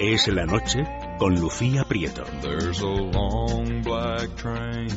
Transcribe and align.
Es 0.00 0.26
la 0.26 0.44
noche 0.44 0.84
con 1.18 1.34
Lucía 1.36 1.84
Prieto. 1.84 2.24
There's 2.42 2.80
a 2.80 2.86
long 2.86 3.80
black 3.82 4.34
train 4.34 4.88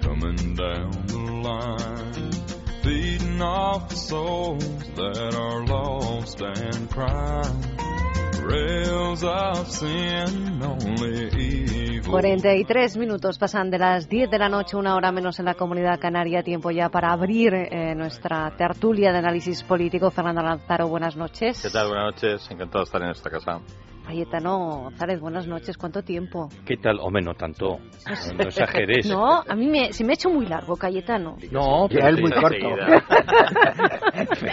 coming 0.00 0.54
down 0.54 0.90
the 1.06 1.18
line, 1.42 2.30
feeding 2.82 3.42
off 3.42 3.90
the 3.90 3.96
souls 3.96 4.64
that 4.96 5.34
are 5.34 5.66
lost 5.66 6.40
and 6.40 6.88
crying. 6.88 7.80
Rails 8.42 9.22
of 9.22 9.68
sin, 9.70 10.62
only 10.62 11.28
evil. 11.36 12.10
43 12.10 12.96
minutos 12.96 13.38
pasan 13.38 13.70
de 13.70 13.78
las 13.78 14.08
10 14.08 14.30
de 14.30 14.38
la 14.38 14.48
noche, 14.48 14.78
una 14.78 14.96
hora 14.96 15.12
menos 15.12 15.38
en 15.40 15.44
la 15.44 15.54
comunidad 15.54 16.00
canaria. 16.00 16.42
Tiempo 16.42 16.70
ya 16.70 16.88
para 16.88 17.12
abrir 17.12 17.52
eh, 17.52 17.94
nuestra 17.94 18.50
tertulia 18.56 19.12
de 19.12 19.18
análisis 19.18 19.62
político. 19.62 20.10
Fernando 20.10 20.42
Lanzaro, 20.42 20.88
buenas 20.88 21.16
noches. 21.16 21.60
¿Qué 21.60 21.68
tal? 21.68 21.88
Buenas 21.88 22.14
noches. 22.14 22.50
Encantado 22.50 22.80
de 22.80 22.84
estar 22.84 23.02
en 23.02 23.10
esta 23.10 23.28
casa. 23.28 23.60
Cayetano 24.14 24.58
González, 24.82 25.20
buenas 25.20 25.46
noches. 25.46 25.76
¿Cuánto 25.78 26.02
tiempo? 26.02 26.48
¿Qué 26.66 26.76
tal? 26.76 26.98
Hombre, 27.00 27.22
no 27.22 27.34
tanto. 27.34 27.78
No 28.36 28.42
exageres. 28.44 29.06
No, 29.08 29.40
a 29.48 29.54
mí 29.54 29.68
me, 29.68 29.92
se 29.92 30.02
me 30.02 30.10
ha 30.12 30.14
hecho 30.14 30.28
muy 30.28 30.46
largo, 30.46 30.74
Cayetano. 30.76 31.36
No, 31.52 31.88
Ya 31.88 32.08
es 32.08 32.20
muy 32.20 32.32
corto. 32.32 32.70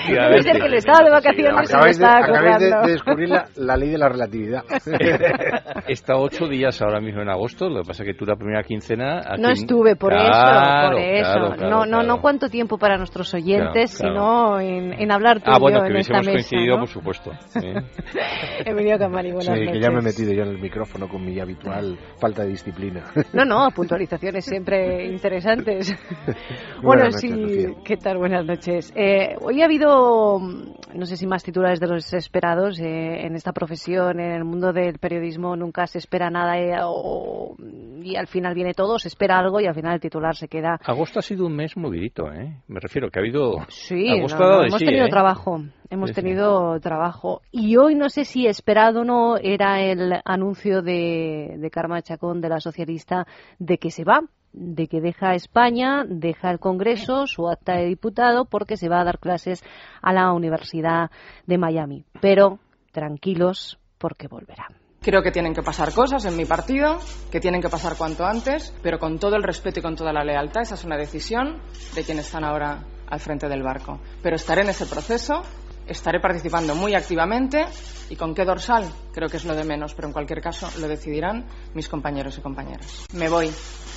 Puede 0.07 0.43
ser 0.43 0.59
que 0.62 0.67
el 0.67 0.73
estado 0.75 1.05
de 1.05 1.09
vacaciones 1.12 1.70
se 1.70 1.73
me 1.75 1.79
Acabáis 1.79 1.98
de, 1.98 2.05
está 2.05 2.17
acabáis 2.20 2.59
de- 2.59 2.70
de 2.85 2.91
descubrir 2.91 3.29
la, 3.29 3.45
la 3.55 3.75
ley 3.77 3.89
de 3.89 3.98
la 3.98 4.09
relatividad. 4.09 4.63
Estado 5.87 6.20
ocho 6.21 6.48
días 6.48 6.79
ahora 6.84 6.99
mismo 7.01 7.21
en 7.23 7.29
agosto. 7.29 7.67
Lo 7.67 7.81
que 7.81 7.87
pasa 7.87 8.03
es 8.03 8.09
que 8.09 8.13
tú 8.13 8.26
la 8.26 8.35
primera 8.35 8.62
quincena. 8.62 9.21
aquí- 9.26 9.41
No 9.41 9.49
estuve 9.49 9.95
por 9.95 10.12
Claro, 10.13 10.29
eso, 10.29 10.91
por 10.91 11.01
eso. 11.01 11.31
claro, 11.31 11.55
claro, 11.55 11.70
no, 11.70 11.85
no, 11.87 12.03
no 12.03 12.21
cuánto 12.21 12.48
tiempo 12.49 12.77
para 12.77 12.98
nuestros 12.98 13.34
oyentes, 13.34 13.98
Claro, 13.98 14.13
sino 14.13 14.59
en, 14.59 14.93
en 14.93 15.12
hablar 15.12 15.39
tú 15.41 15.49
Ah, 15.51 15.55
y 15.57 15.62
bueno, 15.62 15.79
yo 15.79 15.84
que 15.85 15.89
en 15.89 15.95
esta 15.98 16.13
hubiésemos 16.20 16.35
mesa. 16.35 16.49
coincidido, 16.49 16.76
¿no? 16.76 16.81
por 16.81 16.89
supuesto. 16.89 17.31
¿eh? 17.55 17.73
Emilio 18.65 18.99
Camari, 18.99 19.31
buenas 19.31 19.46
Sí, 19.53 19.59
que 19.59 19.65
noches. 19.65 19.81
ya 19.81 19.91
me 19.91 19.99
he 19.99 20.01
metido 20.03 20.33
yo 20.33 20.43
en 20.43 20.49
el 20.49 20.59
micrófono 20.59 21.07
con 21.07 21.26
mi 21.26 21.40
habitual 21.40 21.98
falta 22.20 22.43
de 22.43 22.49
disciplina. 22.49 23.03
No, 23.34 23.45
no, 23.45 23.70
puntualizaciones 23.76 24.45
siempre 24.45 25.05
interesantes. 25.07 25.95
Buenas 26.81 26.84
bueno, 26.84 27.04
noches, 27.05 27.21
sí, 27.21 27.29
Lucía. 27.29 27.70
¿qué 27.84 27.98
tal? 27.98 28.17
Buenas 28.17 28.45
noches. 28.45 28.91
Eh, 28.95 29.35
hoy 29.41 29.62
ha 29.62 29.65
habido, 29.65 30.39
mm, 30.39 30.73
no 30.95 31.05
sé 31.05 31.17
si 31.17 31.27
más 31.27 31.43
titulares 31.43 31.79
de 31.79 31.87
los 31.87 32.13
esperados 32.13 32.79
eh, 32.79 33.26
en 33.26 33.35
esta 33.35 33.51
profesión, 33.54 34.20
en 34.20 34.31
el 34.31 34.43
mundo 34.43 34.73
del 34.73 34.99
periodismo, 34.99 35.55
nunca 35.55 35.87
se 35.87 35.98
espera 35.99 36.29
nada 36.29 36.57
eh, 36.59 36.76
o- 36.84 37.55
y 38.01 38.15
al 38.15 38.27
final 38.27 38.54
viene 38.54 38.73
todo, 38.73 38.99
se 38.99 39.07
espera 39.09 39.37
algo 39.39 39.59
y 39.59 39.65
al 39.65 39.73
final 39.76 39.93
el 39.95 39.99
titular 39.99 40.35
se 40.35 40.48
queda. 40.48 40.79
Agosto 40.85 41.20
ha 41.20 41.21
sido 41.21 41.45
un 41.45 41.55
mes 41.55 41.76
movidito, 41.76 42.32
¿eh? 42.32 42.57
Me 42.67 42.79
refiero 42.79 43.09
que 43.09 43.20
ha 43.20 43.21
habido. 43.21 43.54
Sí, 43.70 44.09
Agosto 44.09 44.39
no, 44.39 44.49
no, 44.57 44.63
hemos 44.63 44.79
sí, 44.79 44.85
tenido 44.85 45.05
¿eh? 45.07 45.09
trabajo, 45.09 45.61
hemos 45.90 46.10
Sí, 46.10 46.16
sí. 46.16 46.21
tenido 46.21 46.80
trabajo. 46.80 47.41
Y 47.52 47.77
hoy 47.77 47.96
no 47.96 48.10
sé 48.10 48.26
si 48.26 48.48
esperado 48.48 49.02
o 49.02 49.04
no 49.04 49.38
era 49.38 49.82
el 49.82 50.13
anuncio 50.26 50.82
de, 50.82 51.55
de 51.57 51.70
Karma 51.71 52.02
Chacón, 52.02 52.41
de 52.41 52.49
la 52.49 52.60
socialista, 52.60 53.26
de 53.60 53.77
que 53.77 53.91
se 53.91 54.04
va, 54.04 54.21
de 54.54 54.88
que 54.88 55.02
deja 55.02 55.34
España, 55.35 56.04
deja 56.07 56.49
el 56.52 56.60
Congreso, 56.60 57.27
su 57.27 57.48
acta 57.48 57.76
de 57.76 57.85
diputado, 57.85 58.46
porque 58.46 58.77
se 58.77 58.90
va 58.90 59.02
a 59.02 59.04
dar 59.04 59.20
clases 59.20 59.63
a 60.02 60.13
la 60.13 60.32
Universidad 60.34 61.12
de 61.46 61.57
Miami. 61.57 62.05
Pero 62.22 62.60
tranquilos, 62.91 63.77
porque 63.98 64.28
volverá. 64.28 64.68
Creo 65.01 65.22
que 65.22 65.31
tienen 65.31 65.53
que 65.53 65.62
pasar 65.62 65.94
cosas 65.94 66.25
en 66.25 66.35
mi 66.35 66.46
partido, 66.46 66.97
que 67.31 67.40
tienen 67.40 67.62
que 67.62 67.69
pasar 67.69 67.96
cuanto 67.96 68.25
antes, 68.25 68.75
pero 68.81 68.97
con 69.00 69.19
todo 69.19 69.35
el 69.35 69.44
respeto 69.44 69.79
y 69.79 69.84
con 69.84 69.96
toda 69.96 70.12
la 70.12 70.24
lealtad. 70.24 70.63
Esa 70.63 70.75
es 70.75 70.84
una 70.84 70.97
decisión 70.97 71.62
de 71.96 72.03
quienes 72.03 72.25
están 72.25 72.44
ahora 72.44 72.84
al 73.07 73.19
frente 73.19 73.47
del 73.47 73.63
barco. 73.63 74.00
Pero 74.22 74.35
estaré 74.35 74.63
en 74.63 74.69
ese 74.69 74.85
proceso, 74.88 75.44
estaré 75.88 76.19
participando 76.19 76.75
muy 76.75 76.96
activamente 76.96 77.66
y 78.09 78.16
con 78.16 78.34
qué 78.34 78.46
dorsal, 78.46 78.85
creo 79.13 79.30
que 79.30 79.38
es 79.38 79.46
lo 79.46 79.56
de 79.56 79.63
menos, 79.63 79.94
pero 79.94 80.07
en 80.07 80.13
cualquier 80.13 80.41
caso 80.41 80.69
lo 80.79 80.88
decidirán 80.88 81.46
mis 81.74 81.90
compañeros 81.90 82.38
y 82.38 82.41
compañeras. 82.41 83.06
Me 83.13 83.29
voy, 83.29 83.50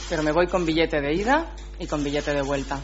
pero 0.09 0.23
me 0.23 0.33
voy 0.33 0.47
con 0.47 0.65
billete 0.65 1.01
de 1.01 1.15
ida 1.15 1.47
y 1.79 1.87
con 1.87 2.03
billete 2.03 2.33
de 2.33 2.43
vuelta. 2.43 2.79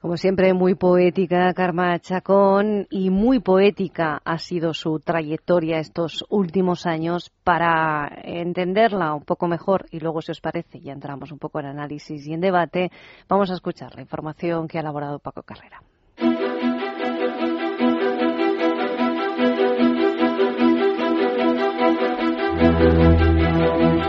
Como 0.00 0.16
siempre, 0.16 0.54
muy 0.54 0.76
poética 0.76 1.52
Karma 1.52 1.98
Chacón 1.98 2.86
y 2.88 3.10
muy 3.10 3.40
poética 3.40 4.22
ha 4.24 4.38
sido 4.38 4.72
su 4.72 4.98
trayectoria 4.98 5.78
estos 5.78 6.24
últimos 6.30 6.86
años 6.86 7.30
para 7.44 8.10
entenderla 8.24 9.12
un 9.12 9.24
poco 9.24 9.46
mejor 9.46 9.84
y 9.90 10.00
luego, 10.00 10.22
si 10.22 10.32
os 10.32 10.40
parece, 10.40 10.80
ya 10.80 10.94
entramos 10.94 11.32
un 11.32 11.38
poco 11.38 11.60
en 11.60 11.66
análisis 11.66 12.26
y 12.26 12.32
en 12.32 12.40
debate, 12.40 12.90
vamos 13.28 13.50
a 13.50 13.54
escuchar 13.54 13.94
la 13.94 14.00
información 14.00 14.68
que 14.68 14.78
ha 14.78 14.80
elaborado 14.80 15.18
Paco 15.18 15.42
Carrera. 15.42 15.82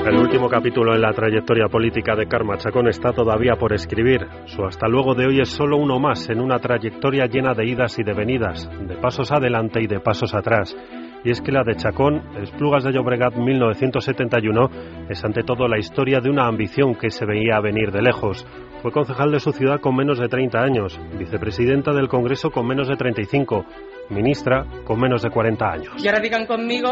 El 0.05 0.17
último 0.17 0.49
capítulo 0.49 0.95
en 0.95 1.01
la 1.01 1.13
trayectoria 1.13 1.67
política 1.67 2.15
de 2.15 2.25
Karma 2.25 2.57
Chacón 2.57 2.87
está 2.87 3.13
todavía 3.13 3.55
por 3.55 3.71
escribir. 3.71 4.27
Su 4.45 4.65
hasta 4.65 4.87
luego 4.87 5.13
de 5.13 5.27
hoy 5.27 5.41
es 5.41 5.49
solo 5.49 5.77
uno 5.77 5.99
más 5.99 6.27
en 6.29 6.41
una 6.41 6.57
trayectoria 6.57 7.27
llena 7.27 7.53
de 7.53 7.67
idas 7.67 7.99
y 7.99 8.03
de 8.03 8.13
venidas, 8.13 8.67
de 8.81 8.95
pasos 8.95 9.31
adelante 9.31 9.79
y 9.79 9.85
de 9.85 9.99
pasos 9.99 10.33
atrás. 10.33 10.75
Y 11.23 11.29
es 11.29 11.39
que 11.39 11.51
la 11.51 11.63
de 11.63 11.75
Chacón, 11.75 12.23
Esplugas 12.41 12.83
de 12.83 12.93
Llobregat 12.93 13.35
1971, 13.35 14.69
es 15.07 15.23
ante 15.23 15.43
todo 15.43 15.67
la 15.67 15.77
historia 15.77 16.19
de 16.19 16.31
una 16.31 16.47
ambición 16.47 16.95
que 16.95 17.11
se 17.11 17.25
veía 17.25 17.59
venir 17.59 17.91
de 17.91 18.01
lejos. 18.01 18.45
Fue 18.81 18.91
concejal 18.91 19.31
de 19.31 19.39
su 19.39 19.51
ciudad 19.51 19.79
con 19.79 19.95
menos 19.95 20.17
de 20.17 20.27
30 20.27 20.59
años, 20.59 20.99
vicepresidenta 21.19 21.93
del 21.93 22.07
Congreso 22.07 22.49
con 22.49 22.65
menos 22.65 22.87
de 22.87 22.95
35, 22.95 23.65
ministra 24.09 24.65
con 24.83 24.99
menos 24.99 25.21
de 25.21 25.29
40 25.29 25.65
años. 25.71 25.93
Y 26.03 26.07
ahora 26.07 26.19
digan 26.19 26.47
conmigo, 26.47 26.89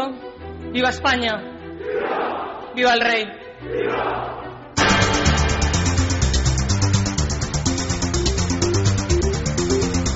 ¡Viva 0.72 0.90
España! 0.90 1.42
¡Viva 1.80 2.59
el 2.76 3.00
rey! 3.00 3.24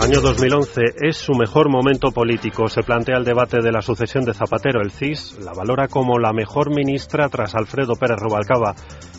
Año 0.00 0.20
2011 0.20 0.82
es 1.00 1.16
su 1.16 1.32
mejor 1.32 1.70
momento 1.70 2.10
político. 2.10 2.68
Se 2.68 2.82
plantea 2.82 3.16
el 3.16 3.24
debate 3.24 3.58
de 3.62 3.72
la 3.72 3.80
sucesión 3.80 4.24
de 4.24 4.34
Zapatero. 4.34 4.82
El 4.82 4.90
CIS 4.90 5.38
la 5.40 5.52
valora 5.52 5.88
como 5.88 6.18
la 6.18 6.32
mejor 6.32 6.74
ministra 6.74 7.28
tras 7.28 7.54
Alfredo 7.54 7.94
Pérez 7.94 8.18
Rubalcaba. 8.18 8.74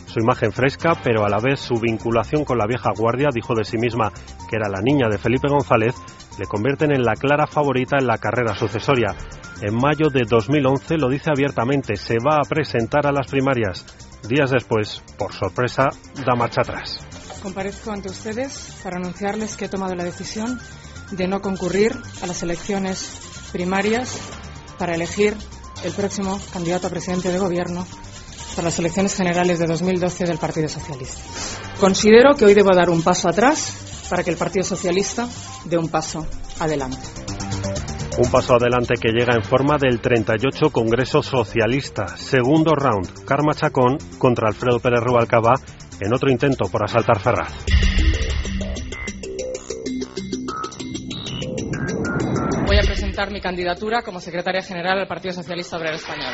Su 0.06 0.20
imagen 0.20 0.52
fresca, 0.52 0.92
pero 1.02 1.24
a 1.24 1.28
la 1.28 1.40
vez 1.40 1.60
su 1.60 1.74
vinculación 1.80 2.44
con 2.44 2.58
la 2.58 2.66
vieja 2.66 2.90
guardia, 2.96 3.28
dijo 3.34 3.54
de 3.54 3.64
sí 3.64 3.76
misma 3.78 4.12
que 4.48 4.56
era 4.56 4.68
la 4.68 4.80
niña 4.80 5.08
de 5.08 5.18
Felipe 5.18 5.48
González, 5.48 5.94
le 6.38 6.46
convierten 6.46 6.92
en 6.92 7.04
la 7.04 7.14
clara 7.14 7.46
favorita 7.46 7.98
en 7.98 8.06
la 8.06 8.18
carrera 8.18 8.54
sucesoria. 8.54 9.14
En 9.62 9.74
mayo 9.74 10.10
de 10.10 10.24
2011 10.28 10.98
lo 10.98 11.08
dice 11.08 11.30
abiertamente, 11.30 11.96
se 11.96 12.16
va 12.18 12.36
a 12.36 12.48
presentar 12.48 13.06
a 13.06 13.12
las 13.12 13.26
primarias. 13.26 13.86
Días 14.28 14.50
después, 14.50 15.02
por 15.16 15.32
sorpresa, 15.32 15.88
da 16.26 16.34
marcha 16.34 16.60
atrás. 16.60 17.00
Comparezco 17.42 17.90
ante 17.90 18.10
ustedes 18.10 18.76
para 18.82 18.96
anunciarles 18.96 19.56
que 19.56 19.64
he 19.64 19.68
tomado 19.68 19.94
la 19.94 20.04
decisión 20.04 20.60
de 21.10 21.26
no 21.26 21.40
concurrir 21.40 21.92
a 22.22 22.26
las 22.26 22.42
elecciones 22.42 23.48
primarias 23.52 24.20
para 24.78 24.94
elegir 24.94 25.34
el 25.84 25.92
próximo 25.92 26.38
candidato 26.52 26.88
a 26.88 26.90
presidente 26.90 27.30
de 27.30 27.38
gobierno 27.38 27.86
para 28.56 28.68
las 28.68 28.78
elecciones 28.78 29.14
generales 29.14 29.58
de 29.58 29.66
2012 29.66 30.24
del 30.24 30.38
Partido 30.38 30.68
Socialista. 30.68 31.20
Considero 31.80 32.34
que 32.34 32.44
hoy 32.44 32.54
debo 32.54 32.74
dar 32.74 32.90
un 32.90 33.02
paso 33.02 33.28
atrás 33.28 34.06
para 34.10 34.22
que 34.22 34.30
el 34.30 34.36
Partido 34.36 34.64
Socialista 34.64 35.28
dé 35.64 35.78
un 35.78 35.88
paso 35.88 36.26
adelante. 36.58 37.25
Un 38.18 38.30
paso 38.30 38.54
adelante 38.54 38.94
que 38.98 39.10
llega 39.12 39.34
en 39.34 39.42
forma 39.42 39.76
del 39.76 40.00
38 40.00 40.70
Congreso 40.70 41.22
Socialista. 41.22 42.08
Segundo 42.16 42.74
round. 42.74 43.24
Karma 43.26 43.52
Chacón 43.52 43.98
contra 44.18 44.48
Alfredo 44.48 44.80
Pérez 44.80 45.00
Rubalcaba 45.00 45.52
en 46.00 46.14
otro 46.14 46.30
intento 46.30 46.64
por 46.70 46.82
asaltar 46.82 47.20
Ferraz. 47.20 47.52
Voy 52.66 52.78
a 52.78 52.82
presentar 52.82 53.30
mi 53.30 53.42
candidatura 53.42 54.02
como 54.02 54.18
secretaria 54.18 54.62
general 54.62 54.98
del 54.98 55.08
Partido 55.08 55.34
Socialista 55.34 55.76
Obrero 55.76 55.96
Español. 55.96 56.32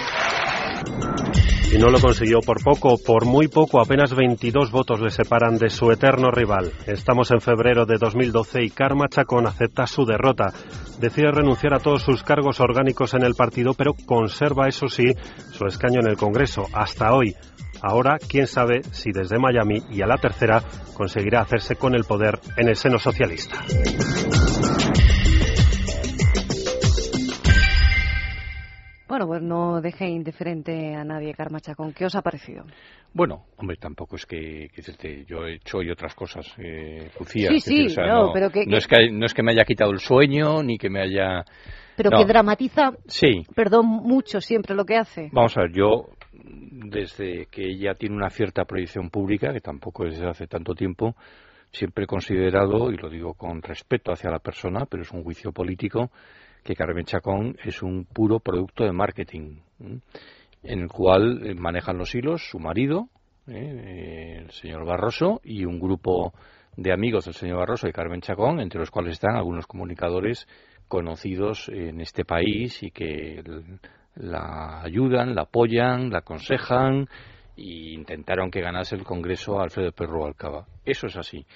Y 1.73 1.79
no 1.79 1.89
lo 1.89 1.99
consiguió 2.01 2.41
por 2.41 2.63
poco, 2.63 2.99
por 2.99 3.25
muy 3.25 3.49
poco, 3.49 3.81
apenas 3.81 4.15
22 4.15 4.71
votos 4.71 5.01
le 5.01 5.11
separan 5.11 5.57
de 5.57 5.71
su 5.71 5.91
eterno 5.91 6.31
rival. 6.31 6.71
Estamos 6.87 7.31
en 7.31 7.41
febrero 7.41 7.87
de 7.87 7.97
2012 7.99 8.63
y 8.63 8.69
Karma 8.69 9.09
Chacón 9.09 9.47
acepta 9.47 9.87
su 9.87 10.05
derrota. 10.05 10.53
Decide 11.01 11.33
renunciar 11.33 11.73
a 11.73 11.79
todos 11.79 12.03
sus 12.03 12.23
cargos 12.23 12.61
orgánicos 12.61 13.15
en 13.15 13.23
el 13.23 13.35
partido, 13.35 13.73
pero 13.73 13.95
conserva, 14.05 14.69
eso 14.69 14.87
sí, 14.89 15.15
su 15.51 15.65
escaño 15.65 16.01
en 16.01 16.09
el 16.09 16.19
Congreso 16.19 16.67
hasta 16.75 17.15
hoy. 17.15 17.35
Ahora, 17.81 18.19
quién 18.19 18.47
sabe 18.47 18.83
si 18.91 19.11
desde 19.11 19.39
Miami 19.39 19.83
y 19.91 20.03
a 20.03 20.07
la 20.07 20.19
tercera 20.19 20.63
conseguirá 20.93 21.41
hacerse 21.41 21.77
con 21.77 21.95
el 21.95 22.05
poder 22.05 22.39
en 22.59 22.69
el 22.69 22.77
seno 22.77 22.99
socialista. 22.99 23.65
Bueno, 29.13 29.27
pues 29.27 29.43
no 29.43 29.83
deje 29.83 30.09
indiferente 30.09 30.95
a 30.95 31.05
nadie, 31.05 31.35
Karma 31.35 31.61
Chacón. 31.61 31.93
¿Qué 31.93 32.07
os 32.07 32.15
ha 32.15 32.23
parecido? 32.23 32.65
Bueno, 33.13 33.45
hombre, 33.59 33.77
tampoco 33.77 34.17
es 34.17 34.25
que, 34.25 34.71
que 34.75 35.27
yo 35.27 35.45
he 35.45 35.57
hecho 35.57 35.83
y 35.83 35.91
otras 35.91 36.15
cosas, 36.15 36.51
eh, 36.57 37.11
Lucía. 37.21 37.51
Sí, 37.51 37.61
sí, 37.91 37.97
no, 37.99 38.31
pero 38.33 38.49
que, 38.49 38.65
no, 38.65 38.79
es 38.79 38.87
que, 38.87 39.11
no 39.11 39.27
es 39.27 39.35
que 39.35 39.43
me 39.43 39.53
haya 39.53 39.67
quitado 39.67 39.91
el 39.91 39.99
sueño 39.99 40.63
ni 40.63 40.79
que 40.79 40.89
me 40.89 41.03
haya. 41.03 41.45
Pero 41.95 42.09
que 42.09 42.25
dramatiza, 42.25 42.93
sí. 43.07 43.45
perdón, 43.55 43.85
mucho 43.85 44.41
siempre 44.41 44.75
lo 44.75 44.87
que 44.87 44.97
hace. 44.97 45.29
Vamos 45.31 45.59
a 45.59 45.65
ver, 45.65 45.73
yo 45.75 46.09
desde 46.33 47.49
que 47.51 47.67
ella 47.67 47.93
tiene 47.93 48.17
una 48.17 48.31
cierta 48.31 48.65
proyección 48.65 49.11
pública, 49.11 49.53
que 49.53 49.61
tampoco 49.61 50.07
es 50.07 50.15
desde 50.15 50.31
hace 50.31 50.47
tanto 50.47 50.75
tiempo, 50.75 51.17
siempre 51.71 52.05
he 52.05 52.07
considerado, 52.07 52.91
y 52.91 52.97
lo 52.97 53.11
digo 53.11 53.35
con 53.35 53.61
respeto 53.61 54.11
hacia 54.11 54.31
la 54.31 54.39
persona, 54.39 54.87
pero 54.87 55.03
es 55.03 55.11
un 55.11 55.23
juicio 55.23 55.53
político, 55.53 56.11
que 56.63 56.75
Carmen 56.75 57.05
Chacón 57.05 57.57
es 57.65 57.83
un 57.83 58.05
puro 58.05 58.41
producto 58.41 58.85
de 58.85 58.93
marketing 58.93 59.59
en 60.63 60.81
el 60.81 60.89
cual 60.89 61.45
eh, 61.45 61.55
manejan 61.55 61.99
los 61.99 62.15
hilos 62.15 62.49
su 62.49 62.59
marido, 62.59 63.09
eh, 63.49 64.39
el 64.43 64.51
señor 64.51 64.87
Barroso, 64.87 65.41
y 65.45 65.65
un 65.65 65.81
grupo 65.81 66.33
de 66.77 66.93
amigos 66.93 67.25
del 67.25 67.35
señor 67.35 67.59
Barroso 67.59 67.89
y 67.89 67.93
Carmen 67.93 68.21
Chacón, 68.21 68.61
entre 68.61 68.81
los 68.81 68.91
cuales 68.91 69.15
están 69.15 69.37
algunos 69.37 69.67
comunicadores 69.67 70.47
conocidos 70.89 71.69
en 71.69 72.01
este 72.01 72.25
país 72.25 72.83
y 72.83 72.91
que 72.91 73.43
la 74.15 74.83
ayudan, 74.83 75.35
la 75.35 75.43
apoyan, 75.43 76.11
la 76.11 76.19
aconsejan 76.19 77.09
e 77.57 77.95
intentaron 77.95 78.51
que 78.51 78.61
ganase 78.61 78.95
el 78.95 79.05
Congreso 79.05 79.61
Alfredo 79.61 79.93
Perro 79.93 80.27
Alcaba. 80.27 80.67
Eso 80.85 81.07
es 81.07 81.17
así. 81.17 81.47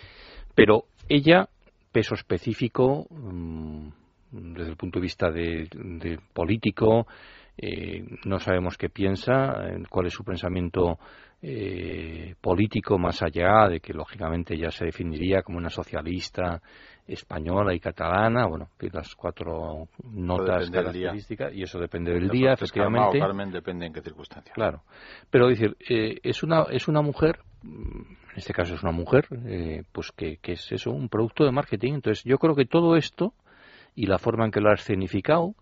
Pero 0.55 0.85
ella, 1.08 1.49
peso 1.93 2.14
específico, 2.14 3.06
mm, 3.11 3.88
desde 4.36 4.70
el 4.70 4.76
punto 4.76 4.98
de 4.98 5.02
vista 5.02 5.30
de 5.30 6.18
político, 6.32 7.06
eh, 7.58 8.04
no 8.26 8.38
sabemos 8.38 8.76
qué 8.76 8.90
piensa, 8.90 9.54
cuál 9.88 10.06
es 10.06 10.12
su 10.12 10.24
pensamiento 10.24 10.98
eh, 11.40 12.34
político 12.40 12.98
más 12.98 13.22
allá 13.22 13.68
de 13.68 13.80
que 13.80 13.94
lógicamente 13.94 14.58
ya 14.58 14.70
se 14.70 14.84
definiría 14.84 15.42
como 15.42 15.56
una 15.56 15.70
socialista 15.70 16.60
española 17.06 17.72
y 17.72 17.80
catalana, 17.80 18.46
bueno, 18.46 18.68
las 18.92 19.14
cuatro 19.14 19.88
notas 20.04 20.70
características 20.70 21.54
y 21.54 21.62
eso 21.62 21.78
depende 21.78 22.12
del 22.12 22.28
día, 22.28 22.52
efectivamente. 22.52 23.18
Carmen 23.18 23.50
depende 23.50 23.86
en 23.86 23.92
qué 23.94 24.02
circunstancias. 24.02 24.54
Claro, 24.54 24.82
pero 25.30 25.48
decir, 25.48 25.76
eh, 25.88 26.18
es 26.22 26.42
una 26.42 26.64
es 26.70 26.88
una 26.88 27.00
mujer, 27.00 27.38
en 27.62 28.36
este 28.36 28.52
caso 28.52 28.74
es 28.74 28.82
una 28.82 28.92
mujer, 28.92 29.28
pues 29.92 30.12
que, 30.12 30.36
que 30.38 30.52
es 30.52 30.72
eso, 30.72 30.90
un 30.90 31.08
producto 31.08 31.44
de 31.44 31.52
marketing. 31.52 31.94
Entonces 31.94 32.22
yo 32.24 32.36
creo 32.36 32.54
que 32.54 32.66
todo 32.66 32.96
esto 32.96 33.32
y 33.96 34.06
la 34.06 34.19
forma 34.19 34.44
en 34.44 34.52
que 34.52 34.60
lo 34.60 34.70
ha 34.70 34.75
escenificado 34.75 35.54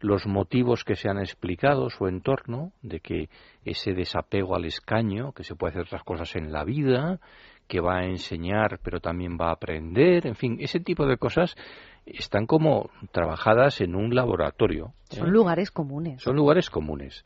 los 0.00 0.26
motivos 0.26 0.84
que 0.84 0.94
se 0.94 1.08
han 1.08 1.18
explicado, 1.18 1.88
su 1.88 2.06
entorno, 2.06 2.72
de 2.82 3.00
que 3.00 3.30
ese 3.64 3.94
desapego 3.94 4.54
al 4.54 4.66
escaño, 4.66 5.32
que 5.32 5.42
se 5.42 5.54
puede 5.54 5.70
hacer 5.70 5.86
otras 5.86 6.02
cosas 6.02 6.36
en 6.36 6.52
la 6.52 6.64
vida, 6.64 7.18
que 7.66 7.80
va 7.80 7.98
a 7.98 8.04
enseñar 8.04 8.78
pero 8.82 9.00
también 9.00 9.38
va 9.40 9.48
a 9.48 9.54
aprender, 9.54 10.26
en 10.26 10.34
fin, 10.34 10.58
ese 10.60 10.80
tipo 10.80 11.06
de 11.06 11.16
cosas 11.16 11.56
están 12.04 12.46
como 12.46 12.90
trabajadas 13.10 13.80
en 13.80 13.96
un 13.96 14.14
laboratorio. 14.14 14.92
¿eh? 15.10 15.16
Son 15.16 15.32
lugares 15.32 15.70
comunes. 15.70 16.22
Son 16.22 16.36
lugares 16.36 16.70
comunes. 16.70 17.24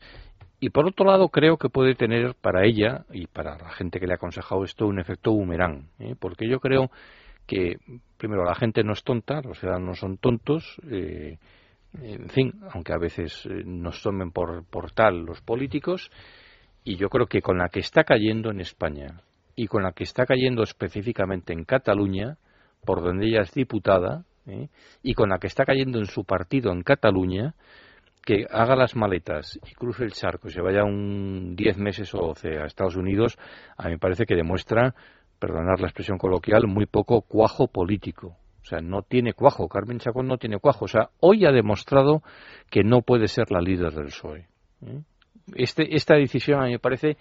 Y 0.59 0.69
por 0.69 0.87
otro 0.87 1.05
lado, 1.05 1.29
creo 1.29 1.57
que 1.57 1.69
puede 1.69 1.95
tener 1.95 2.35
para 2.35 2.65
ella 2.65 3.05
y 3.11 3.27
para 3.27 3.57
la 3.57 3.69
gente 3.71 3.99
que 3.99 4.07
le 4.07 4.13
ha 4.13 4.15
aconsejado 4.15 4.63
esto 4.63 4.85
un 4.85 4.99
efecto 4.99 5.31
boomerang, 5.31 5.87
¿eh? 5.99 6.15
porque 6.19 6.47
yo 6.47 6.59
creo 6.59 6.89
que, 7.51 7.79
primero, 8.17 8.45
la 8.45 8.55
gente 8.55 8.81
no 8.81 8.93
es 8.93 9.03
tonta, 9.03 9.41
los 9.41 9.59
ciudadanos 9.59 9.87
no 9.87 9.95
son 9.95 10.17
tontos, 10.17 10.79
eh, 10.89 11.37
en 12.01 12.29
fin, 12.29 12.53
aunque 12.71 12.93
a 12.93 12.97
veces 12.97 13.45
eh, 13.45 13.63
nos 13.65 14.01
tomen 14.01 14.31
por, 14.31 14.63
por 14.63 14.91
tal 14.93 15.25
los 15.25 15.41
políticos, 15.41 16.09
y 16.85 16.95
yo 16.95 17.09
creo 17.09 17.27
que 17.27 17.41
con 17.41 17.57
la 17.57 17.67
que 17.67 17.81
está 17.81 18.05
cayendo 18.05 18.51
en 18.51 18.61
España 18.61 19.19
y 19.53 19.67
con 19.67 19.83
la 19.83 19.91
que 19.91 20.05
está 20.05 20.25
cayendo 20.25 20.63
específicamente 20.63 21.51
en 21.51 21.65
Cataluña, 21.65 22.37
por 22.85 23.03
donde 23.03 23.27
ella 23.27 23.41
es 23.41 23.53
diputada, 23.53 24.23
¿eh? 24.47 24.69
y 25.03 25.13
con 25.13 25.27
la 25.27 25.37
que 25.37 25.47
está 25.47 25.65
cayendo 25.65 25.99
en 25.99 26.05
su 26.05 26.23
partido 26.23 26.71
en 26.71 26.83
Cataluña, 26.83 27.53
que 28.23 28.45
haga 28.49 28.77
las 28.77 28.95
maletas 28.95 29.59
y 29.69 29.73
cruce 29.73 30.05
el 30.05 30.13
charco 30.13 30.47
y 30.47 30.51
se 30.51 30.61
vaya 30.61 30.85
un 30.85 31.57
10 31.57 31.77
meses 31.79 32.15
o 32.15 32.19
12 32.27 32.59
a 32.59 32.65
Estados 32.65 32.95
Unidos, 32.95 33.37
a 33.75 33.87
mí 33.87 33.91
me 33.91 33.99
parece 33.99 34.25
que 34.25 34.35
demuestra, 34.35 34.95
perdonar 35.41 35.81
la 35.81 35.87
expresión 35.87 36.19
coloquial, 36.19 36.67
muy 36.67 36.85
poco 36.85 37.21
cuajo 37.21 37.67
político. 37.67 38.37
O 38.61 38.63
sea, 38.63 38.79
no 38.79 39.01
tiene 39.01 39.33
cuajo. 39.33 39.67
Carmen 39.67 39.97
Chacón 39.97 40.27
no 40.27 40.37
tiene 40.37 40.59
cuajo. 40.59 40.85
O 40.85 40.87
sea, 40.87 41.09
hoy 41.19 41.45
ha 41.45 41.51
demostrado 41.51 42.21
que 42.69 42.83
no 42.83 43.01
puede 43.01 43.27
ser 43.27 43.49
la 43.49 43.59
líder 43.59 43.91
del 43.91 44.05
PSOE. 44.05 44.45
¿eh? 44.85 45.01
Este, 45.55 45.95
esta 45.95 46.15
decisión 46.15 46.61
a 46.61 46.65
mí 46.65 46.73
me 46.73 46.79
parece 46.79 47.17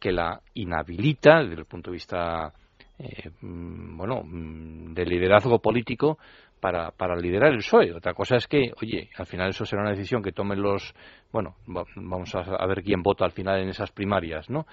que 0.00 0.10
la 0.10 0.40
inhabilita 0.54 1.42
desde 1.42 1.60
el 1.60 1.66
punto 1.66 1.90
de 1.90 1.94
vista 1.94 2.52
eh, 2.98 3.30
mm, 3.40 3.96
bueno 3.96 4.22
mm, 4.24 4.92
de 4.92 5.06
liderazgo 5.06 5.60
político 5.60 6.18
para, 6.58 6.90
para 6.90 7.14
liderar 7.14 7.52
el 7.52 7.58
PSOE. 7.58 7.94
Otra 7.94 8.14
cosa 8.14 8.34
es 8.34 8.48
que, 8.48 8.72
oye, 8.82 9.10
al 9.16 9.26
final 9.26 9.50
eso 9.50 9.64
será 9.64 9.82
una 9.82 9.92
decisión 9.92 10.24
que 10.24 10.32
tomen 10.32 10.60
los, 10.60 10.92
bueno, 11.32 11.54
vamos 11.66 12.34
a, 12.34 12.40
a 12.40 12.66
ver 12.66 12.82
quién 12.82 13.00
vota 13.00 13.24
al 13.24 13.30
final 13.30 13.60
en 13.60 13.68
esas 13.68 13.92
primarias, 13.92 14.50
¿no? 14.50 14.66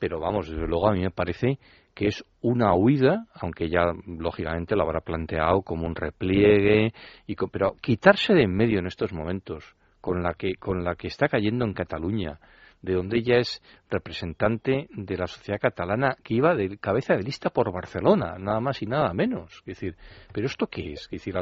Pero 0.00 0.18
vamos, 0.18 0.50
desde 0.50 0.66
luego 0.66 0.88
a 0.88 0.92
mí 0.92 1.00
me 1.00 1.12
parece 1.12 1.58
que 1.94 2.08
es 2.08 2.24
una 2.40 2.74
huida, 2.74 3.26
aunque 3.34 3.68
ya 3.68 3.92
lógicamente 4.06 4.76
lo 4.76 4.82
habrá 4.82 5.00
planteado 5.00 5.62
como 5.62 5.86
un 5.86 5.94
repliegue, 5.94 6.92
y 7.26 7.36
pero 7.50 7.74
quitarse 7.80 8.34
de 8.34 8.44
en 8.44 8.56
medio 8.56 8.78
en 8.78 8.86
estos 8.86 9.12
momentos, 9.12 9.76
con 10.00 10.22
la 10.22 10.34
que, 10.34 10.54
con 10.54 10.84
la 10.84 10.94
que 10.94 11.08
está 11.08 11.28
cayendo 11.28 11.64
en 11.64 11.74
Cataluña, 11.74 12.38
de 12.82 12.94
donde 12.94 13.18
ella 13.18 13.38
es 13.38 13.62
representante 13.90 14.88
de 14.90 15.16
la 15.16 15.26
sociedad 15.26 15.60
catalana 15.60 16.16
que 16.22 16.34
iba 16.34 16.54
de 16.54 16.78
cabeza 16.78 17.14
de 17.14 17.22
lista 17.22 17.50
por 17.50 17.72
Barcelona, 17.72 18.36
nada 18.38 18.60
más 18.60 18.80
y 18.82 18.86
nada 18.86 19.12
menos. 19.12 19.58
Es 19.58 19.64
decir, 19.66 19.96
¿pero 20.32 20.46
esto 20.46 20.66
qué 20.66 20.92
es? 20.92 21.02
es 21.02 21.10
decir, 21.10 21.34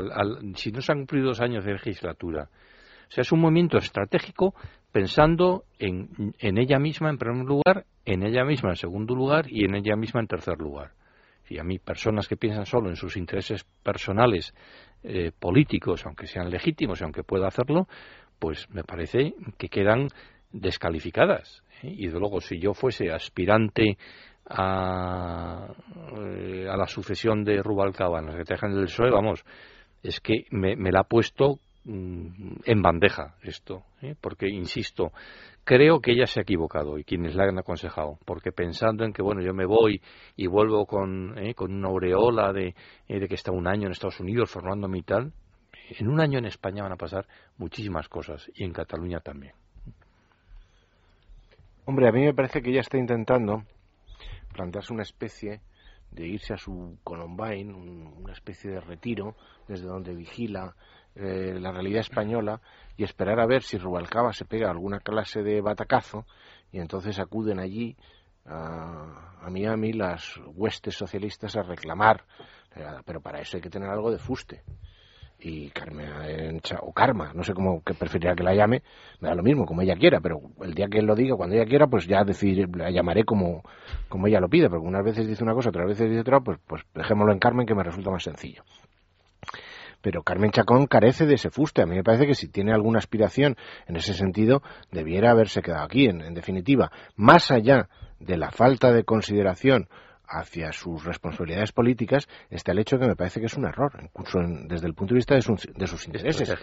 si 0.56 0.72
no 0.72 0.80
se 0.80 0.92
han 0.92 0.98
cumplido 0.98 1.28
dos 1.28 1.40
años 1.40 1.64
de 1.64 1.72
legislatura, 1.72 2.48
o 3.08 3.10
sea, 3.10 3.22
es 3.22 3.32
un 3.32 3.40
movimiento 3.40 3.78
estratégico 3.78 4.54
pensando 4.98 5.62
en, 5.78 6.34
en 6.40 6.58
ella 6.58 6.80
misma 6.80 7.08
en 7.08 7.18
primer 7.18 7.46
lugar, 7.46 7.84
en 8.04 8.24
ella 8.24 8.44
misma 8.44 8.70
en 8.70 8.76
segundo 8.76 9.14
lugar 9.14 9.44
y 9.48 9.64
en 9.64 9.76
ella 9.76 9.94
misma 9.94 10.18
en 10.18 10.26
tercer 10.26 10.58
lugar. 10.58 10.90
Y 11.48 11.60
a 11.60 11.62
mí, 11.62 11.78
personas 11.78 12.26
que 12.26 12.36
piensan 12.36 12.66
solo 12.66 12.90
en 12.90 12.96
sus 12.96 13.16
intereses 13.16 13.64
personales, 13.84 14.52
eh, 15.04 15.30
políticos, 15.38 16.04
aunque 16.04 16.26
sean 16.26 16.50
legítimos 16.50 17.00
y 17.00 17.04
aunque 17.04 17.22
pueda 17.22 17.46
hacerlo, 17.46 17.86
pues 18.40 18.68
me 18.70 18.82
parece 18.82 19.34
que 19.56 19.68
quedan 19.68 20.08
descalificadas. 20.50 21.62
¿eh? 21.84 21.94
Y 21.96 22.08
de 22.08 22.18
luego, 22.18 22.40
si 22.40 22.58
yo 22.58 22.74
fuese 22.74 23.12
aspirante 23.12 23.98
a, 24.50 25.74
eh, 26.18 26.66
a 26.68 26.76
la 26.76 26.88
sucesión 26.88 27.44
de 27.44 27.62
Rubalcaba 27.62 28.18
en 28.18 28.26
la 28.26 28.32
Secretaría 28.32 28.74
del 28.74 28.86
PSOE, 28.86 29.12
vamos, 29.12 29.44
es 30.02 30.18
que 30.18 30.46
me, 30.50 30.74
la 30.90 31.02
ha 31.02 31.04
puesto 31.04 31.60
en 31.88 32.82
bandeja 32.82 33.35
esto, 33.43 33.85
¿eh? 34.02 34.14
porque, 34.20 34.46
insisto, 34.49 35.12
creo 35.64 36.00
que 36.00 36.12
ella 36.12 36.26
se 36.26 36.40
ha 36.40 36.42
equivocado 36.42 36.99
y 36.99 37.04
quienes 37.04 37.35
la 37.35 37.45
han 37.45 37.59
aconsejado, 37.59 38.18
porque 38.26 38.52
pensando 38.52 39.04
en 39.04 39.12
que, 39.12 39.23
bueno, 39.23 39.40
yo 39.40 39.54
me 39.54 39.64
voy 39.64 40.02
y 40.37 40.47
vuelvo 40.47 40.85
con, 40.85 41.38
¿eh? 41.38 41.54
con 41.54 41.73
una 41.73 41.88
aureola 41.88 42.52
de, 42.52 42.75
eh, 43.09 43.21
de 43.21 43.28
que 43.28 43.35
está 43.35 43.52
un 43.52 43.66
año 43.66 43.87
en 43.87 43.92
Estados 43.92 44.21
Unidos 44.21 44.50
formándome 44.50 44.99
y 44.99 45.02
tal, 45.02 45.33
en 45.99 46.09
un 46.09 46.21
año 46.21 46.38
en 46.38 46.45
España 46.45 46.83
van 46.83 46.92
a 46.92 46.97
pasar 46.97 47.26
muchísimas 47.57 48.09
cosas 48.09 48.50
y 48.54 48.64
en 48.64 48.73
Cataluña 48.73 49.21
también. 49.21 49.54
Hombre, 51.87 52.07
a 52.07 52.12
mí 52.12 52.21
me 52.21 52.35
parece 52.35 52.61
que 52.61 52.71
ella 52.71 52.80
está 52.80 52.99
intentando 52.99 53.62
plantearse 54.52 54.92
una 54.92 55.04
especie 55.04 55.62
de 56.10 56.26
irse 56.26 56.54
a 56.54 56.58
su 56.58 56.98
Columbine, 57.04 57.72
una 57.72 58.32
especie 58.32 58.70
de 58.70 58.80
retiro 58.80 59.36
desde 59.66 59.86
donde 59.86 60.14
vigila 60.14 60.74
eh, 61.14 61.58
la 61.60 61.72
realidad 61.72 62.00
española 62.00 62.60
y 62.96 63.04
esperar 63.04 63.40
a 63.40 63.46
ver 63.46 63.62
si 63.62 63.76
Rubalcaba 63.76 64.32
se 64.32 64.44
pega 64.44 64.70
alguna 64.70 65.00
clase 65.00 65.42
de 65.42 65.60
batacazo 65.60 66.26
y 66.72 66.78
entonces 66.78 67.18
acuden 67.18 67.58
allí 67.58 67.96
a, 68.46 69.48
Miami 69.50 69.92
las 69.92 70.38
huestes 70.54 70.94
socialistas 70.94 71.56
a 71.56 71.62
reclamar, 71.62 72.24
eh, 72.76 72.84
pero 73.04 73.20
para 73.20 73.40
eso 73.40 73.56
hay 73.56 73.62
que 73.62 73.70
tener 73.70 73.88
algo 73.88 74.10
de 74.10 74.18
fuste. 74.18 74.62
Y 75.40 75.71
Carmen, 75.71 76.61
o 76.80 76.92
Karma, 76.92 77.33
no 77.33 77.45
sé 77.45 77.54
cómo 77.54 77.80
que 77.85 77.95
preferiría 77.95 78.35
que 78.35 78.42
la 78.42 78.54
llame, 78.54 78.83
me 79.21 79.28
da 79.28 79.37
lo 79.37 79.45
mismo, 79.45 79.66
como 79.66 79.83
ella 79.83 79.95
quiera, 79.95 80.21
pero 80.21 80.40
el 80.62 80.75
día 80.75 80.88
que 80.88 80.99
él 80.99 81.07
lo 81.07 81.14
diga, 81.14 81.37
cuando 81.37 81.54
ella 81.54 81.64
quiera, 81.64 81.87
pues 81.87 82.09
ya 82.09 82.25
decir, 82.25 82.68
la 82.76 82.90
llamaré 82.90 83.25
como, 83.25 83.62
como 84.09 84.26
ella 84.26 84.40
lo 84.40 84.49
pide, 84.49 84.68
porque 84.68 84.87
unas 84.87 85.04
veces 85.04 85.28
dice 85.28 85.45
una 85.45 85.54
cosa, 85.54 85.68
otras 85.68 85.87
veces 85.87 86.09
dice 86.09 86.23
otra, 86.23 86.40
pues, 86.40 86.59
pues 86.66 86.83
dejémoslo 86.92 87.33
en 87.33 87.38
Carmen 87.38 87.66
que 87.66 87.75
me 87.76 87.85
resulta 87.85 88.11
más 88.11 88.25
sencillo 88.25 88.64
pero 90.00 90.23
Carmen 90.23 90.50
Chacón 90.50 90.87
carece 90.87 91.26
de 91.26 91.35
ese 91.35 91.50
fuste. 91.50 91.83
A 91.83 91.87
mí 91.87 91.97
me 91.97 92.04
parece 92.04 92.26
que 92.26 92.35
si 92.35 92.49
tiene 92.49 92.73
alguna 92.73 92.99
aspiración 92.99 93.57
en 93.87 93.97
ese 93.97 94.14
sentido, 94.14 94.62
debiera 94.90 95.30
haberse 95.30 95.62
quedado 95.62 95.85
aquí, 95.85 96.07
en, 96.07 96.35
definitiva. 96.35 96.90
Más 97.16 97.50
allá 97.50 97.88
de 98.21 98.37
la 98.37 98.50
falta 98.50 98.92
de 98.92 99.04
consideración 99.04 99.88
hacia 100.28 100.73
sus 100.73 101.04
responsabilidades 101.04 101.73
políticas 101.73 102.28
está 102.50 102.73
el 102.73 102.80
hecho 102.80 102.99
que 102.99 103.06
me 103.06 103.16
parece 103.16 103.40
que 103.40 103.47
es 103.47 103.56
un 103.56 103.64
error, 103.64 103.92
incluso 104.02 104.38
desde 104.66 104.87
el 104.87 104.94
punto 104.94 105.14
de 105.14 105.18
vista 105.18 105.35
de, 105.35 105.42
sus 105.42 106.06
intereses. 106.06 106.54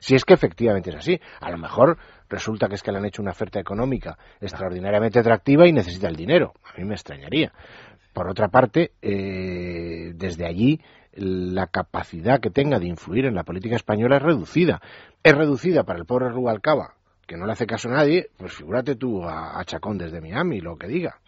Si, 0.00 0.14
es 0.14 0.24
que 0.24 0.34
efectivamente 0.34 0.90
es 0.90 0.96
así. 0.96 1.20
A 1.40 1.50
lo 1.50 1.58
mejor 1.58 1.98
resulta 2.28 2.68
que 2.68 2.74
es 2.74 2.82
que 2.82 2.92
le 2.92 2.98
han 2.98 3.04
hecho 3.04 3.22
una 3.22 3.32
oferta 3.32 3.60
económica 3.60 4.16
extraordinariamente 4.40 5.18
atractiva 5.18 5.66
y 5.66 5.72
necesita 5.72 6.08
el 6.08 6.16
dinero. 6.16 6.54
A 6.64 6.78
mí 6.78 6.84
me 6.84 6.94
extrañaría. 6.94 7.52
Por 8.12 8.28
otra 8.28 8.48
parte, 8.48 8.92
eh, 9.00 10.12
desde 10.14 10.46
allí 10.46 10.80
la 11.14 11.66
capacidad 11.66 12.40
que 12.40 12.50
tenga 12.50 12.78
de 12.78 12.86
influir 12.86 13.26
en 13.26 13.34
la 13.34 13.44
política 13.44 13.76
española 13.76 14.16
es 14.16 14.22
reducida. 14.22 14.80
Es 15.22 15.34
reducida 15.34 15.84
para 15.84 15.98
el 15.98 16.06
pobre 16.06 16.30
Rubalcaba, 16.30 16.94
que 17.26 17.36
no 17.36 17.46
le 17.46 17.52
hace 17.52 17.66
caso 17.66 17.88
a 17.88 17.92
nadie, 17.92 18.28
pues 18.36 18.52
figúrate 18.54 18.96
tú 18.96 19.24
a, 19.24 19.62
Chacón 19.64 19.98
desde 19.98 20.20
Miami, 20.20 20.60
lo 20.60 20.76
que 20.76 20.88
diga. 20.88 21.20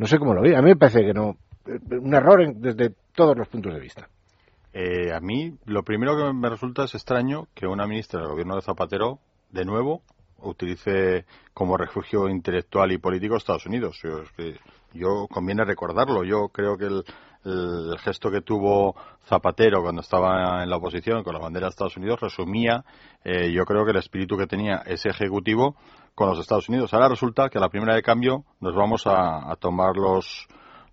No 0.00 0.06
sé 0.06 0.18
cómo 0.18 0.32
lo 0.32 0.40
ve. 0.40 0.56
A 0.56 0.62
mí 0.62 0.70
me 0.70 0.76
parece 0.76 1.04
que 1.04 1.12
no. 1.12 1.36
Eh, 1.66 1.78
un 1.90 2.14
error 2.14 2.54
desde 2.54 2.94
todos 3.14 3.36
los 3.36 3.46
puntos 3.48 3.74
de 3.74 3.80
vista. 3.80 4.08
Eh, 4.72 5.12
a 5.12 5.20
mí, 5.20 5.52
lo 5.66 5.82
primero 5.82 6.16
que 6.16 6.32
me 6.32 6.48
resulta 6.48 6.84
es 6.84 6.94
extraño 6.94 7.48
que 7.54 7.66
una 7.66 7.86
ministra 7.86 8.20
del 8.20 8.30
gobierno 8.30 8.56
de 8.56 8.62
Zapatero, 8.62 9.18
de 9.50 9.66
nuevo, 9.66 10.00
utilice 10.38 11.26
como 11.52 11.76
refugio 11.76 12.30
intelectual 12.30 12.92
y 12.92 12.98
político 12.98 13.36
Estados 13.36 13.66
Unidos. 13.66 14.00
Yo, 14.02 14.22
yo 14.94 15.26
conviene 15.30 15.66
recordarlo. 15.66 16.24
Yo 16.24 16.48
creo 16.48 16.78
que 16.78 16.86
el, 16.86 17.04
el, 17.44 17.98
gesto 17.98 18.30
que 18.30 18.40
tuvo 18.40 18.94
Zapatero 19.26 19.82
cuando 19.82 20.00
estaba 20.00 20.62
en 20.62 20.70
la 20.70 20.76
oposición 20.76 21.22
con 21.22 21.34
la 21.34 21.40
bandera 21.40 21.66
de 21.66 21.70
Estados 21.72 21.98
Unidos 21.98 22.20
resumía, 22.20 22.84
eh, 23.22 23.52
yo 23.52 23.66
creo 23.66 23.84
que 23.84 23.90
el 23.90 23.98
espíritu 23.98 24.38
que 24.38 24.46
tenía 24.46 24.76
ese 24.86 25.10
ejecutivo 25.10 25.76
con 26.14 26.28
los 26.28 26.38
Estados 26.38 26.68
Unidos. 26.68 26.92
Ahora 26.92 27.08
resulta 27.08 27.48
que 27.48 27.58
a 27.58 27.60
la 27.60 27.68
primera 27.68 27.94
de 27.94 28.02
cambio 28.02 28.44
nos 28.60 28.74
vamos 28.74 29.06
a, 29.06 29.54
tomar 29.58 29.96
los, 29.96 30.46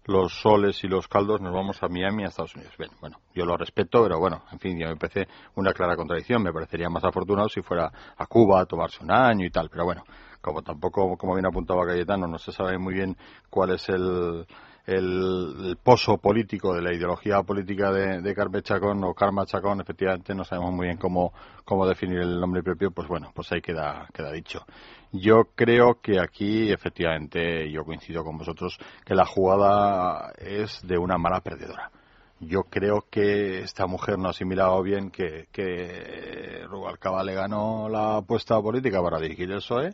los 0.06 0.34
soles 0.34 0.84
y 0.84 0.88
los 0.88 1.08
caldos, 1.08 1.42
nos 1.42 1.54
vamos 1.54 1.82
a 1.84 1.88
Miami, 1.88 2.24
a 2.24 2.28
Estados 2.28 2.56
Unidos. 2.56 2.74
Bien, 2.78 2.92
bueno, 3.00 3.18
yo 3.34 3.46
lo 3.46 3.58
respeto, 3.58 4.04
pero 4.04 4.20
bueno, 4.20 4.44
en 4.52 4.60
fin, 4.60 4.78
ya 4.80 4.88
me 4.88 4.96
parece 4.96 5.28
una 5.56 5.74
clara 5.74 5.96
contradicción. 5.96 6.44
Me 6.44 6.54
parecería 6.54 6.90
más 6.90 7.04
afortunado 7.04 7.50
si 7.50 7.62
fuera 7.62 7.92
a 8.18 8.26
Cuba 8.26 8.62
a 8.62 8.66
tomarse 8.66 9.04
un 9.04 9.12
año 9.12 9.46
y 9.46 9.50
tal, 9.50 9.70
pero 9.70 9.86
bueno, 9.86 10.04
como 10.42 10.62
tampoco, 10.62 11.18
como 11.18 11.34
bien 11.34 11.46
apuntaba 11.46 11.86
Cayetano, 11.86 12.28
no 12.28 12.38
se 12.38 12.52
sabe 12.52 12.78
muy 12.78 12.94
bien 12.94 13.18
cuál 13.50 13.72
es 13.72 13.90
el, 13.90 14.46
el, 14.88 15.78
pozo 15.84 16.18
político 16.18 16.74
de 16.74 16.82
la 16.82 16.94
ideología 16.94 17.44
política 17.44 17.92
de, 17.92 18.22
de 18.22 18.34
Carme 18.34 18.62
Chacón 18.62 19.04
o 19.04 19.14
Karma 19.14 19.46
Chacón, 19.46 19.82
efectivamente 19.82 20.34
no 20.34 20.46
sabemos 20.46 20.72
muy 20.72 20.88
bien 20.88 20.98
cómo, 20.98 21.34
cómo 21.66 21.86
definir 21.86 22.20
el 22.20 22.40
nombre 22.40 22.64
propio, 22.64 22.92
pues 22.92 23.08
bueno, 23.08 23.32
pues 23.36 23.52
ahí 23.52 23.62
queda, 23.62 24.08
queda 24.14 24.32
dicho. 24.32 24.66
Yo 25.12 25.50
creo 25.56 26.00
que 26.02 26.20
aquí, 26.20 26.72
efectivamente, 26.72 27.70
yo 27.70 27.84
coincido 27.84 28.24
con 28.24 28.38
vosotros, 28.38 28.80
que 29.06 29.14
la 29.14 29.26
jugada 29.26 30.32
es 30.38 30.80
de 30.84 30.98
una 30.98 31.18
mala 31.18 31.42
perdedora. 31.42 31.92
Yo 32.40 32.64
creo 32.64 33.06
que 33.10 33.62
esta 33.62 33.88
mujer 33.88 34.18
no 34.18 34.28
ha 34.28 34.32
asimilado 34.32 34.82
bien 34.84 35.12
que, 35.12 35.48
que 35.52 36.64
Rubalcaba 36.68 37.24
le 37.24 37.34
ganó 37.34 37.90
la 37.90 38.18
apuesta 38.18 38.62
política 38.62 39.02
para 39.02 39.20
dirigir 39.20 39.52
el 39.52 39.58
PSOE 39.58 39.92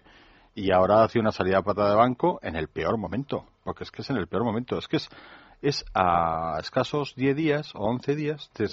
y 0.53 0.71
ahora 0.71 1.03
hace 1.03 1.19
una 1.19 1.31
salida 1.31 1.59
a 1.59 1.63
pata 1.63 1.89
de 1.89 1.95
banco 1.95 2.39
en 2.43 2.55
el 2.55 2.67
peor 2.67 2.97
momento, 2.97 3.45
porque 3.63 3.83
es 3.83 3.91
que 3.91 4.01
es 4.01 4.09
en 4.09 4.17
el 4.17 4.27
peor 4.27 4.43
momento, 4.43 4.77
es 4.77 4.87
que 4.87 4.97
es, 4.97 5.09
es 5.61 5.85
a 5.93 6.57
escasos 6.59 7.13
10 7.15 7.35
días 7.35 7.75
o 7.75 7.85
11 7.85 8.15
días 8.15 8.51
de, 8.55 8.67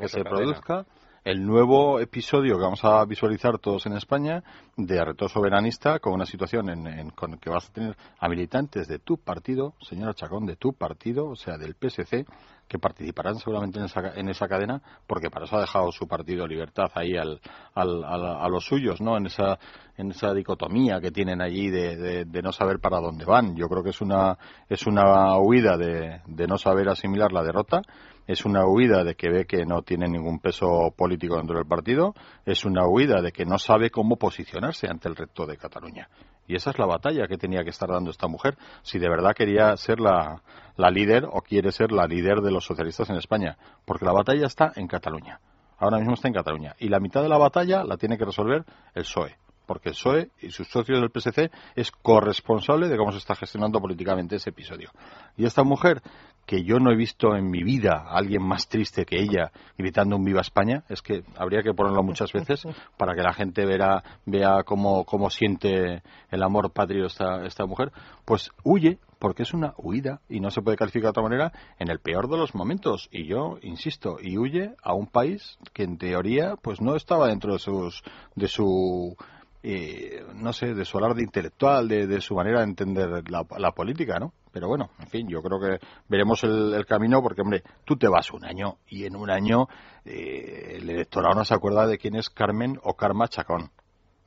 que 0.00 0.08
se 0.08 0.22
produzca 0.22 0.86
el 1.24 1.46
nuevo 1.46 2.00
episodio 2.00 2.58
que 2.58 2.64
vamos 2.64 2.84
a 2.84 3.02
visualizar 3.06 3.58
todos 3.58 3.86
en 3.86 3.94
España 3.94 4.44
de 4.76 5.02
reto 5.02 5.26
soberanista 5.26 5.98
con 5.98 6.12
una 6.12 6.26
situación 6.26 6.68
en, 6.68 7.10
con 7.10 7.38
que 7.38 7.48
vas 7.48 7.70
a 7.70 7.72
tener 7.72 7.96
a 8.18 8.28
militantes 8.28 8.86
de 8.88 8.98
tu 8.98 9.16
partido, 9.16 9.72
señora 9.80 10.12
Chacón, 10.12 10.44
de 10.44 10.56
tu 10.56 10.74
partido, 10.74 11.28
o 11.28 11.34
sea, 11.34 11.56
del 11.56 11.76
PSC, 11.76 12.26
que 12.68 12.78
participarán 12.78 13.36
seguramente 13.36 13.78
en 13.78 13.86
esa, 13.86 14.12
en 14.14 14.28
esa 14.28 14.46
cadena, 14.48 14.82
porque 15.06 15.30
para 15.30 15.46
eso 15.46 15.56
ha 15.56 15.62
dejado 15.62 15.90
su 15.92 16.06
partido 16.06 16.46
Libertad 16.46 16.90
ahí 16.94 17.16
al, 17.16 17.40
al, 17.74 18.04
a 18.04 18.48
los 18.48 18.66
suyos, 18.66 19.00
¿no? 19.00 19.16
En 19.16 19.26
esa, 19.26 19.58
en 19.96 20.10
esa 20.10 20.34
dicotomía 20.34 21.00
que 21.00 21.10
tienen 21.10 21.40
allí 21.40 21.70
de, 21.70 22.24
de, 22.26 22.42
no 22.42 22.52
saber 22.52 22.80
para 22.80 23.00
dónde 23.00 23.24
van. 23.24 23.56
Yo 23.56 23.68
creo 23.68 23.82
que 23.82 23.90
es 23.90 24.00
una, 24.02 24.36
es 24.68 24.86
una 24.86 25.38
huida 25.38 25.78
de, 25.78 26.20
de 26.26 26.46
no 26.46 26.58
saber 26.58 26.88
asimilar 26.88 27.32
la 27.32 27.42
derrota, 27.42 27.82
es 28.26 28.44
una 28.44 28.66
huida 28.66 29.04
de 29.04 29.14
que 29.14 29.30
ve 29.30 29.46
que 29.46 29.64
no 29.66 29.82
tiene 29.82 30.08
ningún 30.08 30.38
peso 30.38 30.92
político 30.96 31.36
dentro 31.36 31.56
del 31.56 31.66
partido, 31.66 32.14
es 32.44 32.64
una 32.64 32.86
huida 32.86 33.20
de 33.20 33.32
que 33.32 33.44
no 33.44 33.58
sabe 33.58 33.90
cómo 33.90 34.16
posicionarse 34.16 34.88
ante 34.88 35.08
el 35.08 35.16
reto 35.16 35.46
de 35.46 35.56
Cataluña. 35.56 36.08
Y 36.46 36.56
esa 36.56 36.70
es 36.70 36.78
la 36.78 36.86
batalla 36.86 37.26
que 37.26 37.38
tenía 37.38 37.64
que 37.64 37.70
estar 37.70 37.88
dando 37.88 38.10
esta 38.10 38.28
mujer, 38.28 38.56
si 38.82 38.98
de 38.98 39.08
verdad 39.08 39.34
quería 39.34 39.76
ser 39.76 40.00
la, 40.00 40.42
la 40.76 40.90
líder 40.90 41.24
o 41.24 41.40
quiere 41.40 41.72
ser 41.72 41.92
la 41.92 42.06
líder 42.06 42.40
de 42.40 42.50
los 42.50 42.64
socialistas 42.64 43.10
en 43.10 43.16
España, 43.16 43.56
porque 43.84 44.04
la 44.04 44.12
batalla 44.12 44.46
está 44.46 44.72
en 44.76 44.86
Cataluña. 44.86 45.40
Ahora 45.78 45.98
mismo 45.98 46.14
está 46.14 46.28
en 46.28 46.34
Cataluña. 46.34 46.74
Y 46.78 46.88
la 46.88 47.00
mitad 47.00 47.22
de 47.22 47.28
la 47.28 47.38
batalla 47.38 47.84
la 47.84 47.96
tiene 47.96 48.16
que 48.16 48.24
resolver 48.24 48.64
el 48.94 49.02
PSOE 49.02 49.36
porque 49.66 49.90
el 49.90 49.94
PSOE 49.94 50.30
y 50.40 50.50
sus 50.50 50.68
socios 50.68 51.00
del 51.00 51.10
PSC 51.10 51.50
es 51.74 51.90
corresponsable 51.90 52.88
de 52.88 52.96
cómo 52.96 53.12
se 53.12 53.18
está 53.18 53.34
gestionando 53.34 53.80
políticamente 53.80 54.36
ese 54.36 54.50
episodio. 54.50 54.90
Y 55.36 55.46
esta 55.46 55.62
mujer, 55.64 56.02
que 56.46 56.64
yo 56.64 56.78
no 56.78 56.90
he 56.90 56.96
visto 56.96 57.34
en 57.36 57.50
mi 57.50 57.62
vida 57.62 58.04
a 58.06 58.18
alguien 58.18 58.42
más 58.42 58.68
triste 58.68 59.04
que 59.04 59.20
ella 59.20 59.52
gritando 59.76 60.16
un 60.16 60.24
Viva 60.24 60.40
España, 60.40 60.84
es 60.88 61.02
que 61.02 61.24
habría 61.36 61.62
que 61.62 61.74
ponerlo 61.74 62.02
muchas 62.02 62.32
veces 62.32 62.62
para 62.96 63.14
que 63.14 63.22
la 63.22 63.32
gente 63.32 63.64
vea 63.66 64.62
cómo, 64.64 65.04
cómo 65.04 65.30
siente 65.30 66.02
el 66.30 66.42
amor 66.42 66.72
patrio 66.72 67.06
esta, 67.06 67.44
esta 67.46 67.66
mujer, 67.66 67.92
pues 68.24 68.50
huye 68.62 68.98
porque 69.18 69.44
es 69.44 69.54
una 69.54 69.72
huida 69.78 70.20
y 70.28 70.40
no 70.40 70.50
se 70.50 70.60
puede 70.60 70.76
calificar 70.76 71.04
de 71.04 71.10
otra 71.10 71.22
manera 71.22 71.52
en 71.78 71.88
el 71.88 71.98
peor 71.98 72.28
de 72.28 72.36
los 72.36 72.54
momentos. 72.54 73.08
Y 73.10 73.26
yo 73.26 73.58
insisto 73.62 74.18
y 74.20 74.36
huye 74.36 74.74
a 74.82 74.92
un 74.92 75.06
país 75.06 75.58
que 75.72 75.84
en 75.84 75.96
teoría 75.96 76.56
pues 76.60 76.82
no 76.82 76.94
estaba 76.94 77.28
dentro 77.28 77.54
de 77.54 77.58
sus 77.58 78.02
de 78.34 78.48
su 78.48 79.16
eh, 79.66 80.22
no 80.34 80.52
sé, 80.52 80.74
de 80.74 80.84
su 80.84 80.98
alarde 80.98 81.22
intelectual, 81.22 81.88
de, 81.88 82.20
su 82.20 82.34
manera 82.34 82.58
de 82.58 82.66
entender 82.66 83.08
la, 83.30 83.72
política, 83.72 84.18
¿no? 84.18 84.34
Pero 84.52 84.68
bueno, 84.68 84.90
en 85.00 85.06
fin, 85.06 85.26
yo 85.26 85.40
creo 85.40 85.58
que 85.58 85.84
veremos 86.06 86.44
el, 86.44 86.84
camino 86.84 87.22
porque, 87.22 87.40
hombre, 87.40 87.62
tú 87.86 87.96
te 87.96 88.06
vas 88.06 88.30
un 88.30 88.44
año 88.44 88.76
y 88.86 89.06
en 89.06 89.16
un 89.16 89.30
año 89.30 89.66
eh, 90.04 90.76
el 90.76 90.90
electorado 90.90 91.34
no 91.34 91.46
se 91.46 91.54
acuerda 91.54 91.86
de 91.86 91.96
quién 91.96 92.14
es 92.14 92.28
Carmen 92.28 92.78
o 92.82 92.94
Karma 92.94 93.26
Chacón. 93.28 93.70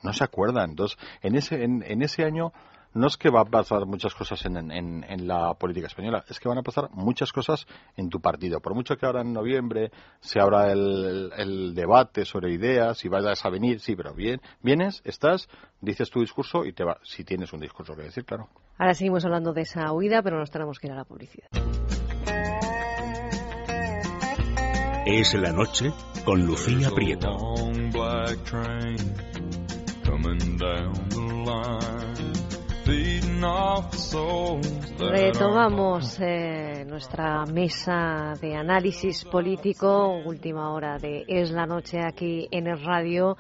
No 0.01 0.11
se 0.11 0.23
acuerda. 0.23 0.63
Entonces, 0.63 0.97
en 1.21 1.35
ese, 1.35 1.63
en 1.63 2.01
ese 2.01 2.23
año 2.23 2.51
no 2.97 3.07
es 3.07 3.17
que 3.17 3.29
va 3.29 3.41
a 3.41 3.45
pasar 3.45 3.85
muchas 3.85 4.13
cosas 4.13 4.43
en, 4.45 4.71
en, 4.71 5.27
la 5.27 5.53
política 5.53 5.87
española, 5.87 6.23
es 6.27 6.39
que 6.39 6.49
van 6.49 6.57
a 6.57 6.63
pasar 6.63 6.89
muchas 6.91 7.31
cosas 7.31 7.65
en 7.95 8.09
tu 8.09 8.19
partido. 8.19 8.59
Por 8.59 8.73
mucho 8.73 8.97
que 8.97 9.05
ahora 9.05 9.21
en 9.21 9.33
noviembre 9.33 9.91
se 10.19 10.39
abra 10.39 10.71
el, 10.71 11.73
debate 11.75 12.25
sobre 12.25 12.51
ideas 12.51 13.05
y 13.05 13.09
vayas 13.09 13.45
a 13.45 13.49
venir, 13.49 13.79
sí, 13.79 13.95
pero 13.95 14.13
bien, 14.13 14.41
vienes, 14.61 15.01
estás, 15.05 15.47
dices 15.79 16.09
tu 16.09 16.21
discurso 16.21 16.65
y 16.65 16.73
te 16.73 16.83
vas, 16.83 16.97
si 17.03 17.23
tienes 17.23 17.53
un 17.53 17.59
discurso 17.59 17.95
que 17.95 18.03
decir, 18.03 18.25
claro. 18.25 18.49
Ahora 18.77 18.93
seguimos 18.93 19.25
hablando 19.25 19.53
de 19.53 19.61
esa 19.61 19.91
huida, 19.91 20.21
pero 20.23 20.39
nos 20.39 20.49
tenemos 20.49 20.79
que 20.79 20.87
ir 20.87 20.93
a 20.93 20.95
la 20.95 21.05
publicidad. 21.05 21.47
Es 25.05 25.33
la 25.35 25.53
noche 25.53 25.93
con 26.25 26.45
Lucía 26.45 26.89
Prieto. 26.91 27.37
Retomamos 34.99 36.19
eh, 36.19 36.83
nuestra 36.87 37.45
mesa 37.45 38.33
de 38.41 38.55
análisis 38.55 39.25
político, 39.25 40.21
última 40.25 40.71
hora 40.73 40.97
de 40.97 41.23
Es 41.27 41.51
la 41.51 41.67
Noche 41.67 41.99
aquí 42.01 42.47
en 42.49 42.65
el 42.65 42.83
radio. 42.83 43.37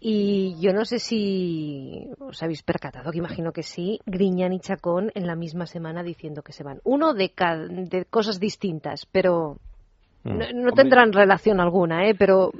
Y 0.00 0.56
yo 0.60 0.72
no 0.72 0.86
sé 0.86 0.98
si 0.98 2.08
os 2.20 2.42
habéis 2.42 2.62
percatado, 2.62 3.10
que 3.10 3.18
imagino 3.18 3.52
que 3.52 3.62
sí, 3.62 4.00
Griñán 4.06 4.54
y 4.54 4.60
Chacón 4.60 5.10
en 5.14 5.26
la 5.26 5.36
misma 5.36 5.66
semana 5.66 6.02
diciendo 6.02 6.42
que 6.42 6.52
se 6.52 6.64
van. 6.64 6.80
Uno 6.82 7.12
de, 7.12 7.30
de 7.90 8.06
cosas 8.06 8.40
distintas, 8.40 9.06
pero 9.12 9.58
mm. 10.22 10.38
no, 10.54 10.72
tendrán 10.72 11.12
relación 11.12 11.60
alguna, 11.60 12.08
¿eh? 12.08 12.14
pero 12.18 12.50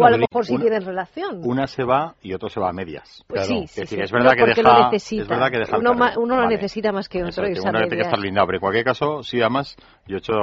o 0.00 0.04
a 0.04 0.10
lo 0.10 0.18
mejor 0.18 0.46
sí 0.46 0.56
tienen 0.58 0.84
relación. 0.84 1.40
Una 1.44 1.66
se 1.66 1.84
va 1.84 2.14
y 2.22 2.32
otro 2.34 2.48
se 2.48 2.60
va 2.60 2.70
a 2.70 2.72
medias. 2.72 3.24
Pues 3.26 3.46
sí, 3.46 3.66
sí, 3.66 3.82
Es, 4.00 4.12
verdad 4.12 4.34
que 4.34 4.46
deja, 4.46 4.90
es 4.92 5.28
verdad 5.28 5.50
que 5.50 5.58
deja 5.58 5.78
uno, 5.78 5.92
uno 6.16 6.36
lo 6.36 6.48
necesita 6.48 6.92
más 6.92 7.08
que 7.08 7.22
otro. 7.22 7.44
Eso, 7.44 7.62
uno 7.62 7.78
tiene 7.80 7.96
que 7.96 8.02
estar 8.02 8.18
blindado, 8.18 8.46
pero 8.46 8.56
en 8.56 8.60
cualquier 8.60 8.84
caso, 8.84 9.22
sí, 9.22 9.40
además, 9.40 9.76
yo 10.06 10.16
he 10.16 10.18
hecho, 10.18 10.34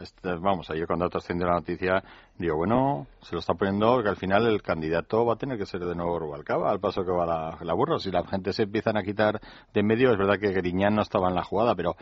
este, 0.00 0.34
vamos, 0.36 0.68
yo 0.68 0.86
cuando 0.86 1.08
trascendió 1.08 1.46
la 1.46 1.54
noticia, 1.54 2.02
digo, 2.36 2.56
bueno, 2.56 3.06
se 3.22 3.34
lo 3.34 3.40
está 3.40 3.54
poniendo 3.54 4.02
que 4.02 4.08
al 4.08 4.16
final 4.16 4.46
el 4.46 4.62
candidato 4.62 5.24
va 5.24 5.34
a 5.34 5.36
tener 5.36 5.58
que 5.58 5.66
ser 5.66 5.80
de 5.80 5.94
nuevo 5.94 6.18
Rubalcaba, 6.18 6.70
al 6.70 6.80
paso 6.80 7.04
que 7.04 7.10
va 7.10 7.26
la, 7.26 7.58
la 7.60 7.74
burro. 7.74 7.98
Si 7.98 8.10
la 8.10 8.24
gente 8.24 8.52
se 8.52 8.64
empiezan 8.64 8.96
a 8.96 9.02
quitar 9.02 9.40
de 9.74 9.80
en 9.80 9.86
medio, 9.86 10.12
es 10.12 10.18
verdad 10.18 10.38
que 10.38 10.52
Griñán 10.52 10.94
no 10.94 11.02
estaba 11.02 11.28
en 11.28 11.34
la 11.34 11.42
jugada, 11.42 11.74
pero 11.74 11.96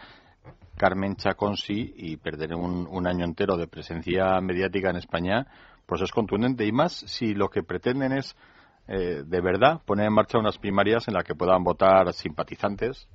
Carmen 0.76 1.16
Chacón 1.16 1.56
sí, 1.56 1.92
y 1.96 2.16
perder 2.16 2.54
un, 2.54 2.86
un 2.90 3.06
año 3.06 3.24
entero 3.24 3.56
de 3.56 3.66
presencia 3.66 4.40
mediática 4.40 4.90
en 4.90 4.96
España, 4.96 5.46
pues 5.88 6.02
es 6.02 6.12
contundente 6.12 6.66
y 6.66 6.70
más 6.70 6.92
si 6.92 7.34
lo 7.34 7.48
que 7.48 7.62
pretenden 7.62 8.12
es 8.12 8.36
eh, 8.86 9.22
de 9.24 9.40
verdad 9.40 9.80
poner 9.86 10.06
en 10.06 10.12
marcha 10.12 10.38
unas 10.38 10.58
primarias 10.58 11.08
en 11.08 11.14
las 11.14 11.24
que 11.24 11.34
puedan 11.34 11.64
votar 11.64 12.12
simpatizantes 12.12 13.08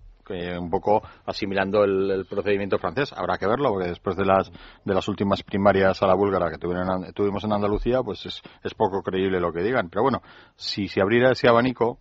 un 0.58 0.70
poco 0.70 1.02
asimilando 1.26 1.84
el, 1.84 2.26
procedimiento 2.30 2.78
francés. 2.78 3.14
Habrá 3.14 3.38
que 3.38 3.46
verlo, 3.46 3.72
porque 3.72 3.90
después 3.90 4.16
de 4.16 4.26
las, 4.26 4.50
de 4.86 4.94
las 4.94 5.08
últimas 5.10 5.44
primarias 5.44 6.02
a 6.02 6.08
la 6.08 6.16
búlgara 6.16 6.50
que 6.50 6.58
tuvimos 6.58 7.44
en 7.44 7.52
Andalucía, 7.52 8.02
pues 8.02 8.26
es, 8.26 8.42
es 8.64 8.74
poco 8.74 9.02
creíble 9.02 9.42
lo 9.42 9.52
que 9.52 9.62
digan. 9.62 9.90
Pero 9.90 10.04
bueno, 10.04 10.22
si 10.56 10.88
se 10.88 11.02
abriera 11.02 11.32
ese 11.32 11.50
abanico, 11.50 12.00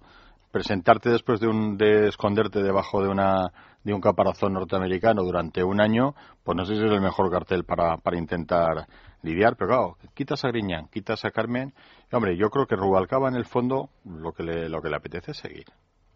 presentarte 0.52 1.10
después 1.10 1.40
de, 1.40 1.48
un, 1.48 1.76
de 1.76 2.08
esconderte 2.08 2.62
debajo 2.62 3.02
de 3.02 3.08
una 3.08 3.52
de 3.84 3.92
un 3.92 4.00
caparazón 4.00 4.52
norteamericano 4.54 5.22
durante 5.22 5.62
un 5.64 5.80
año, 5.80 6.14
pues 6.42 6.56
no 6.56 6.64
sé 6.64 6.76
si 6.76 6.84
es 6.84 6.90
el 6.90 7.00
mejor 7.00 7.30
cartel 7.30 7.64
para, 7.64 7.96
para 7.98 8.18
intentar 8.18 8.86
lidiar, 9.22 9.56
pero 9.56 9.68
claro, 9.68 9.96
quitas 10.14 10.44
a 10.44 10.48
Griñán, 10.48 10.88
quitas 10.88 11.24
a 11.24 11.30
Carmen, 11.30 11.72
hombre, 12.12 12.36
yo 12.36 12.50
creo 12.50 12.66
que 12.66 12.76
Rubalcaba 12.76 13.28
en 13.28 13.36
el 13.36 13.44
fondo 13.44 13.90
lo 14.04 14.32
que 14.32 14.42
le, 14.42 14.68
lo 14.68 14.82
que 14.82 14.90
le 14.90 14.96
apetece 14.96 15.32
es 15.32 15.38
seguir. 15.38 15.66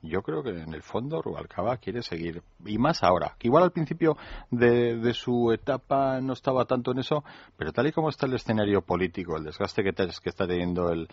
Yo 0.02 0.22
creo 0.22 0.42
que 0.42 0.50
en 0.50 0.74
el 0.74 0.82
fondo 0.82 1.22
Rubalcaba 1.22 1.78
quiere 1.78 2.02
seguir, 2.02 2.42
y 2.64 2.78
más 2.78 3.02
ahora, 3.02 3.34
que 3.38 3.48
igual 3.48 3.64
al 3.64 3.72
principio 3.72 4.16
de, 4.50 4.96
de 4.96 5.14
su 5.14 5.52
etapa 5.52 6.20
no 6.20 6.34
estaba 6.34 6.64
tanto 6.66 6.92
en 6.92 6.98
eso, 6.98 7.24
pero 7.56 7.72
tal 7.72 7.86
y 7.86 7.92
como 7.92 8.10
está 8.10 8.26
el 8.26 8.34
escenario 8.34 8.82
político, 8.82 9.36
el 9.36 9.44
desgaste 9.44 9.82
que, 9.82 9.92
que 9.92 10.28
está 10.28 10.46
teniendo 10.46 10.90
el, 10.90 11.08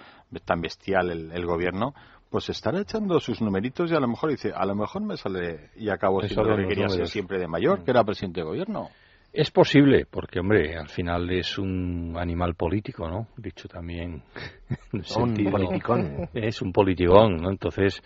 tan 0.46 0.62
bestial 0.62 1.10
el, 1.10 1.32
el 1.32 1.46
gobierno, 1.46 1.94
pues 2.34 2.50
estará 2.50 2.82
echando 2.82 3.20
sus 3.20 3.44
numeritos 3.44 3.92
y 3.92 3.94
a 3.94 4.00
lo 4.00 4.08
mejor 4.08 4.32
dice, 4.32 4.52
a 4.56 4.66
lo 4.66 4.74
mejor 4.74 5.04
me 5.04 5.16
sale 5.18 5.70
y 5.76 5.90
acabo 5.90 6.20
siendo 6.22 6.50
lo 6.50 6.58
que 6.58 6.68
quería 6.68 6.90
ser 6.90 7.06
siempre 7.06 7.38
de 7.38 7.48
mayor, 7.48 7.84
que 7.84 7.92
era 7.92 8.04
presidente 8.04 8.40
de 8.40 8.48
gobierno. 8.48 8.90
Es 9.32 9.52
posible, 9.52 10.08
porque, 10.10 10.40
hombre, 10.40 10.76
al 10.76 10.90
final 10.90 11.30
es 11.30 11.60
un 11.60 12.16
animal 12.18 12.56
político, 12.56 13.08
¿no? 13.08 13.28
Dicho 13.38 13.68
también. 13.68 14.24
un 14.94 15.52
politicón. 15.52 16.28
Es 16.34 16.60
un 16.64 16.74
politicón, 16.74 17.38
¿no? 17.38 17.52
Entonces, 17.52 18.02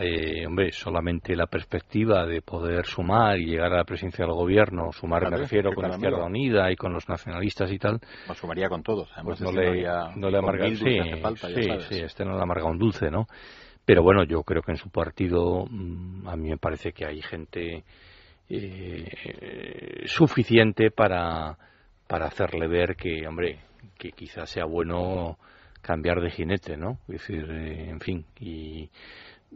eh, 0.00 0.44
hombre, 0.44 0.72
solamente 0.72 1.36
la 1.36 1.46
perspectiva 1.46 2.26
de 2.26 2.42
poder 2.42 2.84
sumar 2.84 3.38
y 3.38 3.46
llegar 3.46 3.72
a 3.72 3.76
la 3.76 3.84
presidencia 3.84 4.24
del 4.24 4.34
gobierno, 4.34 4.90
sumar, 4.90 5.30
me 5.30 5.36
refiero, 5.36 5.72
con 5.72 5.84
la 5.84 5.94
Izquierda 5.94 6.24
Unida 6.24 6.72
y 6.72 6.74
con 6.74 6.92
los 6.92 7.08
nacionalistas 7.08 7.70
y 7.70 7.78
tal. 7.78 8.00
Sumaría 8.34 8.68
con 8.68 8.82
todos, 8.82 9.08
pues 9.22 9.40
no, 9.40 9.52
le, 9.52 9.84
no 10.16 10.30
le 10.30 10.38
amarga, 10.38 10.68
sí, 10.68 10.98
sí, 11.36 11.68
sí, 11.90 12.00
este 12.00 12.24
no 12.24 12.36
le 12.36 12.42
amarga 12.42 12.64
un 12.64 12.78
dulce, 12.78 13.08
¿no? 13.08 13.28
Pero 13.88 14.02
bueno, 14.02 14.22
yo 14.24 14.42
creo 14.42 14.60
que 14.60 14.72
en 14.72 14.76
su 14.76 14.90
partido 14.90 15.64
mm, 15.64 16.28
a 16.28 16.36
mí 16.36 16.50
me 16.50 16.58
parece 16.58 16.92
que 16.92 17.06
hay 17.06 17.22
gente 17.22 17.84
eh, 18.50 20.02
suficiente 20.04 20.90
para, 20.90 21.56
para 22.06 22.26
hacerle 22.26 22.68
ver 22.68 22.96
que, 22.96 23.26
hombre, 23.26 23.60
que 23.96 24.12
quizás 24.12 24.50
sea 24.50 24.66
bueno 24.66 25.38
cambiar 25.80 26.20
de 26.20 26.28
jinete, 26.28 26.76
¿no? 26.76 26.98
Es 27.08 27.22
decir, 27.22 27.50
eh, 27.50 27.88
en 27.88 28.00
fin, 28.00 28.26
y 28.38 28.90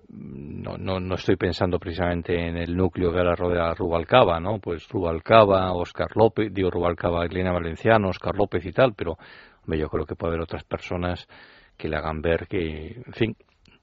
no, 0.09 0.79
no, 0.79 0.99
no 0.99 1.15
estoy 1.17 1.37
pensando 1.37 1.79
precisamente 1.79 2.35
en 2.35 2.57
el 2.57 2.75
núcleo 2.75 3.13
que 3.13 3.19
ahora 3.19 3.37
rodea 3.37 3.75
Rubalcaba, 3.75 4.41
¿no? 4.41 4.61
Pues 4.61 4.89
Rubalcaba, 4.89 5.75
Oscar 5.75 6.09
López, 6.17 6.55
digo 6.55 6.71
Rubalcaba, 6.71 7.27
Elena 7.27 7.53
Valenciano, 7.53 8.09
Oscar 8.09 8.35
López 8.35 8.65
y 8.65 8.73
tal, 8.73 8.95
pero 8.95 9.19
hombre, 9.63 9.79
yo 9.79 9.91
creo 9.91 10.07
que 10.07 10.15
puede 10.15 10.31
haber 10.31 10.45
otras 10.45 10.65
personas 10.65 11.29
que 11.77 11.89
le 11.89 11.97
hagan 11.97 12.23
ver 12.23 12.47
que, 12.47 13.03
en 13.05 13.13
fin, 13.13 13.37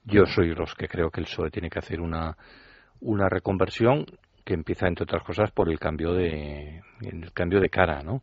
yo 0.04 0.26
soy 0.26 0.54
los 0.54 0.74
que 0.74 0.88
creo 0.88 1.10
que 1.10 1.20
el 1.20 1.26
PSOE 1.26 1.50
tiene 1.50 1.70
que 1.70 1.78
hacer 1.78 2.00
una, 2.00 2.36
una 3.00 3.28
reconversión 3.28 4.06
que 4.44 4.54
empieza, 4.54 4.88
entre 4.88 5.04
otras 5.04 5.22
cosas, 5.22 5.50
por 5.50 5.68
el 5.68 5.78
cambio 5.78 6.12
de, 6.12 6.82
el 7.02 7.32
cambio 7.32 7.60
de 7.60 7.68
cara, 7.68 8.02
¿no? 8.02 8.22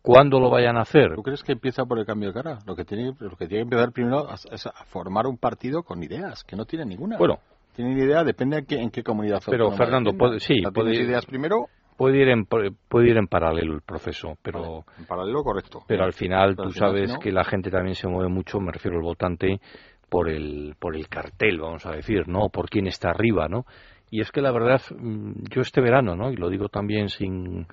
¿Cuándo 0.00 0.40
lo 0.40 0.48
vayan 0.48 0.76
a 0.76 0.82
hacer? 0.82 1.14
¿Tú 1.14 1.22
crees 1.22 1.42
que 1.42 1.52
empieza 1.52 1.84
por 1.84 1.98
el 1.98 2.06
cambio 2.06 2.28
de 2.28 2.34
cara? 2.34 2.58
Lo 2.66 2.74
que 2.74 2.84
tiene, 2.84 3.12
lo 3.18 3.36
que 3.36 3.46
tiene 3.46 3.56
que 3.56 3.74
empezar 3.74 3.92
primero 3.92 4.26
es 4.50 4.66
a 4.66 4.84
formar 4.86 5.26
un 5.26 5.36
partido 5.36 5.82
con 5.82 6.02
ideas, 6.02 6.44
que 6.44 6.56
no 6.56 6.64
tiene 6.64 6.86
ninguna. 6.86 7.18
Bueno. 7.18 7.38
Tienen 7.74 7.98
idea, 7.98 8.24
depende 8.24 8.58
en 8.58 8.66
qué, 8.66 8.80
en 8.80 8.90
qué 8.90 9.02
comunidad 9.04 9.40
Pero, 9.46 9.70
Fernando, 9.72 10.12
puede, 10.16 10.40
sí. 10.40 10.62
Puede, 10.74 10.96
ideas 10.96 11.24
primero? 11.26 11.66
Puede 11.96 12.18
ir, 12.18 12.28
en, 12.28 12.44
puede 12.44 13.10
ir 13.10 13.16
en 13.16 13.26
paralelo 13.26 13.74
el 13.74 13.82
proceso, 13.82 14.36
pero... 14.42 14.84
en 14.98 15.04
paralelo, 15.04 15.44
correcto. 15.44 15.80
Pero 15.86 16.04
al 16.04 16.12
final 16.12 16.56
tú 16.56 16.70
sabes 16.70 17.16
que 17.18 17.30
la 17.30 17.44
gente 17.44 17.70
también 17.70 17.94
se 17.94 18.08
mueve 18.08 18.30
mucho, 18.30 18.58
me 18.60 18.72
refiero 18.72 18.96
al 18.96 19.04
votante, 19.04 19.60
por 20.08 20.28
el, 20.28 20.74
por 20.78 20.96
el 20.96 21.08
cartel, 21.08 21.60
vamos 21.60 21.84
a 21.86 21.92
decir, 21.92 22.28
¿no? 22.28 22.48
Por 22.48 22.70
quién 22.70 22.86
está 22.86 23.10
arriba, 23.10 23.48
¿no? 23.48 23.64
Y 24.10 24.20
es 24.20 24.30
que 24.30 24.40
la 24.40 24.52
verdad, 24.52 24.80
mm, 24.96 25.44
yo 25.50 25.62
este 25.62 25.80
verano, 25.80 26.16
¿no? 26.16 26.30
Y 26.30 26.36
lo 26.36 26.48
digo 26.48 26.68
también 26.68 27.08
sin, 27.08 27.66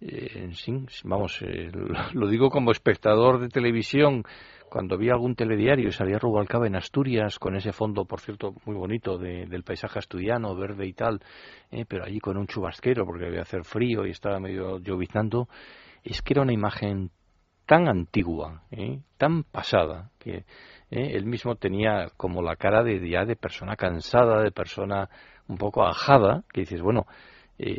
eh, 0.00 0.50
sin 0.52 0.86
vamos, 1.04 1.40
eh, 1.42 1.70
lo 2.14 2.28
digo 2.28 2.50
como 2.50 2.70
espectador 2.70 3.40
de 3.40 3.48
televisión, 3.48 4.24
cuando 4.68 4.96
vi 4.96 5.10
algún 5.10 5.34
telediario 5.34 5.88
y 5.88 5.92
salía 5.92 6.18
Rubalcaba 6.18 6.66
en 6.66 6.76
Asturias 6.76 7.38
con 7.40 7.56
ese 7.56 7.72
fondo, 7.72 8.04
por 8.04 8.20
cierto, 8.20 8.54
muy 8.66 8.76
bonito 8.76 9.18
del 9.18 9.64
paisaje 9.64 9.98
asturiano, 9.98 10.54
verde 10.54 10.86
y 10.86 10.92
tal, 10.92 11.20
eh, 11.72 11.84
pero 11.88 12.04
allí 12.04 12.20
con 12.20 12.36
un 12.36 12.46
chubasquero 12.46 13.04
porque 13.04 13.26
había 13.26 13.42
hacer 13.42 13.64
frío 13.64 14.06
y 14.06 14.10
estaba 14.10 14.38
medio 14.38 14.78
lloviznando, 14.78 15.48
es 16.04 16.22
que 16.22 16.34
era 16.34 16.42
una 16.42 16.52
imagen 16.52 17.10
tan 17.66 17.88
antigua, 17.88 18.62
tan 19.16 19.42
pasada, 19.44 20.10
que 20.18 20.44
él 20.90 21.24
mismo 21.24 21.54
tenía 21.54 22.08
como 22.16 22.42
la 22.42 22.56
cara 22.56 22.82
de 22.82 23.08
ya 23.08 23.24
de 23.24 23.36
persona 23.36 23.76
cansada, 23.76 24.42
de 24.42 24.50
persona 24.50 25.08
un 25.48 25.56
poco 25.56 25.84
ajada, 25.84 26.42
que 26.52 26.62
dices, 26.62 26.80
bueno, 26.80 27.06
eh, 27.58 27.76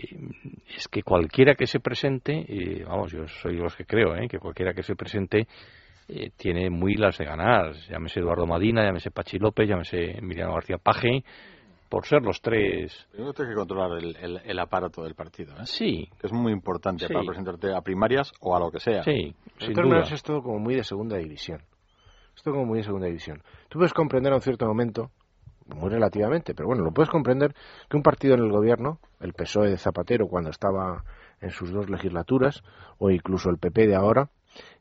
es 0.78 0.88
que 0.88 1.02
cualquiera 1.02 1.56
que 1.56 1.65
se 1.65 1.80
presente, 1.80 2.45
eh, 2.47 2.84
vamos, 2.88 3.12
yo 3.12 3.28
soy 3.28 3.56
de 3.56 3.63
los 3.63 3.76
que 3.76 3.86
creo, 3.86 4.15
eh, 4.15 4.28
que 4.28 4.38
cualquiera 4.38 4.74
que 4.74 4.84
se 4.84 4.95
presente 4.95 5.47
tiene 6.36 6.69
muy 6.69 6.95
las 6.95 7.17
de 7.17 7.24
ganar, 7.24 7.71
llámese 7.89 8.19
Eduardo 8.19 8.45
Madina, 8.45 8.84
llámese 8.84 9.12
Pachi 9.12 9.39
López, 9.39 9.69
llámese 9.69 10.17
Emiliano 10.17 10.54
García 10.54 10.78
Paje, 10.78 11.24
por 11.88 12.06
ser 12.06 12.21
los 12.21 12.41
tres. 12.41 13.08
Primero 13.12 13.32
tienes 13.34 13.54
que 13.54 13.58
controlar 13.58 13.97
el, 13.97 14.60
aparato 14.60 15.04
del 15.04 15.15
partido, 15.15 15.54
¿eh? 15.54 15.65
Sí. 15.65 16.10
Que 16.19 16.28
es 16.28 16.34
muy 16.34 16.52
importante 16.52 17.08
para 17.08 17.26
presentarte 17.26 17.74
a 17.74 17.80
primarias 17.80 18.34
o 18.41 18.54
a 18.54 18.60
lo 18.60 18.69
que 18.71 18.80
sea. 18.80 19.04
Sí, 19.04 19.34
sin 19.58 19.74
duda. 19.74 20.02
es 20.02 20.21
todo 20.21 20.41
como 20.41 20.60
muy 20.60 20.76
de 20.76 20.84
segunda 20.84 21.15
división. 21.15 21.62
Esto 22.36 22.52
como 22.52 22.65
muy 22.65 22.80
de 22.80 22.84
segunda 22.84 23.08
división. 23.08 23.41
Tú 23.70 23.80
puedes 23.80 23.94
comprender 23.94 24.32
a 24.34 24.36
un 24.36 24.41
cierto 24.41 24.65
momento 24.65 25.12
muy 25.67 25.89
relativamente, 25.89 26.54
pero 26.54 26.67
bueno, 26.67 26.84
lo 26.84 26.91
puedes 26.91 27.10
comprender 27.10 27.54
que 27.89 27.98
un 27.98 28.04
partido 28.04 28.34
en 28.34 28.41
el 28.41 28.52
gobierno, 28.52 29.00
el 29.20 29.34
PSOE 29.34 29.70
de 29.70 29.78
Zapatero 29.78 30.28
cuando 30.28 30.50
estaba 30.50 31.04
en 31.39 31.52
sus 31.52 31.72
dos 31.72 31.89
legislaturas, 31.89 32.63
o 32.98 33.10
incluso 33.10 33.50
el 33.50 33.58
PP 33.58 33.88
de 33.88 33.96
ahora, 33.96 34.30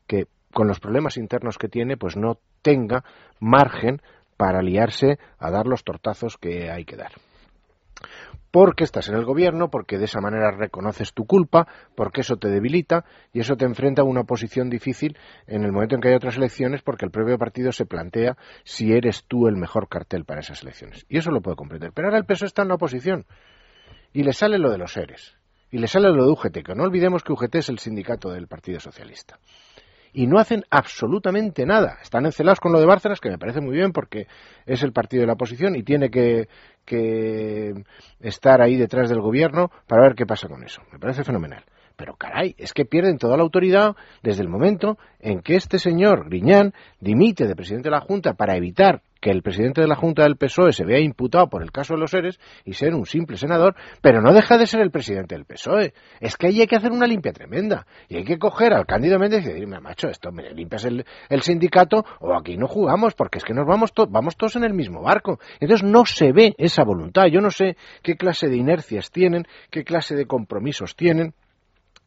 que 0.07 0.27
con 0.53 0.67
los 0.67 0.81
problemas 0.81 1.17
internos 1.17 1.59
que 1.59 1.69
tiene, 1.69 1.97
pues 1.97 2.17
no 2.17 2.39
tenga 2.63 3.05
margen 3.39 4.03
para 4.37 4.63
liarse 4.63 5.19
a 5.39 5.51
dar 5.51 5.67
los 5.67 5.85
tortazos 5.85 6.37
que 6.39 6.71
hay 6.71 6.85
que 6.85 6.97
dar 6.97 7.13
porque 8.51 8.85
estás 8.85 9.09
en 9.09 9.15
el 9.15 9.25
gobierno, 9.25 9.71
porque 9.71 9.99
de 9.99 10.07
esa 10.07 10.21
manera 10.21 10.51
reconoces 10.51 11.13
tu 11.13 11.25
culpa, 11.25 11.67
porque 11.95 12.23
eso 12.23 12.37
te 12.37 12.49
debilita 12.49 13.05
y 13.33 13.41
eso 13.41 13.57
te 13.57 13.65
enfrenta 13.65 14.03
a 14.03 14.05
una 14.05 14.25
posición 14.25 14.71
difícil 14.71 15.17
en 15.47 15.65
el 15.65 15.73
momento 15.73 15.95
en 15.95 16.01
que 16.01 16.09
hay 16.09 16.15
otras 16.15 16.37
elecciones, 16.37 16.83
porque 16.83 17.05
el 17.05 17.11
propio 17.11 17.39
partido 17.39 17.73
se 17.73 17.87
plantea 17.87 18.37
si 18.65 18.93
eres 18.93 19.25
tú 19.27 19.47
el 19.47 19.57
mejor 19.57 19.89
cartel 19.89 20.25
para 20.25 20.41
esas 20.41 20.63
elecciones. 20.63 21.07
Y 21.09 21.19
eso 21.19 21.31
lo 21.31 21.41
puedo 21.41 21.57
comprender. 21.57 21.93
Pero 21.93 22.09
ahora 22.09 22.19
el 22.19 22.25
PSOE 22.25 22.47
está 22.47 22.63
en 22.63 22.69
la 22.69 22.75
oposición 22.75 23.27
y 24.13 24.25
le 24.25 24.33
sale 24.33 24.59
lo 24.59 24.71
de 24.71 24.79
los 24.79 24.93
seres 24.93 25.37
y 25.71 25.79
le 25.79 25.87
sale 25.87 26.11
lo 26.11 26.25
de 26.25 26.33
UGT, 26.33 26.65
que 26.65 26.75
no 26.75 26.83
olvidemos 26.83 27.23
que 27.23 27.33
UGT 27.33 27.55
es 27.57 27.69
el 27.69 27.79
sindicato 27.79 28.31
del 28.31 28.49
Partido 28.49 28.81
Socialista 28.81 29.39
y 30.13 30.27
no 30.27 30.39
hacen 30.39 30.65
absolutamente 30.71 31.67
nada. 31.67 31.99
Están 32.03 32.27
encelados 32.27 32.61
con 32.61 32.73
lo 32.73 32.81
de 32.81 32.87
Bárcenas, 32.87 33.21
que 33.21 33.31
me 33.31 33.39
parece 33.39 33.61
muy 33.61 33.75
bien 33.75 33.93
porque 33.93 34.27
es 34.67 34.83
el 34.83 34.93
partido 34.93 35.23
de 35.23 35.27
la 35.27 35.35
oposición 35.35 35.77
y 35.77 35.83
tiene 35.83 36.11
que, 36.11 36.49
que 36.85 37.73
estar 38.21 38.61
ahí 38.61 38.77
detrás 38.77 39.09
del 39.09 39.21
gobierno 39.21 39.71
para 39.87 40.03
ver 40.03 40.15
qué 40.15 40.27
pasa 40.27 40.49
con 40.49 40.63
eso. 40.65 40.83
Me 40.93 40.99
parece 40.99 41.25
fenomenal. 41.25 41.65
Pero 42.01 42.17
caray, 42.17 42.55
es 42.57 42.73
que 42.73 42.87
pierden 42.87 43.19
toda 43.19 43.37
la 43.37 43.43
autoridad 43.43 43.95
desde 44.23 44.41
el 44.43 44.49
momento 44.49 44.97
en 45.19 45.43
que 45.43 45.55
este 45.55 45.79
señor 45.79 46.31
Griñán 46.31 46.73
dimite 46.99 47.47
de 47.47 47.55
presidente 47.55 47.91
de 47.91 47.95
la 47.95 48.01
Junta 48.01 48.33
para 48.33 48.57
evitar 48.57 49.03
que 49.21 49.31
el 49.31 49.43
presidente 49.43 49.83
de 49.83 49.87
la 49.87 49.97
Junta 49.97 50.23
del 50.23 50.39
PSOE 50.39 50.73
se 50.73 50.87
vea 50.87 50.99
imputado 50.99 51.51
por 51.51 51.63
el 51.63 51.71
caso 51.71 51.93
de 51.93 52.01
los 52.01 52.11
seres 52.11 52.41
y 52.65 52.73
ser 52.73 52.95
un 52.95 53.05
simple 53.05 53.37
senador, 53.37 53.77
pero 54.01 54.23
no 54.23 54.33
deja 54.33 54.57
de 54.57 54.67
ser 54.67 54.81
el 54.81 54.91
presidente 54.91 55.35
del 55.35 55.45
PSOE. 55.45 55.93
Es 56.21 56.39
que 56.39 56.47
ahí 56.47 56.63
hay 56.63 56.67
que 56.67 56.77
hacer 56.77 56.91
una 56.91 57.07
limpia 57.07 57.35
tremenda. 57.35 57.87
Y 58.09 58.17
hay 58.17 58.25
que 58.25 58.39
coger 58.39 58.73
al 58.73 58.87
Cándido 58.87 59.19
Méndez 59.19 59.45
y 59.45 59.49
decirme, 59.49 59.79
macho, 59.79 60.09
esto 60.09 60.33
me 60.33 60.49
limpias 60.55 60.87
el, 60.87 61.05
sindicato 61.43 62.07
o 62.21 62.35
aquí 62.35 62.57
no 62.57 62.67
jugamos 62.67 63.13
porque 63.13 63.37
es 63.37 63.45
que 63.45 63.53
nos 63.53 63.67
vamos, 63.67 63.93
vamos 64.09 64.39
todos 64.39 64.57
en 64.57 64.65
el 64.65 64.73
mismo 64.73 65.03
barco. 65.03 65.39
Entonces 65.61 65.87
no 65.87 66.07
se 66.07 66.33
ve 66.33 66.55
esa 66.57 66.83
voluntad. 66.83 67.27
Yo 67.27 67.43
no 67.43 67.51
sé 67.51 67.77
qué 68.03 68.17
clase 68.17 68.49
de 68.49 68.57
inercias 68.57 69.11
tienen, 69.11 69.47
qué 69.69 69.85
clase 69.85 70.17
de 70.17 70.25
compromisos 70.25 70.97
tienen, 70.97 71.35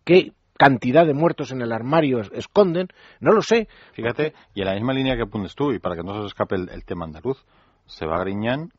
qué 0.03 0.33
cantidad 0.57 1.05
de 1.05 1.13
muertos 1.13 1.51
en 1.51 1.61
el 1.61 1.71
armario 1.71 2.21
esconden, 2.21 2.87
no 3.19 3.31
lo 3.31 3.41
sé. 3.41 3.67
Fíjate, 3.93 4.33
y 4.53 4.61
en 4.61 4.67
la 4.67 4.73
misma 4.73 4.93
línea 4.93 5.17
que 5.17 5.25
pones 5.25 5.55
tú, 5.55 5.71
y 5.71 5.79
para 5.79 5.95
que 5.95 6.03
no 6.03 6.21
se 6.21 6.27
escape 6.27 6.55
el, 6.55 6.85
tema 6.85 7.05
andaluz, 7.05 7.43
se 7.85 8.05
va 8.05 8.19
Griñán 8.19 8.71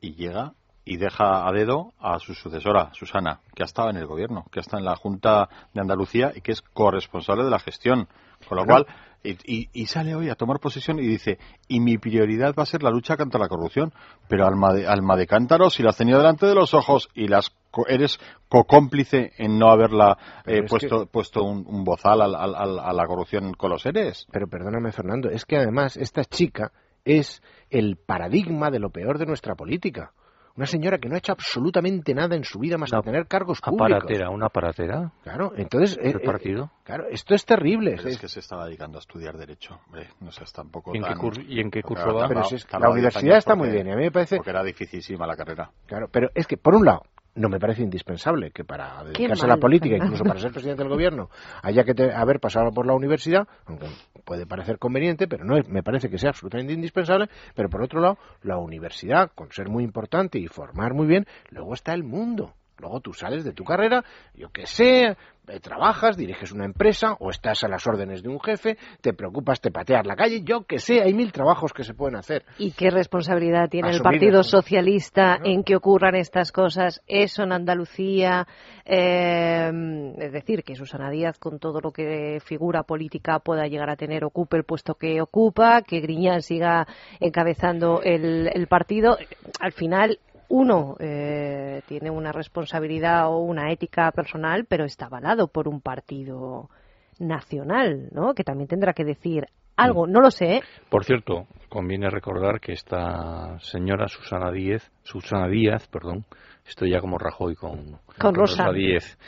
y 0.00 0.14
llega 0.14 0.54
y 0.84 0.96
deja 0.96 1.46
a 1.46 1.52
dedo 1.52 1.92
a 1.98 2.18
su 2.18 2.32
sucesora, 2.34 2.90
Susana, 2.94 3.40
que 3.54 3.62
ha 3.62 3.66
estado 3.66 3.90
en 3.90 3.98
el 3.98 4.06
gobierno, 4.06 4.46
que 4.50 4.60
está 4.60 4.78
en 4.78 4.86
la 4.86 4.96
Junta 4.96 5.48
de 5.74 5.80
Andalucía 5.82 6.32
y 6.34 6.40
que 6.40 6.52
es 6.52 6.62
corresponsable 6.62 7.44
de 7.44 7.50
la 7.50 7.58
gestión. 7.58 8.08
Con 8.48 8.56
lo 8.56 8.64
cual, 8.64 8.86
Y, 9.22 9.68
y, 9.72 9.86
sale 9.86 10.14
hoy 10.14 10.30
a 10.30 10.36
tomar 10.36 10.60
posesión 10.60 10.98
y 11.00 11.06
dice, 11.06 11.38
y 11.66 11.80
mi 11.80 11.98
prioridad 11.98 12.54
va 12.56 12.62
a 12.62 12.66
ser 12.66 12.82
la 12.82 12.90
lucha 12.90 13.16
contra 13.16 13.40
la 13.40 13.48
corrupción. 13.48 13.92
Pero 14.28 14.46
alma 14.46 14.72
de, 14.72 14.86
alma 14.86 15.16
de 15.16 15.26
cántaro, 15.26 15.70
si 15.70 15.82
la 15.82 15.90
has 15.90 15.96
tenido 15.96 16.18
delante 16.18 16.46
de 16.46 16.54
los 16.54 16.72
ojos 16.72 17.08
y 17.14 17.28
las 17.28 17.52
eres 17.88 18.18
co-cómplice 18.48 19.32
en 19.36 19.58
no 19.58 19.70
haberla 19.70 20.16
eh, 20.46 20.62
puesto, 20.68 21.06
puesto 21.06 21.44
un, 21.44 21.84
bozal 21.84 22.22
a 22.22 22.92
la 22.92 23.06
corrupción 23.06 23.52
con 23.54 23.70
los 23.70 23.82
seres. 23.82 24.26
Pero 24.32 24.46
perdóname, 24.46 24.92
Fernando, 24.92 25.30
es 25.30 25.44
que 25.44 25.56
además 25.56 25.96
esta 25.96 26.24
chica 26.24 26.72
es 27.04 27.42
el 27.70 27.96
paradigma 27.96 28.70
de 28.70 28.78
lo 28.78 28.90
peor 28.90 29.18
de 29.18 29.26
nuestra 29.26 29.54
política. 29.54 30.12
Una 30.58 30.66
señora 30.66 30.98
que 30.98 31.08
no 31.08 31.14
ha 31.14 31.18
hecho 31.18 31.30
absolutamente 31.30 32.12
nada 32.12 32.34
en 32.34 32.42
su 32.42 32.58
vida 32.58 32.76
más 32.76 32.90
que 32.90 33.00
tener 33.02 33.28
cargos 33.28 33.60
públicos. 33.60 33.92
Aparatera, 33.92 34.28
una 34.28 34.46
aparatera. 34.46 35.12
Claro, 35.22 35.52
entonces... 35.54 35.96
¿El 36.02 36.16
eh, 36.16 36.18
eh, 36.20 36.26
partido? 36.26 36.72
claro, 36.82 37.04
esto 37.12 37.36
es 37.36 37.44
terrible. 37.44 37.94
es, 37.94 38.18
que 38.18 38.26
se 38.26 38.40
estaba 38.40 38.66
dedicando 38.66 38.98
a 38.98 39.00
estudiar 39.00 39.38
Derecho. 39.38 39.78
no 40.18 40.32
sé, 40.32 40.42
tampoco 40.52 40.92
¿Y 40.96 40.98
en, 40.98 41.04
qué, 41.04 41.42
¿Y 41.46 41.60
en 41.60 41.70
qué 41.70 41.80
curso 41.80 42.12
va? 42.12 42.26
Pero 42.26 42.42
la 42.76 42.90
universidad 42.90 43.36
está 43.36 43.54
muy 43.54 43.70
bien. 43.70 43.88
a 43.88 43.94
mí 43.94 44.02
me 44.02 44.10
parece... 44.10 44.38
Porque 44.38 44.50
era 44.50 44.64
dificilísima 44.64 45.28
la 45.28 45.36
carrera. 45.36 45.70
Claro, 45.86 46.08
pero 46.10 46.30
es 46.34 46.48
que, 46.48 46.56
por 46.56 46.74
un 46.74 46.86
lado, 46.86 47.02
no 47.38 47.48
me 47.48 47.58
parece 47.58 47.82
indispensable 47.82 48.50
que 48.50 48.64
para 48.64 49.04
dedicarse 49.04 49.44
a 49.44 49.48
la 49.48 49.56
política, 49.56 49.96
incluso 49.96 50.24
para 50.24 50.40
ser 50.40 50.52
presidente 50.52 50.82
del 50.82 50.90
gobierno, 50.90 51.30
haya 51.62 51.84
que 51.84 51.94
haber 52.12 52.40
pasado 52.40 52.70
por 52.72 52.86
la 52.86 52.94
universidad, 52.94 53.46
aunque 53.66 53.86
puede 54.24 54.46
parecer 54.46 54.78
conveniente, 54.78 55.28
pero 55.28 55.44
no 55.44 55.56
me 55.68 55.82
parece 55.82 56.10
que 56.10 56.18
sea 56.18 56.30
absolutamente 56.30 56.72
indispensable. 56.72 57.28
Pero 57.54 57.68
por 57.68 57.82
otro 57.82 58.00
lado, 58.00 58.18
la 58.42 58.58
universidad, 58.58 59.30
con 59.34 59.52
ser 59.52 59.68
muy 59.68 59.84
importante 59.84 60.38
y 60.38 60.48
formar 60.48 60.94
muy 60.94 61.06
bien, 61.06 61.26
luego 61.50 61.74
está 61.74 61.94
el 61.94 62.04
mundo. 62.04 62.54
Luego 62.78 63.00
tú 63.00 63.12
sales 63.12 63.44
de 63.44 63.52
tu 63.52 63.64
carrera, 63.64 64.04
yo 64.34 64.50
que 64.50 64.66
sé, 64.66 65.16
eh, 65.48 65.60
trabajas, 65.60 66.16
diriges 66.16 66.52
una 66.52 66.64
empresa 66.64 67.16
o 67.20 67.30
estás 67.30 67.64
a 67.64 67.68
las 67.68 67.86
órdenes 67.86 68.22
de 68.22 68.28
un 68.28 68.40
jefe, 68.40 68.76
te 69.00 69.14
preocupas, 69.14 69.60
te 69.60 69.70
pateas 69.70 70.06
la 70.06 70.14
calle, 70.14 70.42
yo 70.42 70.64
que 70.64 70.78
sé, 70.78 71.00
hay 71.02 71.14
mil 71.14 71.32
trabajos 71.32 71.72
que 71.72 71.84
se 71.84 71.94
pueden 71.94 72.16
hacer. 72.16 72.44
¿Y 72.58 72.72
qué 72.72 72.90
responsabilidad 72.90 73.68
tiene 73.68 73.90
el 73.90 74.00
Partido 74.00 74.42
Socialista 74.42 75.38
en 75.42 75.64
que 75.64 75.76
ocurran 75.76 76.14
estas 76.14 76.52
cosas? 76.52 77.02
Eso 77.06 77.44
en 77.44 77.52
Andalucía, 77.52 78.46
eh, 78.84 79.70
es 80.18 80.32
decir, 80.32 80.62
que 80.64 80.76
Susana 80.76 81.10
Díaz, 81.10 81.38
con 81.38 81.58
todo 81.58 81.80
lo 81.80 81.92
que 81.92 82.40
figura 82.44 82.82
política 82.82 83.38
pueda 83.38 83.66
llegar 83.66 83.90
a 83.90 83.96
tener, 83.96 84.24
ocupe 84.24 84.56
el 84.56 84.64
puesto 84.64 84.94
que 84.94 85.20
ocupa, 85.20 85.82
que 85.82 86.00
Griñán 86.00 86.42
siga 86.42 86.86
encabezando 87.20 88.02
el 88.02 88.66
partido. 88.68 89.16
Al 89.60 89.72
final, 89.72 90.18
uno 90.48 90.96
eh, 90.98 91.82
tiene 91.86 92.10
una 92.10 92.32
responsabilidad 92.32 93.28
o 93.28 93.38
una 93.38 93.70
ética 93.70 94.10
personal, 94.12 94.64
pero 94.66 94.84
está 94.84 95.06
avalado 95.06 95.48
por 95.48 95.68
un 95.68 95.80
partido 95.80 96.70
nacional, 97.18 98.08
¿no? 98.12 98.34
Que 98.34 98.44
también 98.44 98.68
tendrá 98.68 98.92
que 98.92 99.04
decir 99.04 99.46
algo, 99.76 100.06
no 100.06 100.20
lo 100.20 100.30
sé. 100.30 100.56
¿eh? 100.56 100.62
Por 100.88 101.04
cierto, 101.04 101.46
conviene 101.68 102.10
recordar 102.10 102.60
que 102.60 102.72
esta 102.72 103.58
señora 103.60 104.08
Susana 104.08 104.50
Díaz, 104.50 104.90
Susana 105.02 105.48
Díaz, 105.48 105.86
perdón, 105.88 106.24
estoy 106.66 106.90
ya 106.90 107.00
como 107.00 107.18
Rajoy 107.18 107.54
con, 107.54 107.98
con, 108.18 108.34
Rosa. 108.34 108.70
Díez, 108.72 109.18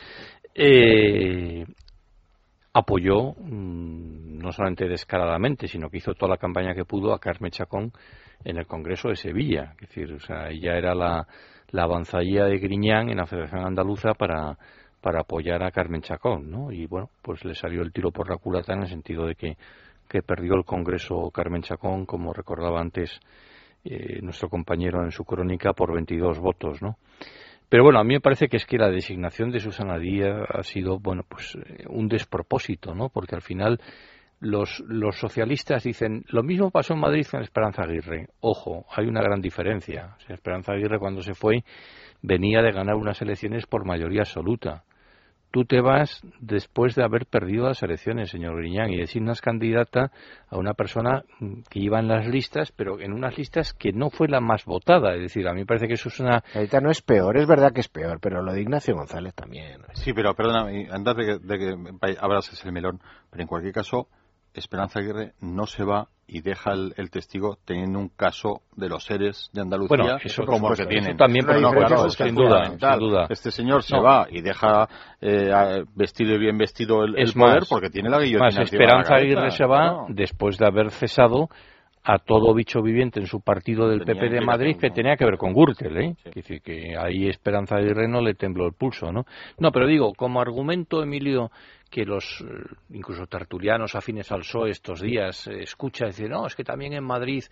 eh, 0.54 1.64
apoyó 2.72 3.32
mm, 3.32 4.38
no 4.38 4.52
solamente 4.52 4.88
descaradamente, 4.88 5.68
sino 5.68 5.88
que 5.90 5.98
hizo 5.98 6.14
toda 6.14 6.30
la 6.30 6.38
campaña 6.38 6.74
que 6.74 6.84
pudo 6.84 7.12
a 7.12 7.20
Carmen 7.20 7.50
Chacón 7.50 7.92
en 8.44 8.56
el 8.56 8.66
Congreso 8.66 9.08
de 9.08 9.16
Sevilla. 9.16 9.74
Es 9.80 9.88
decir, 9.88 10.12
o 10.12 10.20
sea, 10.20 10.48
ella 10.48 10.76
era 10.76 10.94
la, 10.94 11.26
la 11.70 11.82
avanzadilla 11.84 12.44
de 12.44 12.58
Griñán 12.58 13.08
en 13.10 13.18
la 13.18 13.26
Federación 13.26 13.66
Andaluza 13.66 14.14
para, 14.14 14.56
para 15.00 15.20
apoyar 15.20 15.62
a 15.62 15.70
Carmen 15.70 16.02
Chacón, 16.02 16.50
¿no? 16.50 16.72
Y 16.72 16.86
bueno, 16.86 17.10
pues 17.22 17.44
le 17.44 17.54
salió 17.54 17.82
el 17.82 17.92
tiro 17.92 18.10
por 18.10 18.28
la 18.28 18.36
culata 18.36 18.74
en 18.74 18.82
el 18.82 18.88
sentido 18.88 19.26
de 19.26 19.34
que, 19.34 19.56
que 20.08 20.22
perdió 20.22 20.54
el 20.54 20.64
Congreso 20.64 21.30
Carmen 21.30 21.62
Chacón, 21.62 22.06
como 22.06 22.32
recordaba 22.32 22.80
antes 22.80 23.20
eh, 23.84 24.20
nuestro 24.22 24.48
compañero 24.48 25.02
en 25.04 25.10
su 25.10 25.24
crónica, 25.24 25.72
por 25.72 25.92
22 25.92 26.38
votos, 26.38 26.82
¿no? 26.82 26.98
Pero 27.68 27.84
bueno, 27.84 28.00
a 28.00 28.04
mí 28.04 28.14
me 28.14 28.20
parece 28.20 28.48
que 28.48 28.56
es 28.56 28.66
que 28.66 28.78
la 28.78 28.90
designación 28.90 29.52
de 29.52 29.60
Susana 29.60 29.96
Díaz 29.96 30.42
ha 30.48 30.64
sido, 30.64 30.98
bueno, 30.98 31.22
pues 31.26 31.54
eh, 31.54 31.84
un 31.88 32.08
despropósito, 32.08 32.94
¿no? 32.94 33.10
Porque 33.10 33.36
al 33.36 33.42
final 33.42 33.80
los, 34.40 34.82
los 34.88 35.18
socialistas 35.18 35.84
dicen, 35.84 36.24
lo 36.28 36.42
mismo 36.42 36.70
pasó 36.70 36.94
en 36.94 37.00
Madrid 37.00 37.26
con 37.30 37.42
Esperanza 37.42 37.82
Aguirre. 37.82 38.28
Ojo, 38.40 38.86
hay 38.90 39.06
una 39.06 39.22
gran 39.22 39.40
diferencia. 39.40 40.16
Esperanza 40.28 40.72
Aguirre 40.72 40.98
cuando 40.98 41.22
se 41.22 41.34
fue 41.34 41.62
venía 42.22 42.62
de 42.62 42.72
ganar 42.72 42.96
unas 42.96 43.20
elecciones 43.22 43.66
por 43.66 43.84
mayoría 43.84 44.22
absoluta. 44.22 44.84
Tú 45.52 45.64
te 45.64 45.80
vas 45.80 46.22
después 46.38 46.94
de 46.94 47.02
haber 47.02 47.26
perdido 47.26 47.66
las 47.66 47.82
elecciones, 47.82 48.30
señor 48.30 48.56
Griñán, 48.56 48.92
y 48.92 48.96
designas 48.96 49.40
candidata 49.40 50.12
a 50.48 50.56
una 50.56 50.74
persona 50.74 51.24
que 51.68 51.80
iba 51.80 51.98
en 51.98 52.06
las 52.06 52.24
listas, 52.28 52.70
pero 52.70 53.00
en 53.00 53.12
unas 53.12 53.36
listas 53.36 53.72
que 53.72 53.92
no 53.92 54.10
fue 54.10 54.28
la 54.28 54.40
más 54.40 54.64
votada. 54.64 55.12
Es 55.16 55.22
decir, 55.22 55.48
a 55.48 55.52
mí 55.52 55.60
me 55.60 55.66
parece 55.66 55.88
que 55.88 55.94
eso 55.94 56.08
es 56.08 56.20
una... 56.20 56.44
Ahorita 56.54 56.80
no 56.80 56.92
es 56.92 57.02
peor, 57.02 57.36
es 57.36 57.48
verdad 57.48 57.72
que 57.72 57.80
es 57.80 57.88
peor, 57.88 58.20
pero 58.20 58.42
lo 58.42 58.52
de 58.52 58.62
Ignacio 58.62 58.94
González 58.94 59.34
también. 59.34 59.80
Sí, 59.94 60.12
pero 60.12 60.34
perdona, 60.34 60.68
antes 60.92 61.16
de 61.16 61.26
que, 61.26 61.38
de 61.40 61.58
que 61.58 62.16
abras 62.20 62.64
el 62.64 62.70
melón, 62.70 63.00
pero 63.28 63.42
en 63.42 63.48
cualquier 63.48 63.74
caso, 63.74 64.06
Esperanza 64.54 64.98
Aguirre 64.98 65.32
no 65.40 65.66
se 65.66 65.84
va 65.84 66.08
y 66.26 66.42
deja 66.42 66.72
el, 66.72 67.10
testigo 67.10 67.58
teniendo 67.64 67.98
un 67.98 68.08
caso 68.08 68.62
de 68.76 68.88
los 68.88 69.04
seres 69.04 69.50
de 69.52 69.62
Andalucía 69.62 70.18
como 70.46 70.70
el 70.70 70.76
que 70.76 70.86
tienen. 70.86 71.16
también 71.16 71.44
por 71.44 71.60
no, 71.60 72.08
sin, 72.10 72.34
duda, 72.34 73.26
Este 73.28 73.50
señor 73.50 73.82
se 73.82 73.98
va 73.98 74.28
y 74.30 74.40
deja 74.40 74.88
eh, 75.20 75.84
vestido 75.96 76.34
y 76.34 76.38
bien 76.38 76.56
vestido 76.56 77.04
el, 77.04 77.32
poder 77.32 77.64
porque 77.68 77.90
tiene 77.90 78.10
la 78.10 78.20
guillotina. 78.20 78.62
Esperanza 78.62 79.16
Aguirre 79.16 79.50
se 79.50 79.66
va 79.66 80.06
después 80.08 80.56
de 80.56 80.66
haber 80.66 80.92
cesado 80.92 81.48
a 82.02 82.18
todo 82.18 82.54
bicho 82.54 82.82
viviente 82.82 83.20
en 83.20 83.26
su 83.26 83.40
partido 83.40 83.88
del 83.88 84.00
PP 84.00 84.30
de 84.30 84.40
Madrid 84.40 84.76
que 84.76 84.90
tenía 84.90 85.16
que 85.16 85.24
ver 85.24 85.36
con 85.36 85.52
Gürtel, 85.52 85.96
¿eh? 85.98 86.14
decir, 86.34 86.62
que 86.62 86.96
ahí 86.96 87.28
Esperanza 87.28 87.76
Aguirre 87.76 88.08
no 88.08 88.22
le 88.22 88.34
tembló 88.34 88.66
el 88.66 88.72
pulso, 88.72 89.12
¿no? 89.12 89.26
No, 89.58 89.70
pero 89.70 89.86
digo, 89.86 90.14
como 90.14 90.40
argumento, 90.40 91.02
Emilio, 91.02 91.50
que 91.90 92.04
los 92.04 92.40
eh, 92.40 92.74
incluso 92.90 93.26
tertulianos 93.26 93.94
afines 93.94 94.32
al 94.32 94.40
PSOE 94.40 94.70
estos 94.70 95.00
días 95.02 95.46
eh, 95.46 95.62
escuchan 95.62 96.08
y 96.08 96.10
dicen, 96.12 96.30
no, 96.30 96.46
es 96.46 96.54
que 96.54 96.64
también 96.64 96.94
en 96.94 97.04
Madrid, 97.04 97.44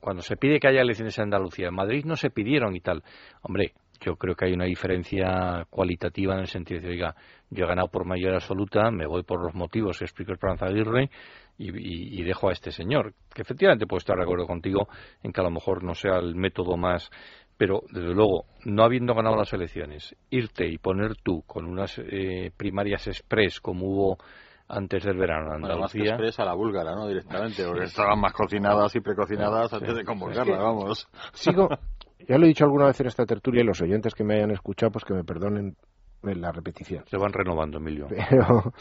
cuando 0.00 0.22
se 0.22 0.36
pide 0.36 0.60
que 0.60 0.68
haya 0.68 0.82
elecciones 0.82 1.18
en 1.18 1.24
Andalucía, 1.24 1.68
en 1.68 1.74
Madrid 1.74 2.04
no 2.04 2.14
se 2.14 2.30
pidieron 2.30 2.76
y 2.76 2.80
tal. 2.80 3.02
Hombre, 3.42 3.72
yo 4.00 4.16
creo 4.16 4.34
que 4.34 4.46
hay 4.46 4.52
una 4.52 4.64
diferencia 4.64 5.66
cualitativa 5.70 6.34
en 6.34 6.40
el 6.40 6.46
sentido 6.46 6.80
de, 6.80 6.88
oiga, 6.88 7.14
yo 7.50 7.64
he 7.64 7.68
ganado 7.68 7.88
por 7.88 8.04
mayoría 8.04 8.36
absoluta, 8.36 8.90
me 8.90 9.06
voy 9.06 9.22
por 9.22 9.42
los 9.42 9.54
motivos 9.54 9.98
que 9.98 10.04
explico 10.04 10.32
Esperanza 10.32 10.66
Aguirre 10.66 11.10
y, 11.58 12.18
y, 12.20 12.22
dejo 12.22 12.48
a 12.48 12.52
este 12.52 12.70
señor, 12.70 13.12
que 13.34 13.42
efectivamente 13.42 13.86
puedo 13.86 13.98
estar 13.98 14.16
de 14.16 14.22
acuerdo 14.22 14.46
contigo 14.46 14.88
en 15.22 15.32
que 15.32 15.40
a 15.40 15.44
lo 15.44 15.50
mejor 15.50 15.84
no 15.84 15.94
sea 15.94 16.16
el 16.16 16.34
método 16.34 16.76
más 16.78 17.10
pero 17.60 17.82
desde 17.90 18.14
luego, 18.14 18.46
no 18.64 18.84
habiendo 18.84 19.14
ganado 19.14 19.36
las 19.36 19.52
elecciones, 19.52 20.16
irte 20.30 20.66
y 20.66 20.78
poner 20.78 21.16
tú 21.22 21.42
con 21.42 21.66
unas 21.66 21.98
eh, 21.98 22.50
primarias 22.56 23.06
express 23.06 23.60
como 23.60 23.86
hubo 23.86 24.18
antes 24.66 25.04
del 25.04 25.18
verano 25.18 25.48
en 25.48 25.64
Andalucía. 25.64 26.14
Bueno, 26.14 26.24
más 26.24 26.40
a 26.40 26.44
la 26.46 26.54
búlgara, 26.54 26.94
¿no? 26.94 27.06
Directamente, 27.06 27.66
porque 27.66 27.84
estaban 27.84 28.18
más 28.18 28.32
cocinadas 28.32 28.96
y 28.96 29.00
precocinadas 29.00 29.74
antes 29.74 29.94
de 29.94 30.04
convocarla, 30.04 30.56
vamos. 30.56 31.06
Sigo, 31.34 31.68
ya 32.28 32.38
lo 32.38 32.44
he 32.44 32.48
dicho 32.48 32.64
alguna 32.64 32.86
vez 32.86 33.00
en 33.00 33.06
esta 33.06 33.26
tertulia 33.26 33.62
y 33.62 33.66
los 33.66 33.80
oyentes 33.80 34.14
que 34.14 34.24
me 34.24 34.36
hayan 34.36 34.50
escuchado, 34.50 34.92
pues 34.92 35.04
que 35.04 35.14
me 35.14 35.24
perdonen 35.24 35.76
la 36.22 36.52
repetición. 36.52 37.04
Se 37.06 37.16
van 37.16 37.32
renovando, 37.32 37.78
Emilio. 37.78 38.08
Pero, 38.08 38.72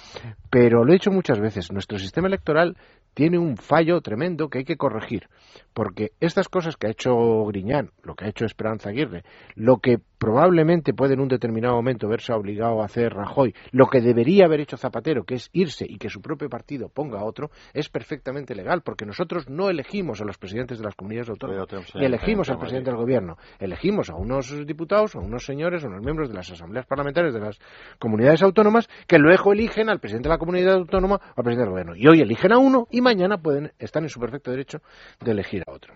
pero 0.49 0.84
lo 0.84 0.91
he 0.91 0.95
dicho 0.95 1.12
muchas 1.12 1.39
veces, 1.39 1.71
nuestro 1.71 1.97
sistema 1.97 2.28
electoral 2.28 2.78
tiene 3.13 3.38
un 3.38 3.58
fallo 3.58 4.02
tremendo 4.02 4.49
que 4.49 4.60
hay 4.60 4.65
que 4.65 4.78
corregir, 4.78 5.28
porque 5.73 6.12
estas 6.19 6.49
cosas 6.49 6.75
que 6.75 6.88
ha 6.88 6.91
hecho 6.91 7.13
Griñán, 7.45 7.91
lo 8.04 8.15
que 8.15 8.25
ha 8.25 8.30
hecho 8.30 8.45
Esperanza 8.45 8.89
Aguirre, 8.89 9.23
lo 9.56 9.78
que 9.78 9.99
probablemente 10.19 10.93
puede 10.93 11.13
en 11.13 11.21
un 11.21 11.29
determinado 11.29 11.75
momento 11.75 12.08
verse 12.08 12.34
obligado 12.34 12.82
a 12.82 12.86
hacer 12.86 13.13
Rajoy, 13.13 13.55
lo 13.71 13.88
que 13.88 14.01
debería 14.01 14.45
haber 14.45 14.60
hecho 14.60 14.77
Zapatero, 14.77 15.23
que 15.23 15.36
es 15.36 15.49
irse 15.53 15.86
y 15.88 15.97
que 15.97 16.10
su 16.10 16.21
propio 16.21 16.49
partido 16.49 16.89
ponga 16.89 17.23
otro, 17.23 17.49
es 17.73 17.89
perfectamente 17.89 18.53
legal, 18.53 18.82
porque 18.84 19.05
nosotros 19.05 19.49
no 19.49 19.69
elegimos 19.69 20.21
a 20.21 20.25
los 20.25 20.38
presidentes 20.38 20.77
de 20.77 20.84
las 20.84 20.95
comunidades 20.95 21.29
autónomas, 21.29 21.67
ni 21.95 22.05
elegimos 22.05 22.49
al 22.49 22.60
presidente 22.60 22.91
del 22.91 22.99
gobierno, 22.99 23.38
elegimos 23.60 24.10
a 24.10 24.15
unos 24.15 24.65
diputados, 24.67 25.15
a 25.15 25.19
unos 25.19 25.45
señores, 25.45 25.84
a 25.84 25.88
unos 25.88 26.03
miembros 26.03 26.29
de 26.29 26.36
las 26.36 26.51
asambleas 26.51 26.86
parlamentarias 26.86 27.34
de 27.34 27.39
las 27.39 27.60
comunidades 27.97 28.43
autónomas, 28.43 28.89
que 29.08 29.17
luego 29.17 29.53
eligen 29.53 29.89
al 29.89 29.99
presidente 29.99 30.27
de 30.27 30.34
la 30.36 30.39
comunidad 30.39 30.75
autónoma 30.75 31.15
o 31.15 31.39
al 31.39 31.43
presidente 31.43 31.63
del 31.63 31.71
gobierno. 31.71 31.95
Y 31.95 32.08
hoy 32.08 32.21
eligen 32.21 32.51
a 32.51 32.58
uno 32.58 32.88
y 32.91 33.01
mañana 33.01 33.38
pueden 33.38 33.71
estar 33.79 34.03
en 34.03 34.10
su 34.10 34.19
perfecto 34.19 34.51
derecho 34.51 34.82
de 35.21 35.32
elegir 35.32 35.63
a 35.65 35.71
otro. 35.71 35.93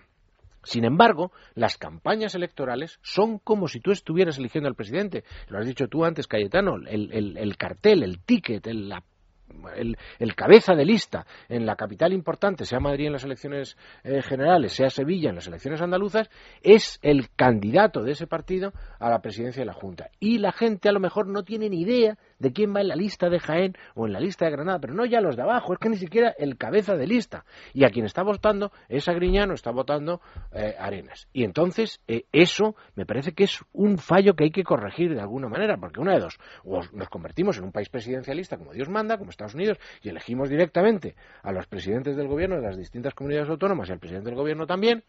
Sin 0.64 0.84
embargo, 0.84 1.32
las 1.54 1.76
campañas 1.76 2.34
electorales 2.34 2.98
son 3.02 3.38
como 3.38 3.68
si 3.68 3.80
tú 3.80 3.92
estuvieras 3.92 4.38
eligiendo 4.38 4.68
al 4.68 4.74
presidente. 4.74 5.24
Lo 5.48 5.58
has 5.58 5.66
dicho 5.66 5.88
tú 5.88 6.04
antes, 6.04 6.26
Cayetano, 6.26 6.76
el, 6.86 7.56
cartel, 7.56 8.02
el 8.02 8.20
ticket, 8.20 8.66
el, 8.66 8.94
cabeza 10.34 10.74
de 10.74 10.84
lista 10.84 11.26
en 11.48 11.66
la 11.66 11.76
capital 11.76 12.12
importante, 12.12 12.64
sea 12.64 12.80
Madrid 12.80 13.06
en 13.06 13.12
las 13.12 13.24
elecciones 13.24 13.76
eh, 14.02 14.22
generales, 14.22 14.72
sea 14.72 14.90
Sevilla 14.90 15.28
en 15.28 15.36
las 15.36 15.46
elecciones 15.46 15.80
andaluzas, 15.80 16.30
es 16.62 16.98
el 17.02 17.30
candidato 17.36 18.02
de 18.02 18.12
ese 18.12 18.26
partido 18.26 18.72
a 18.98 19.10
la 19.10 19.20
presidencia 19.20 19.60
de 19.60 19.66
la 19.66 19.74
Junta. 19.74 20.10
Y 20.18 20.38
la 20.38 20.52
gente 20.52 20.88
a 20.88 20.92
lo 20.92 21.00
mejor 21.00 21.28
no 21.28 21.44
tiene 21.44 21.68
ni 21.68 21.82
idea 21.82 22.18
de 22.38 22.52
quién 22.52 22.74
va 22.74 22.80
en 22.80 22.88
la 22.88 22.96
lista 22.96 23.28
de 23.28 23.38
Jaén 23.38 23.74
o 23.94 24.06
en 24.06 24.12
la 24.12 24.20
lista 24.20 24.44
de 24.44 24.52
Granada, 24.52 24.78
pero 24.80 24.94
no 24.94 25.04
ya 25.04 25.20
los 25.20 25.36
de 25.36 25.42
abajo, 25.42 25.72
es 25.72 25.78
que 25.78 25.88
ni 25.88 25.96
siquiera 25.96 26.34
el 26.38 26.56
cabeza 26.56 26.96
de 26.96 27.06
lista. 27.06 27.44
Y 27.72 27.84
a 27.84 27.90
quien 27.90 28.06
está 28.06 28.22
votando 28.22 28.72
es 28.88 29.08
a 29.08 29.12
Griñano, 29.12 29.54
está 29.54 29.70
votando 29.70 30.20
eh, 30.52 30.74
Arenas. 30.78 31.28
Y 31.32 31.44
entonces 31.44 32.00
eh, 32.08 32.24
eso 32.32 32.76
me 32.94 33.06
parece 33.06 33.32
que 33.32 33.44
es 33.44 33.60
un 33.72 33.98
fallo 33.98 34.34
que 34.34 34.44
hay 34.44 34.50
que 34.50 34.64
corregir 34.64 35.14
de 35.14 35.20
alguna 35.20 35.48
manera, 35.48 35.76
porque 35.76 36.00
una 36.00 36.14
de 36.14 36.20
dos, 36.20 36.38
o 36.64 36.80
nos 36.92 37.08
convertimos 37.08 37.58
en 37.58 37.64
un 37.64 37.72
país 37.72 37.88
presidencialista 37.88 38.56
como 38.56 38.72
Dios 38.72 38.88
manda, 38.88 39.18
como 39.18 39.30
Estados 39.30 39.54
Unidos, 39.54 39.78
y 40.02 40.08
elegimos 40.08 40.48
directamente 40.48 41.14
a 41.42 41.52
los 41.52 41.66
presidentes 41.66 42.16
del 42.16 42.28
gobierno 42.28 42.56
de 42.56 42.62
las 42.62 42.76
distintas 42.76 43.14
comunidades 43.14 43.50
autónomas 43.50 43.88
y 43.88 43.92
al 43.92 43.98
presidente 43.98 44.30
del 44.30 44.38
gobierno 44.38 44.66
también, 44.66 45.04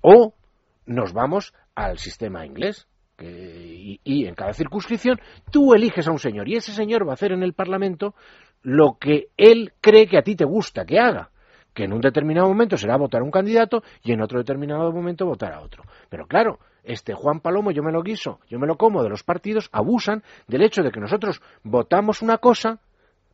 o 0.00 0.34
nos 0.86 1.12
vamos 1.12 1.52
al 1.74 1.98
sistema 1.98 2.46
inglés, 2.46 2.86
y, 3.18 4.26
en 4.26 4.34
cada 4.34 4.52
circunscripción 4.52 5.18
tú 5.50 5.74
eliges 5.74 6.06
a 6.06 6.12
un 6.12 6.18
señor 6.18 6.48
y 6.48 6.56
ese 6.56 6.72
señor 6.72 7.06
va 7.06 7.12
a 7.12 7.14
hacer 7.14 7.32
en 7.32 7.42
el 7.42 7.54
Parlamento 7.54 8.14
lo 8.62 8.98
que 9.00 9.28
él 9.36 9.72
cree 9.80 10.06
que 10.06 10.18
a 10.18 10.22
ti 10.22 10.36
te 10.36 10.44
gusta 10.44 10.84
que 10.84 10.98
haga 10.98 11.30
que 11.72 11.84
en 11.84 11.92
un 11.92 12.00
determinado 12.00 12.48
momento 12.48 12.76
será 12.76 12.96
votar 12.96 13.20
a 13.20 13.24
un 13.24 13.30
candidato 13.30 13.82
y 14.02 14.12
en 14.12 14.22
otro 14.22 14.38
determinado 14.38 14.90
momento 14.92 15.26
votar 15.26 15.52
a 15.52 15.60
otro. 15.60 15.84
Pero 16.08 16.26
claro, 16.26 16.58
este 16.82 17.12
Juan 17.12 17.40
Palomo 17.40 17.70
yo 17.70 17.82
me 17.82 17.92
lo 17.92 18.02
guiso, 18.02 18.40
yo 18.48 18.58
me 18.58 18.66
lo 18.66 18.76
como 18.76 19.02
de 19.02 19.10
los 19.10 19.22
partidos, 19.22 19.68
abusan 19.72 20.22
del 20.48 20.62
hecho 20.62 20.82
de 20.82 20.90
que 20.90 21.00
nosotros 21.00 21.42
votamos 21.62 22.22
una 22.22 22.38
cosa 22.38 22.80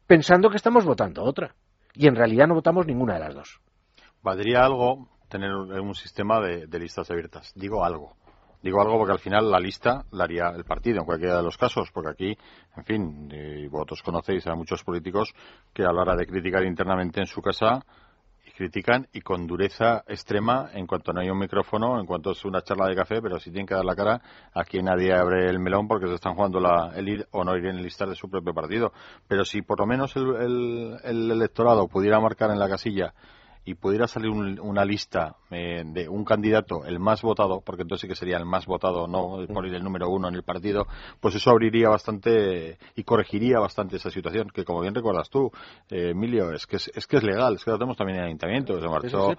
pensando 0.09 0.51
que 0.51 0.57
estamos 0.57 0.85
votando 0.85 1.23
otra. 1.23 1.55
Y 1.95 2.09
en 2.09 2.17
realidad 2.17 2.49
no 2.49 2.55
votamos 2.55 2.85
ninguna 2.85 3.15
de 3.15 3.21
las 3.21 3.35
dos. 3.35 3.61
Valdría 4.23 4.65
algo 4.65 5.09
tener 5.29 5.55
un 5.55 5.95
sistema 5.95 6.41
de 6.41 6.79
listas 6.81 7.09
abiertas. 7.13 7.53
Digo 7.55 7.85
algo. 7.85 8.17
Digo 8.63 8.81
algo 8.81 8.97
porque 8.97 9.13
al 9.13 9.19
final 9.19 9.51
la 9.51 9.59
lista 9.59 10.05
la 10.13 10.25
haría 10.25 10.51
el 10.55 10.65
partido 10.65 11.01
en 11.01 11.05
cualquiera 11.05 11.37
de 11.37 11.43
los 11.43 11.59
casos, 11.59 11.91
porque 11.93 12.11
aquí, 12.11 12.39
en 12.77 12.85
fin, 12.85 13.29
y 13.33 13.67
vosotros 13.67 14.03
conocéis 14.03 14.47
a 14.47 14.55
muchos 14.55 14.85
políticos 14.85 15.35
que 15.73 15.83
a 15.83 15.93
la 15.93 16.03
hora 16.03 16.15
de 16.15 16.27
criticar 16.27 16.65
internamente 16.65 17.21
en 17.21 17.27
su 17.27 17.43
casa 17.43 17.85
critican 18.55 19.09
y 19.13 19.21
con 19.23 19.47
dureza 19.47 20.05
extrema 20.07 20.71
en 20.75 20.87
cuanto 20.87 21.13
no 21.13 21.21
hay 21.21 21.31
un 21.31 21.39
micrófono, 21.39 21.99
en 21.99 22.07
cuanto 22.07 22.33
es 22.33 22.45
una 22.45 22.63
charla 22.63 22.87
de 22.87 22.95
café, 22.95 23.21
pero 23.21 23.39
si 23.41 23.51
tienen 23.51 23.67
que 23.67 23.75
dar 23.75 23.85
la 23.85 23.97
cara, 23.97 24.21
aquí 24.55 24.83
nadie 24.83 25.13
abre 25.13 25.49
el 25.49 25.59
melón 25.59 25.89
porque 25.89 26.07
se 26.07 26.15
están 26.15 26.35
jugando 26.35 26.61
la, 26.61 26.93
el 26.95 27.09
ir 27.09 27.27
o 27.33 27.45
no 27.45 27.57
ir 27.57 27.67
en 27.67 27.77
el 27.77 27.83
listar 27.83 28.09
de 28.09 28.15
su 28.15 28.29
propio 28.29 28.55
partido. 28.55 28.93
Pero 29.27 29.45
si 29.45 29.63
por 29.63 29.81
lo 29.81 29.87
menos 29.87 30.15
el 30.17 31.31
electorado 31.31 31.89
pudiera 31.89 32.21
marcar 32.21 32.51
en 32.51 32.59
la 32.59 32.69
casilla 32.69 33.15
y 33.65 33.75
pudiera 33.75 34.09
salir 34.09 34.31
una 34.31 34.85
lista 34.85 35.37
eh, 35.51 35.83
de 35.85 36.09
un 36.09 36.25
candidato, 36.25 36.85
el 36.85 36.99
más 36.99 37.23
votado, 37.23 37.61
porque 37.65 37.83
entonces 37.83 38.03
sí 38.03 38.09
que 38.09 38.17
sería 38.17 38.37
el 38.37 38.45
más 38.45 38.67
votado, 38.67 39.07
no 39.07 39.47
por 39.53 39.67
el 39.67 39.83
número 39.85 40.09
uno 40.09 40.29
en 40.29 40.35
el 40.35 40.43
partido, 40.43 40.87
pues 41.21 41.35
eso 41.35 41.51
abriría 41.51 41.89
bastante 41.89 42.79
y 42.97 43.05
corregiría 43.05 43.61
bastante 43.61 43.97
esa 43.97 44.11
situación, 44.11 44.49
que 44.53 44.65
como 44.65 44.81
bien 44.81 44.95
recuerdas 44.95 45.31
tú, 45.31 45.51
eh, 45.91 46.11
Emilio, 46.11 46.51
es 46.53 46.67
que 46.67 46.77
es, 46.77 47.07
que 47.07 47.17
es 47.19 47.23
legal, 47.23 47.55
es 47.55 47.65
que 47.65 47.71
lo 47.71 47.79
tenemos 47.79 47.97
también 47.97 48.19
en 48.19 48.23
el 48.25 48.29
ayuntamiento, 48.29 48.81
se 48.81 48.89
marchó 48.89 49.33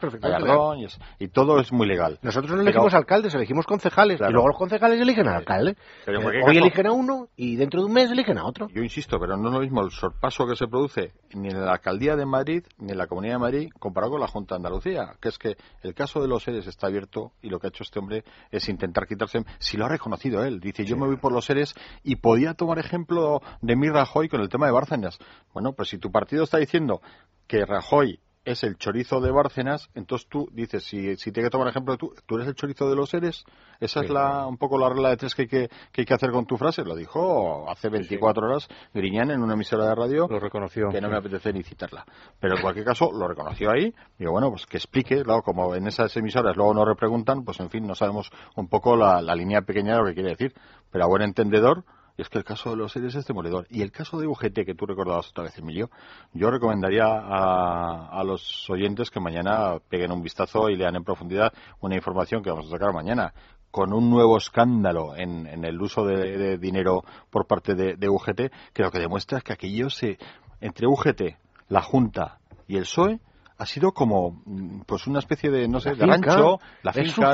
y, 1.20 1.28
todo 1.28 1.60
es 1.60 1.72
muy 1.72 1.88
legal. 1.88 2.20
Nosotros 2.22 2.52
no 2.54 2.62
elegimos 2.62 2.94
alcaldes, 2.94 3.34
elegimos 3.36 3.66
concejales, 3.66 4.22
y 4.22 4.32
luego 4.32 4.48
los 4.48 4.58
concejales 4.58 5.02
eligen 5.02 5.28
al 5.28 5.38
alcalde. 5.38 5.76
Pero 6.06 6.20
Hoy 6.20 6.58
eligen 6.58 6.88
a 6.88 6.92
uno 6.92 7.28
y 7.36 7.56
dentro 7.56 7.82
de 7.82 7.88
un 7.88 7.94
mes 7.94 8.12
eligen 8.12 8.38
a 8.38 8.46
otro. 8.46 8.68
Yo 8.70 8.82
insisto, 8.82 9.20
pero 9.20 9.36
no 9.36 9.50
es 9.50 9.54
lo 9.54 9.60
mismo 9.60 9.82
el 9.82 9.92
sorpaso 9.92 10.46
que 10.48 10.56
se 10.56 10.68
produce 10.68 11.14
ni 11.34 11.50
en 11.50 11.66
la 11.66 11.74
alcaldía 11.74 12.16
de 12.16 12.26
Madrid, 12.26 12.64
ni 12.78 12.92
en 12.92 12.98
la 12.98 13.08
Comunidad 13.08 13.36
de 13.36 13.40
Madrid, 13.40 13.70
comparado 13.80 14.13
con 14.14 14.22
la 14.22 14.28
Junta 14.28 14.54
de 14.54 14.58
Andalucía, 14.58 15.16
que 15.20 15.30
es 15.30 15.40
que 15.40 15.58
el 15.82 15.96
caso 15.96 16.22
de 16.22 16.28
los 16.28 16.44
seres 16.44 16.68
está 16.68 16.86
abierto 16.86 17.32
y 17.42 17.50
lo 17.50 17.60
que 17.60 17.66
ha 17.66 17.70
hecho 17.70 17.82
este 17.82 17.98
hombre 17.98 18.24
es 18.52 18.70
intentar 18.70 19.08
quitarse, 19.08 19.44
si 19.58 19.76
lo 19.76 19.86
ha 19.86 19.90
reconocido 19.90 20.44
él, 20.44 20.60
dice 20.60 20.86
yo 20.86 20.98
me 20.98 21.08
voy 21.08 21.18
por 21.18 21.32
los 21.32 21.46
seres 21.46 21.74
y 22.04 22.18
podía 22.18 22.54
tomar 22.54 22.78
ejemplo 22.78 23.42
de 23.62 23.76
mi 23.76 23.90
Rajoy 23.90 24.30
con 24.30 24.42
el 24.42 24.50
tema 24.50 24.68
de 24.68 24.72
Bárcenas. 24.72 25.18
Bueno, 25.52 25.74
pues 25.74 25.90
si 25.90 25.98
tu 25.98 26.12
partido 26.12 26.44
está 26.44 26.60
diciendo 26.60 27.02
que 27.48 27.66
Rajoy 27.66 28.20
es 28.46 28.64
el 28.64 28.78
chorizo 28.78 29.22
de 29.22 29.32
Bárcenas, 29.32 29.90
entonces 29.96 30.28
tú 30.30 30.50
dices, 30.52 30.84
si, 30.84 31.16
si 31.16 31.32
tiene 31.32 31.48
que 31.48 31.52
tomar 31.52 31.68
ejemplo, 31.68 31.98
tú, 31.98 32.14
tú 32.26 32.36
eres 32.36 32.48
el 32.48 32.56
chorizo 32.56 32.90
de 32.90 32.96
los 32.96 33.10
seres, 33.10 33.46
esa 33.80 34.02
es 34.02 34.10
la, 34.10 34.46
un 34.48 34.58
poco 34.58 34.78
la 34.78 34.90
regla 34.90 35.10
de 35.10 35.18
tres 35.18 35.34
que 35.36 35.44
hay 35.44 35.48
que, 35.48 35.70
que 35.92 36.02
hay 36.02 36.06
que 36.06 36.14
hacer 36.14 36.32
con 36.32 36.46
tu 36.46 36.58
frase, 36.58 36.84
lo 36.84 36.96
dijo 36.96 37.70
hace 37.70 37.90
24 37.90 38.46
horas 38.46 38.68
Griñán 38.94 39.32
en 39.32 39.42
una 39.42 39.54
emisora 39.54 39.88
de 39.88 39.96
radio, 39.96 40.28
lo 40.30 40.40
reconoció, 40.40 40.90
que 40.90 41.02
no 41.02 41.10
me 41.10 41.18
apetece 41.18 41.54
ni 41.54 41.64
citarla, 41.64 42.06
pero 42.40 42.56
en 42.56 42.62
cualquier 42.62 42.86
caso 42.86 43.12
lo 43.12 43.28
reconoció 43.28 43.72
ahí, 43.72 43.94
y 44.20 44.26
bueno, 44.26 44.50
pues 44.50 44.66
que 44.66 44.78
explique, 44.78 45.24
claro, 45.24 45.42
como 45.42 45.74
en 45.76 45.88
esas 45.88 46.16
emisoras 46.18 46.56
luego 46.56 46.74
no 46.74 46.86
repreguntan, 46.86 47.44
pues 47.44 47.60
en 47.60 47.70
fin, 47.70 47.88
no 47.88 47.96
sabemos 47.96 48.30
un 48.56 48.68
poco 48.68 48.96
la, 48.96 49.22
la 49.22 49.36
línea 49.36 49.62
pequeña 49.62 49.94
de 49.94 50.00
lo 50.00 50.06
que 50.08 50.14
quiere 50.16 50.30
decir, 50.30 50.54
pero 50.92 51.06
a 51.06 51.08
buen 51.08 51.22
entendedor, 51.22 51.86
es 52.18 52.30
que 52.30 52.38
el 52.38 52.44
caso 52.44 52.72
de 52.72 52.78
los 52.78 52.92
seres 52.92 53.16
es 53.16 53.26
demoledor. 53.26 53.66
Y 53.70 53.82
el 53.82 53.92
caso 53.92 54.20
de 54.20 54.28
UGT, 54.28 54.66
que 54.66 54.76
tú 54.76 54.86
recordabas 54.86 55.30
otra 55.30 55.46
vez, 55.46 55.58
Emilio, 55.58 55.90
yo 56.34 56.52
recomendaría 56.52 57.06
a, 57.06 58.10
a, 58.10 58.24
los 58.24 58.70
oyentes 58.70 59.10
que 59.10 59.20
mañana 59.20 59.80
peguen 59.90 60.12
un 60.12 60.22
vistazo 60.22 60.70
y 60.70 60.76
lean 60.76 60.96
en 60.96 61.04
profundidad 61.04 61.54
una 61.82 61.96
información 61.96 62.44
que 62.44 62.50
vamos 62.50 62.68
a 62.68 62.72
sacar 62.72 62.94
mañana 62.94 63.34
con 63.74 63.92
un 63.92 64.08
nuevo 64.12 64.38
escándalo 64.38 65.16
en, 65.16 65.48
en 65.48 65.66
el 65.66 65.82
uso 65.82 66.06
de, 66.06 66.60
dinero 66.60 67.04
por 67.32 67.48
parte 67.48 67.74
de, 67.74 67.96
de, 67.96 68.08
UGT, 68.08 68.52
que 68.72 68.84
lo 68.84 68.92
que 68.92 69.00
demuestra 69.00 69.40
es 69.40 69.44
que 69.44 69.54
aquello 69.54 69.90
se, 69.90 70.20
entre 70.62 70.86
UGT, 70.86 71.38
la 71.70 71.82
Junta 71.82 72.38
y 72.68 72.78
el 72.78 72.84
PSOE, 72.84 73.20
ha 73.64 73.66
sido 73.66 73.94
como 73.94 74.42
mm, 74.46 74.82
pues 74.86 75.08
una 75.08 75.20
especie 75.20 75.50
de 75.50 75.70
no 75.70 75.80
sé 75.80 75.96
de 75.96 76.06
rancho 76.06 76.60
la 76.84 76.92
finca, 76.92 77.32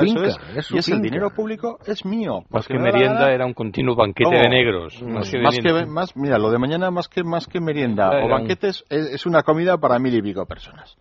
es. 0.54 0.70
y 0.70 0.78
es 0.78 0.88
el 0.88 1.02
dinero 1.02 1.30
público 1.30 1.78
es 1.84 2.04
mío 2.04 2.44
más 2.48 2.68
que 2.68 2.78
merienda 2.78 3.32
era 3.32 3.44
un 3.44 3.52
continuo 3.52 3.96
banquete 3.96 4.30
de 4.30 4.48
negros 4.48 5.02
más, 5.02 5.28
que, 5.28 5.86
más, 5.86 6.16
mira 6.16 6.38
lo 6.38 6.50
de 6.50 6.58
mañana 6.58 6.90
más 6.92 7.08
que 7.08 7.24
más 7.24 7.48
que 7.48 7.60
merienda 7.60 8.10
o 8.24 8.28
banquetes 8.28 8.84
es, 8.88 9.26
una 9.26 9.42
comida 9.42 9.78
para 9.78 9.98
mil 9.98 10.14
y 10.14 10.22
pico 10.22 10.46
personas 10.46 10.96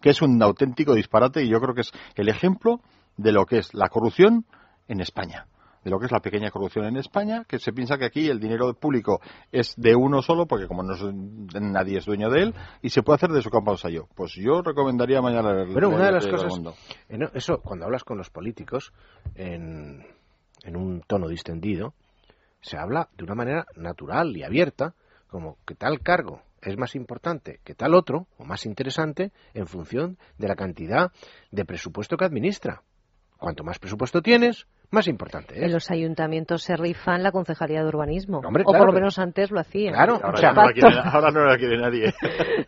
que 0.00 0.10
es 0.10 0.20
un 0.20 0.42
auténtico 0.42 0.94
disparate 0.94 1.44
y 1.44 1.48
yo 1.48 1.60
creo 1.60 1.74
que 1.74 1.82
es 1.82 1.92
el 2.16 2.28
ejemplo 2.28 2.80
de 3.16 3.30
lo 3.30 3.46
que 3.46 3.58
es 3.58 3.72
la 3.74 3.88
corrupción 3.88 4.46
en 4.88 5.00
España 5.00 5.46
de 5.84 5.90
lo 5.90 5.98
que 5.98 6.06
es 6.06 6.12
la 6.12 6.20
pequeña 6.20 6.50
corrupción 6.50 6.86
en 6.86 6.96
España, 6.96 7.44
que 7.46 7.58
se 7.58 7.72
piensa 7.72 7.98
que 7.98 8.04
aquí 8.04 8.28
el 8.28 8.38
dinero 8.38 8.72
público 8.74 9.20
es 9.50 9.74
de 9.76 9.94
uno 9.94 10.22
solo, 10.22 10.46
porque 10.46 10.66
como 10.66 10.82
no 10.82 10.94
nadie 11.60 11.98
es 11.98 12.04
dueño 12.04 12.30
de 12.30 12.42
él, 12.42 12.54
y 12.82 12.90
se 12.90 13.02
puede 13.02 13.16
hacer 13.16 13.30
de 13.30 13.42
su 13.42 13.50
campo 13.50 13.72
a 13.72 13.88
yo. 13.90 14.08
Pues 14.14 14.34
yo 14.34 14.62
recomendaría 14.62 15.20
mañana 15.20 15.52
leer 15.52 15.68
Pero 15.74 15.88
una 15.88 16.06
de 16.06 16.12
las 16.12 16.26
cosas, 16.26 16.52
eh, 17.08 17.18
eso 17.34 17.58
cuando 17.58 17.86
hablas 17.86 18.04
con 18.04 18.18
los 18.18 18.30
políticos 18.30 18.92
en, 19.34 20.04
en 20.62 20.76
un 20.76 21.02
tono 21.02 21.28
distendido, 21.28 21.94
se 22.60 22.78
habla 22.78 23.08
de 23.16 23.24
una 23.24 23.34
manera 23.34 23.66
natural 23.76 24.36
y 24.36 24.44
abierta, 24.44 24.94
como 25.28 25.58
que 25.66 25.74
tal 25.74 26.00
cargo 26.00 26.42
es 26.60 26.76
más 26.78 26.94
importante 26.94 27.60
que 27.64 27.74
tal 27.74 27.94
otro, 27.94 28.28
o 28.38 28.44
más 28.44 28.66
interesante, 28.66 29.32
en 29.52 29.66
función 29.66 30.16
de 30.38 30.48
la 30.48 30.54
cantidad 30.54 31.10
de 31.50 31.64
presupuesto 31.64 32.16
que 32.16 32.24
administra. 32.24 32.82
Cuanto 33.36 33.64
más 33.64 33.80
presupuesto 33.80 34.22
tienes, 34.22 34.66
más 34.92 35.08
importante 35.08 35.64
En 35.64 35.72
los 35.72 35.90
ayuntamientos 35.90 36.62
se 36.62 36.76
rifan 36.76 37.22
la 37.22 37.32
concejalía 37.32 37.82
de 37.82 37.88
urbanismo. 37.88 38.38
o 38.38 38.42
por 38.72 38.86
lo 38.86 38.92
menos 38.92 39.18
antes 39.18 39.50
lo 39.50 39.58
hacían. 39.58 39.94
Claro, 39.94 40.20
ahora, 40.22 40.52
no, 41.32 41.44
la 41.44 41.56
quiere, 41.56 41.78
nadie. 41.78 42.12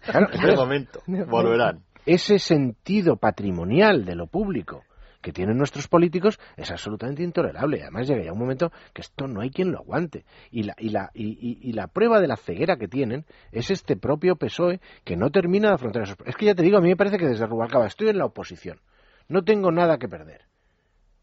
Claro, 0.05 0.29
en 0.33 0.41
este 0.41 0.57
momento 0.57 1.01
volverán. 1.07 1.81
Ese 2.07 2.39
sentido 2.39 3.17
patrimonial 3.17 4.05
de 4.05 4.15
lo 4.15 4.27
público 4.27 4.85
que 5.23 5.33
tienen 5.33 5.57
nuestros 5.57 5.89
políticos 5.89 6.39
es 6.57 6.71
absolutamente 6.71 7.23
intolerable. 7.23 7.81
Además 7.81 8.07
llega 8.07 8.25
ya 8.25 8.33
un 8.33 8.39
momento 8.39 8.71
que 8.93 9.01
esto 9.01 9.27
no 9.27 9.41
hay 9.41 9.51
quien 9.51 9.73
lo 9.73 9.79
aguante. 9.79 10.27
Y 10.51 10.65
la, 10.65 10.75
y 10.79 10.91
la, 10.91 11.11
y, 11.15 11.73
la 11.73 11.87
prueba 11.87 12.21
de 12.21 12.29
la 12.29 12.37
ceguera 12.37 12.77
que 12.77 12.89
tienen 12.89 13.25
es 13.51 13.71
este 13.71 13.97
propio 13.97 14.37
PSOE 14.37 14.81
que 15.05 15.17
no 15.17 15.31
termina 15.31 15.69
de 15.69 15.75
afrontar 15.75 16.03
eso. 16.03 16.17
Es 16.27 16.37
que 16.37 16.47
ya 16.47 16.55
te 16.55 16.63
digo, 16.63 16.77
a 16.77 16.83
mí 16.83 16.89
me 16.89 16.97
parece 16.97 17.17
que 17.17 17.27
desde 17.27 17.47
Rubalcaba 17.47 17.87
estoy 17.87 18.09
en 18.09 18.19
la 18.19 18.27
oposición. 18.27 18.81
No 19.29 19.43
tengo 19.43 19.73
nada 19.73 19.99
que 19.99 20.09
perder 20.09 20.43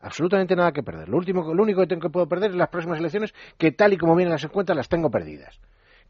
absolutamente 0.02 0.56
nada 0.56 0.72
que 0.72 0.84
perder. 0.84 1.10
Lo, 1.10 1.18
último, 1.18 1.54
lo 1.54 1.64
único 1.64 1.82
que, 1.82 1.88
tengo 1.88 2.02
que 2.02 2.10
puedo 2.10 2.28
perder 2.28 2.52
es 2.52 2.58
las 2.58 2.70
próximas 2.70 3.00
elecciones, 3.00 3.34
que 3.58 3.72
tal 3.72 3.94
y 3.94 3.98
como 3.98 4.16
vienen 4.16 4.32
las 4.32 4.44
encuestas 4.44 4.76
las 4.76 4.90
tengo 4.90 5.10
perdidas. 5.10 5.60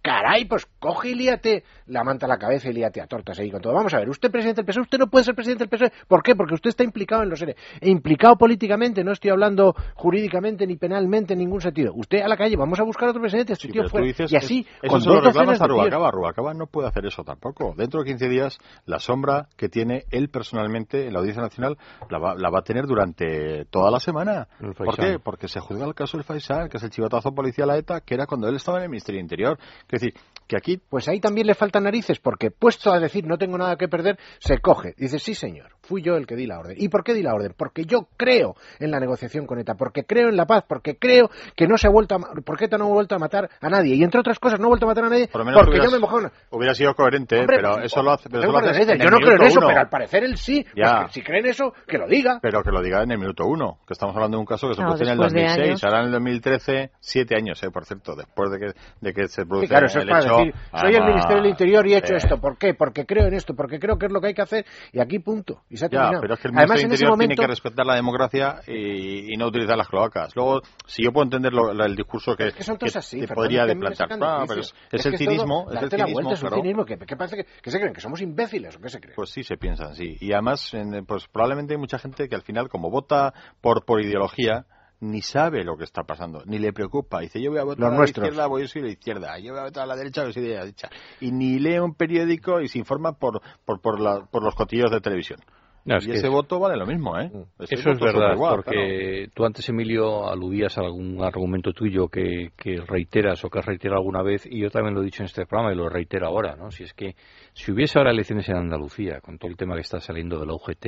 Caray, 0.02 0.46
pues 0.46 0.66
coge 0.80 1.10
y 1.10 1.16
líate 1.16 1.64
la 1.86 2.04
manta 2.04 2.26
a 2.26 2.30
la 2.30 2.38
cabeza 2.38 2.70
y 2.70 2.74
líate 2.74 3.02
a 3.02 3.08
tortas 3.08 3.38
ahí 3.40 3.52
con 3.52 3.62
todo. 3.62 3.74
Vamos 3.74 3.94
a 3.94 4.00
ver, 4.00 4.10
usted 4.10 4.32
presidente 4.32 4.62
del 4.62 4.66
PSOE, 4.66 4.82
usted 4.82 4.98
no 4.98 5.08
puede 5.08 5.26
ser 5.26 5.36
presidente 5.36 5.66
del 5.66 5.70
PSOE. 5.70 5.92
¿Por 6.08 6.24
qué? 6.24 6.36
Porque 6.36 6.56
usted 6.56 6.70
está 6.70 6.84
implicado 6.84 7.22
en 7.22 7.30
los 7.30 7.38
seres. 7.38 7.56
E 7.80 7.90
implicado 7.90 8.36
políticamente, 8.36 9.04
no 9.04 9.12
estoy 9.12 9.30
hablando 9.30 9.76
jurídicamente 9.94 10.66
ni 10.66 10.76
penalmente 10.76 11.34
en 11.34 11.40
ningún 11.40 11.62
sentido. 11.62 11.94
Usted 11.94 12.22
a 12.22 12.28
la 12.28 12.38
calle, 12.38 12.56
vamos 12.56 12.80
a 12.80 12.84
buscar 12.84 13.10
otro 13.10 13.22
presidente, 13.22 13.54
este 13.54 13.68
tío 13.68 13.88
fue. 13.90 14.08
y 14.08 14.36
así, 14.36 14.66
eso 14.82 14.92
con 14.92 15.04
dos 15.04 15.24
reclamas 15.24 15.62
a 15.62 15.68
Rubalcaba. 15.68 16.10
Rubalcaba 16.10 16.54
no 16.54 16.66
puede 16.66 16.88
hacer 16.88 17.06
eso 17.06 17.24
tampoco. 17.24 17.76
Dentro 17.78 18.02
de 18.02 18.08
15 18.08 18.30
días, 18.30 18.58
la 18.86 19.00
sombra 19.00 19.50
que 19.56 19.70
tiene 19.70 20.06
él 20.10 20.30
personalmente 20.30 21.06
en 21.06 21.14
la 21.14 21.20
Audiencia 21.20 21.44
Nacional 21.44 21.78
la 22.10 22.18
va, 22.18 22.36
la 22.36 22.50
va 22.50 22.60
a 22.60 22.64
tener 22.64 22.88
durante 22.88 23.66
toda 23.66 23.92
la 23.92 24.00
semana. 24.00 24.48
¿Por 24.78 24.96
qué? 24.98 25.20
Porque 25.20 25.48
se 25.48 25.60
juzga 25.60 25.86
el 25.86 25.94
caso 25.94 26.18
del 26.18 26.24
Faisal, 26.24 26.70
que 26.70 26.78
es 26.78 26.84
el 26.84 26.90
chivatazo 26.90 27.34
policial 27.34 27.70
a 27.70 27.78
ETA, 27.78 28.02
que 28.02 28.16
era 28.16 28.26
cuando 28.26 28.48
él 28.48 28.56
estaba 28.56 28.80
en 28.80 28.86
el 28.86 28.90
Ministerio 28.90 29.22
Interior. 29.22 29.60
Es 29.92 30.02
decir, 30.02 30.14
que 30.48 30.58
aquí... 30.58 30.78
Pues 30.78 31.08
ahí 31.08 31.20
también 31.20 31.48
le 31.48 31.56
faltan 31.56 31.84
narices, 31.84 32.20
porque 32.20 32.52
puesto 32.52 32.92
a 32.92 33.00
decir 33.00 33.26
no 33.26 33.38
tengo 33.38 33.58
nada 33.58 33.76
que 33.76 33.88
perder, 33.88 34.18
se 34.40 34.60
coge. 34.60 34.94
Dice, 34.98 35.20
sí 35.20 35.36
señor, 35.36 35.72
fui 35.84 36.02
yo 36.02 36.16
el 36.16 36.28
que 36.28 36.36
di 36.36 36.46
la 36.48 36.60
orden. 36.60 36.76
¿Y 36.80 36.90
por 36.90 37.04
qué 37.04 37.14
di 37.14 37.24
la 37.24 37.34
orden? 37.34 37.54
Porque 37.58 37.86
yo 37.86 38.08
creo 38.18 38.56
en 38.80 38.92
la 38.92 39.00
negociación 39.00 39.46
con 39.46 39.60
ETA, 39.60 39.76
porque 39.76 40.04
creo 40.06 40.30
en 40.30 40.38
la 40.38 40.46
paz, 40.46 40.64
porque 40.68 40.98
creo 40.98 41.30
que 41.56 41.68
no 41.68 41.78
se 41.78 41.88
ha 41.88 41.90
vuelto 41.90 42.16
a, 42.16 42.20
porque 42.46 42.66
ETA 42.66 42.78
no 42.78 42.86
ha 42.86 42.90
vuelto 42.94 43.16
a 43.16 43.20
matar 43.20 43.50
a 43.60 43.70
nadie. 43.70 43.96
Y 43.96 44.04
entre 44.04 44.20
otras 44.20 44.40
cosas, 44.40 44.60
no 44.60 44.66
ha 44.66 44.70
vuelto 44.70 44.86
a 44.86 44.90
matar 44.90 45.06
a 45.06 45.10
nadie 45.10 45.28
Por 45.28 45.40
lo 45.42 45.46
menos 45.46 45.60
porque 45.62 45.80
hubieras- 45.80 45.92
yo 45.92 46.00
me 46.00 46.14
una... 46.20 46.32
Hubiera 46.52 46.74
sido 46.76 46.94
coherente, 46.96 47.36
¿eh? 47.36 47.40
Hombre, 47.42 47.58
pero 47.58 47.74
pues, 47.74 47.86
eso 47.86 48.04
lo 48.04 48.12
hace. 48.12 48.30
Pero 48.30 48.44
eso 48.44 48.52
lo 48.52 48.60
en 48.60 49.00
Yo 49.00 49.10
no 49.10 49.18
creo 49.18 49.36
en 49.36 49.42
eso, 49.44 49.60
uno. 49.60 49.68
pero 49.68 49.80
al 49.82 49.90
parecer 49.90 50.24
él 50.24 50.38
sí. 50.38 50.64
Pues 50.64 50.74
Ya. 50.76 51.06
que 51.06 51.14
si 51.14 51.22
cree 51.24 51.40
en 51.40 51.46
eso, 51.48 51.74
que 51.88 51.98
lo 51.98 52.08
diga. 52.08 52.40
Pero 52.42 52.64
que 52.64 52.72
lo 52.72 52.82
diga 52.82 53.04
en 53.04 53.12
el 53.12 53.18
minuto 53.18 53.46
uno, 53.46 53.80
que 53.88 53.94
estamos 53.94 54.16
hablando 54.16 54.38
de 54.38 54.42
un 54.42 54.46
caso 54.46 54.68
que 54.68 54.74
se 54.74 54.78
Claro, 54.78 54.92
produce 54.96 55.04
en 55.06 55.10
el 55.12 55.18
después 55.18 55.34
de 55.34 55.42
2006, 55.42 55.68
años. 55.70 55.84
ahora 55.84 56.00
en 56.00 56.06
el 56.06 56.12
2013, 56.12 56.92
siete 57.00 57.36
años, 57.36 57.64
eh, 57.64 57.72
por 57.72 57.86
cierto, 57.86 58.16
después 58.16 58.52
de 58.52 58.60
que, 58.60 58.74
de 59.02 59.14
que 59.14 59.28
se 59.28 59.46
produce 59.46 59.68
Sí, 59.68 59.70
claro, 59.70 59.86
eso 59.88 60.00
es 60.00 60.04
el 60.06 60.10
para 60.10 60.24
hecho. 60.26 60.38
decir, 60.38 60.54
soy 60.80 60.96
el 60.96 61.04
Ministerio 61.06 61.38
del 61.42 61.50
Interior 61.52 61.88
y 61.88 61.94
he 61.94 61.98
hecho 61.98 62.14
eh, 62.14 62.18
esto. 62.18 62.40
¿Por 62.40 62.58
qué? 62.58 62.74
Porque 62.74 63.06
creo 63.06 63.28
en 63.28 63.34
esto, 63.34 63.56
porque 63.56 63.80
creo 63.80 63.98
que 63.98 64.06
es 64.08 64.12
lo 64.12 64.22
que 64.22 64.28
hay 64.28 64.34
que 64.34 64.42
hacer 64.42 64.66
y 64.92 65.00
aquí 65.00 65.20
punto. 65.20 65.62
Y 65.70 65.78
se 65.82 65.86
ha 65.88 65.90
Ya, 65.90 65.98
terminado. 66.00 66.22
pero 66.22 66.34
es 66.36 66.40
que 66.40 66.48
el 66.48 66.54
Además, 66.58 66.78
Ministerio 66.78 66.94
Interior 66.94 67.10
momento... 67.12 67.36
tiene 67.36 67.44
que 67.44 67.52
respetar 67.52 67.86
la 67.86 67.96
democracia 67.96 68.62
y, 68.68 69.34
y 69.34 69.38
no 69.38 69.48
utilizar 69.48 69.78
las 69.78 69.88
cloacas. 69.90 70.36
Luego, 70.36 70.62
si 70.86 71.04
yo 71.04 71.12
puedo 71.12 71.26
entender 71.26 71.52
lo- 71.54 71.74
lo- 71.74 71.86
el 71.86 71.96
discurso 71.96 72.36
que, 72.36 72.48
Es 72.48 72.54
que 72.56 72.64
son 72.64 72.78
todos 72.78 72.94
que 72.94 73.00
así, 73.00 73.20
te 73.20 73.34
podría 73.34 73.66
plantear. 73.66 74.10
Ah, 74.22 74.46
pero 74.48 74.62
es, 74.62 74.74
el 74.92 75.02
todo 75.04 75.18
cinismo, 75.18 75.66
es 75.72 75.82
el 75.82 75.90
cinismo, 75.90 76.14
vuelta, 76.14 76.34
es 76.34 76.42
un 76.44 76.48
claro. 76.50 76.62
cinismo. 76.62 76.86
¿Qué, 76.86 76.98
qué 76.98 77.16
parece 77.18 77.46
que, 77.62 77.72
se 77.72 77.78
creen? 77.80 77.94
¿Que 77.94 78.02
somos 78.02 78.22
imbéciles 78.22 78.76
o 78.78 78.80
qué 78.80 78.90
se 78.90 79.00
creen? 79.00 79.16
Pues 79.16 79.30
sí, 79.32 79.44
se 79.44 79.58
piensan, 79.58 79.96
sí. 79.96 80.16
Y 80.20 80.32
además, 80.34 80.74
en- 80.74 81.06
pues 81.06 81.28
probablemente 81.28 81.74
hay 81.74 81.80
mucha 81.80 82.00
gente 82.00 82.30
que 82.30 82.36
al 82.36 82.44
final, 82.44 82.70
como 82.70 82.90
vota 82.90 83.34
por, 83.60 83.84
por 83.86 84.02
ideología, 84.02 84.66
ni 85.04 85.24
sabe 85.24 85.64
lo 85.64 85.78
que 85.78 85.84
está 85.84 86.04
pasando, 86.04 86.44
ni 86.46 86.60
le 86.60 86.74
preocupa. 86.74 87.22
Dice, 87.22 87.42
yo 87.42 87.50
voy 87.50 87.60
a 87.60 87.64
votar 87.64 87.90
Los 87.90 87.94
a 87.94 87.98
la 88.04 88.06
izquierda, 88.06 88.46
voy 88.46 88.62
a 88.62 88.66
ir 88.66 88.72
a 88.76 88.80
la 88.86 88.92
izquierda. 88.92 89.40
Yo 89.40 89.52
voy 89.54 89.62
a 89.62 89.64
votar 89.64 89.84
a 89.84 89.88
la 89.88 89.96
derecha, 89.96 90.24
voy 90.24 90.34
a 90.36 90.40
ir 90.40 90.46
a 90.52 90.54
la 90.60 90.60
derecha. 90.66 90.90
Y 91.20 91.32
ni 91.32 91.58
lee 91.58 91.80
un 91.80 91.96
periódico 91.96 92.62
y 92.62 92.68
se 92.68 92.78
informa 92.78 93.14
por, 93.14 93.42
por, 93.66 93.82
por, 93.82 94.00
la- 94.00 94.26
por 94.30 94.44
los 94.44 94.54
cotillos 94.54 94.92
de 94.92 95.02
televisión. 95.02 95.40
No, 95.84 95.98
es 95.98 96.04
y 96.06 96.12
que 96.12 96.18
ese 96.18 96.28
es- 96.28 96.32
voto 96.32 96.60
vale 96.60 96.78
lo 96.78 96.86
mismo, 96.86 97.18
¿eh? 97.20 97.32
Ese 97.60 97.76
Eso 97.76 97.90
es 97.92 98.00
verdad, 98.00 98.34
igual, 98.36 98.56
porque 98.58 99.30
tú 99.34 99.46
antes, 99.46 99.68
Emilio, 99.70 100.30
aludías 100.30 100.78
a 100.78 100.82
algún 100.82 101.24
argumento 101.24 101.74
tuyo 101.74 102.08
que, 102.08 102.52
que 102.56 102.78
reiteras 102.88 103.44
o 103.44 103.50
que 103.50 103.60
has 103.60 103.66
reiterado 103.66 104.00
alguna 104.00 104.22
vez, 104.22 104.46
y 104.46 104.60
yo 104.60 104.70
también 104.70 104.94
lo 104.94 105.02
he 105.02 105.06
dicho 105.06 105.24
en 105.24 105.26
este 105.26 105.46
programa 105.46 105.74
y 105.74 105.76
lo 105.78 105.90
reitero 105.90 106.28
ahora, 106.28 106.56
¿no? 106.56 106.70
Si 106.72 106.84
es 106.84 106.94
que 106.94 107.16
si 107.54 107.72
hubiese 107.72 107.98
ahora 107.98 108.12
elecciones 108.12 108.48
en 108.50 108.58
Andalucía, 108.58 109.22
con 109.22 109.38
todo 109.40 109.50
el 109.50 109.58
tema 109.58 109.76
que 109.76 109.82
está 109.82 110.00
saliendo 110.00 110.40
de 110.40 110.46
la 110.46 110.54
UGT 110.54 110.86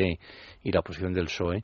y 0.64 0.72
la 0.72 0.82
posición 0.84 1.14
del 1.14 1.26
PSOE, 1.26 1.64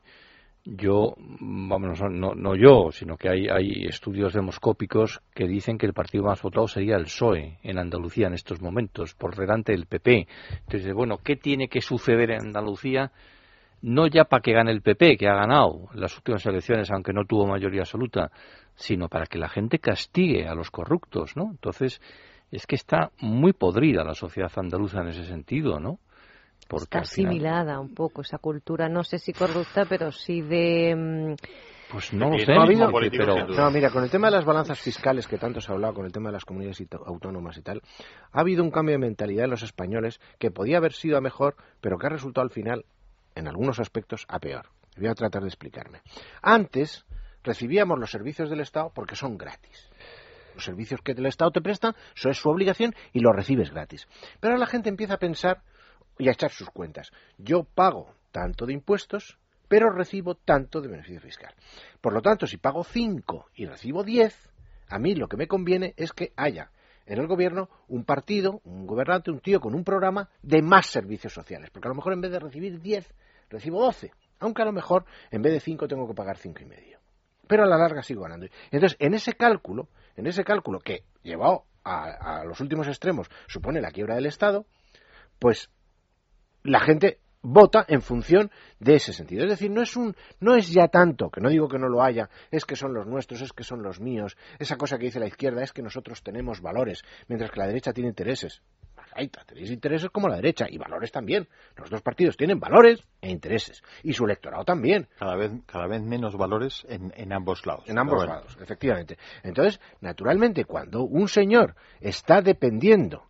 yo, 0.64 1.14
vamos, 1.40 2.00
no, 2.10 2.34
no, 2.34 2.54
yo, 2.54 2.90
sino 2.92 3.16
que 3.16 3.28
hay, 3.28 3.48
hay 3.48 3.86
estudios 3.86 4.34
demoscópicos 4.34 5.20
que 5.34 5.48
dicen 5.48 5.78
que 5.78 5.86
el 5.86 5.94
partido 5.94 6.24
más 6.24 6.42
votado 6.42 6.68
sería 6.68 6.96
el 6.96 7.04
PSOE 7.04 7.58
en 7.62 7.78
Andalucía 7.78 8.26
en 8.26 8.34
estos 8.34 8.60
momentos, 8.60 9.14
por 9.14 9.36
delante 9.36 9.72
del 9.72 9.86
PP. 9.86 10.26
Entonces, 10.66 10.92
bueno, 10.92 11.18
¿qué 11.18 11.36
tiene 11.36 11.68
que 11.68 11.80
suceder 11.80 12.30
en 12.30 12.46
Andalucía? 12.46 13.10
no 13.82 14.06
ya 14.06 14.24
para 14.24 14.42
que 14.42 14.52
gane 14.52 14.70
el 14.72 14.82
PP, 14.82 15.16
que 15.16 15.28
ha 15.28 15.34
ganado 15.34 15.88
las 15.94 16.16
últimas 16.16 16.44
elecciones, 16.46 16.90
aunque 16.90 17.12
no 17.12 17.24
tuvo 17.24 17.46
mayoría 17.46 17.80
absoluta, 17.80 18.30
sino 18.74 19.08
para 19.08 19.26
que 19.26 19.38
la 19.38 19.48
gente 19.48 19.78
castigue 19.78 20.46
a 20.46 20.54
los 20.54 20.70
corruptos, 20.70 21.36
¿no? 21.36 21.50
Entonces, 21.50 22.00
es 22.50 22.66
que 22.66 22.74
está 22.74 23.10
muy 23.20 23.52
podrida 23.52 24.04
la 24.04 24.14
sociedad 24.14 24.50
andaluza 24.56 25.00
en 25.00 25.08
ese 25.08 25.24
sentido, 25.24 25.80
¿no? 25.80 25.98
Porque 26.70 26.84
Está 26.84 27.02
final- 27.02 27.30
asimilada 27.32 27.80
un 27.80 27.92
poco 27.94 28.20
esa 28.22 28.38
cultura, 28.38 28.88
no 28.88 29.02
sé 29.02 29.18
si 29.18 29.32
corrupta, 29.32 29.86
pero 29.88 30.12
sí 30.12 30.40
de... 30.40 30.94
mm, 30.96 31.34
Pues 31.90 32.12
no 32.12 32.26
sé, 32.38 32.46
no 32.46 32.52
ha 32.52 32.56
porque- 32.58 32.60
habido 32.60 32.90
políticos 32.92 33.26
pero. 33.28 33.46
No, 33.48 33.70
mira, 33.72 33.90
con 33.90 34.04
el 34.04 34.10
tema 34.10 34.28
de 34.28 34.36
las 34.36 34.44
balanzas 34.44 34.78
fiscales 34.78 35.26
que 35.26 35.36
tanto 35.36 35.60
se 35.60 35.72
ha 35.72 35.74
hablado, 35.74 35.94
con 35.94 36.06
el 36.06 36.12
tema 36.12 36.28
de 36.28 36.34
las 36.34 36.44
comunidades 36.44 36.80
autónomas 37.06 37.56
y 37.58 37.62
tal, 37.62 37.82
ha 38.30 38.40
habido 38.40 38.62
un 38.62 38.70
cambio 38.70 38.92
de 38.92 38.98
mentalidad 38.98 39.46
en 39.46 39.50
los 39.50 39.64
españoles 39.64 40.20
que 40.38 40.52
podía 40.52 40.76
haber 40.76 40.92
sido 40.92 41.18
a 41.18 41.20
mejor, 41.20 41.56
pero 41.80 41.98
que 41.98 42.06
ha 42.06 42.10
resultado 42.10 42.44
al 42.44 42.50
final, 42.50 42.84
en 43.34 43.48
algunos 43.48 43.80
aspectos, 43.80 44.24
a 44.28 44.38
peor. 44.38 44.66
Voy 44.96 45.08
a 45.08 45.14
tratar 45.14 45.42
de 45.42 45.48
explicarme. 45.48 46.02
Antes 46.40 47.04
recibíamos 47.42 47.98
los 47.98 48.10
servicios 48.12 48.48
del 48.48 48.60
Estado 48.60 48.92
porque 48.94 49.16
son 49.16 49.36
gratis. 49.36 49.90
Los 50.54 50.64
servicios 50.64 51.00
que 51.02 51.12
el 51.12 51.26
Estado 51.26 51.50
te 51.50 51.60
presta, 51.62 51.94
eso 52.14 52.28
es 52.30 52.38
su 52.38 52.48
obligación 52.50 52.94
y 53.12 53.20
los 53.20 53.34
recibes 53.34 53.70
gratis. 53.72 54.06
Pero 54.40 54.52
ahora 54.52 54.60
la 54.60 54.66
gente 54.66 54.88
empieza 54.88 55.14
a 55.14 55.18
pensar 55.18 55.62
y 56.20 56.28
a 56.28 56.32
echar 56.32 56.50
sus 56.50 56.70
cuentas. 56.70 57.10
Yo 57.38 57.64
pago 57.64 58.14
tanto 58.30 58.66
de 58.66 58.74
impuestos, 58.74 59.38
pero 59.68 59.90
recibo 59.90 60.34
tanto 60.34 60.80
de 60.80 60.88
beneficio 60.88 61.20
fiscal. 61.20 61.54
Por 62.00 62.12
lo 62.12 62.20
tanto, 62.22 62.46
si 62.46 62.58
pago 62.58 62.84
5 62.84 63.46
y 63.54 63.66
recibo 63.66 64.04
10, 64.04 64.50
a 64.88 64.98
mí 64.98 65.14
lo 65.14 65.28
que 65.28 65.36
me 65.36 65.48
conviene 65.48 65.94
es 65.96 66.12
que 66.12 66.32
haya 66.36 66.70
en 67.06 67.18
el 67.18 67.26
gobierno 67.26 67.70
un 67.88 68.04
partido, 68.04 68.60
un 68.64 68.86
gobernante, 68.86 69.30
un 69.30 69.40
tío 69.40 69.60
con 69.60 69.74
un 69.74 69.82
programa 69.82 70.28
de 70.42 70.62
más 70.62 70.86
servicios 70.86 71.32
sociales. 71.32 71.70
Porque 71.70 71.88
a 71.88 71.90
lo 71.90 71.94
mejor 71.94 72.12
en 72.12 72.20
vez 72.20 72.30
de 72.30 72.38
recibir 72.38 72.80
10, 72.80 73.14
recibo 73.48 73.82
12. 73.82 74.12
Aunque 74.40 74.62
a 74.62 74.66
lo 74.66 74.72
mejor 74.72 75.04
en 75.30 75.42
vez 75.42 75.52
de 75.52 75.60
5 75.60 75.88
tengo 75.88 76.06
que 76.06 76.14
pagar 76.14 76.36
cinco 76.36 76.60
y 76.62 76.66
medio. 76.66 76.98
Pero 77.46 77.64
a 77.64 77.66
la 77.66 77.78
larga 77.78 78.02
sigo 78.02 78.22
ganando. 78.22 78.46
Entonces, 78.70 78.96
en 79.00 79.14
ese 79.14 79.32
cálculo, 79.32 79.88
en 80.16 80.26
ese 80.26 80.44
cálculo 80.44 80.78
que 80.78 81.04
llevado 81.22 81.64
a, 81.82 82.40
a 82.40 82.44
los 82.44 82.60
últimos 82.60 82.86
extremos 82.86 83.28
supone 83.48 83.80
la 83.80 83.90
quiebra 83.90 84.14
del 84.14 84.26
Estado, 84.26 84.66
pues 85.38 85.70
la 86.62 86.80
gente 86.80 87.18
vota 87.42 87.84
en 87.88 88.02
función 88.02 88.50
de 88.78 88.96
ese 88.96 89.12
sentido. 89.12 89.44
Es 89.44 89.50
decir, 89.50 89.70
no 89.70 89.82
es 89.82 89.96
un, 89.96 90.14
no 90.40 90.56
es 90.56 90.70
ya 90.70 90.88
tanto, 90.88 91.30
que 91.30 91.40
no 91.40 91.48
digo 91.48 91.68
que 91.68 91.78
no 91.78 91.88
lo 91.88 92.02
haya, 92.02 92.28
es 92.50 92.64
que 92.64 92.76
son 92.76 92.92
los 92.92 93.06
nuestros, 93.06 93.40
es 93.40 93.52
que 93.52 93.64
son 93.64 93.82
los 93.82 94.00
míos, 94.00 94.36
esa 94.58 94.76
cosa 94.76 94.98
que 94.98 95.06
dice 95.06 95.20
la 95.20 95.26
izquierda 95.26 95.62
es 95.62 95.72
que 95.72 95.82
nosotros 95.82 96.22
tenemos 96.22 96.60
valores, 96.60 97.02
mientras 97.28 97.50
que 97.50 97.60
la 97.60 97.66
derecha 97.66 97.92
tiene 97.92 98.08
intereses. 98.08 98.62
Ahí 99.12 99.24
está, 99.24 99.44
tenéis 99.44 99.70
intereses 99.72 100.08
como 100.10 100.28
la 100.28 100.36
derecha 100.36 100.66
y 100.68 100.78
valores 100.78 101.10
también. 101.10 101.48
Los 101.74 101.90
dos 101.90 102.00
partidos 102.00 102.36
tienen 102.36 102.60
valores 102.60 103.02
e 103.20 103.28
intereses. 103.28 103.82
Y 104.04 104.12
su 104.12 104.24
electorado 104.24 104.64
también. 104.64 105.08
Cada 105.18 105.34
vez, 105.34 105.50
cada 105.66 105.88
vez 105.88 106.00
menos 106.00 106.36
valores 106.36 106.86
en, 106.88 107.12
en 107.16 107.32
ambos 107.32 107.66
lados. 107.66 107.88
En 107.88 107.98
ambos 107.98 108.18
bueno. 108.18 108.34
lados, 108.34 108.56
efectivamente. 108.60 109.18
Entonces, 109.42 109.80
naturalmente, 110.00 110.64
cuando 110.64 111.02
un 111.02 111.26
señor 111.26 111.74
está 112.00 112.40
dependiendo 112.40 113.24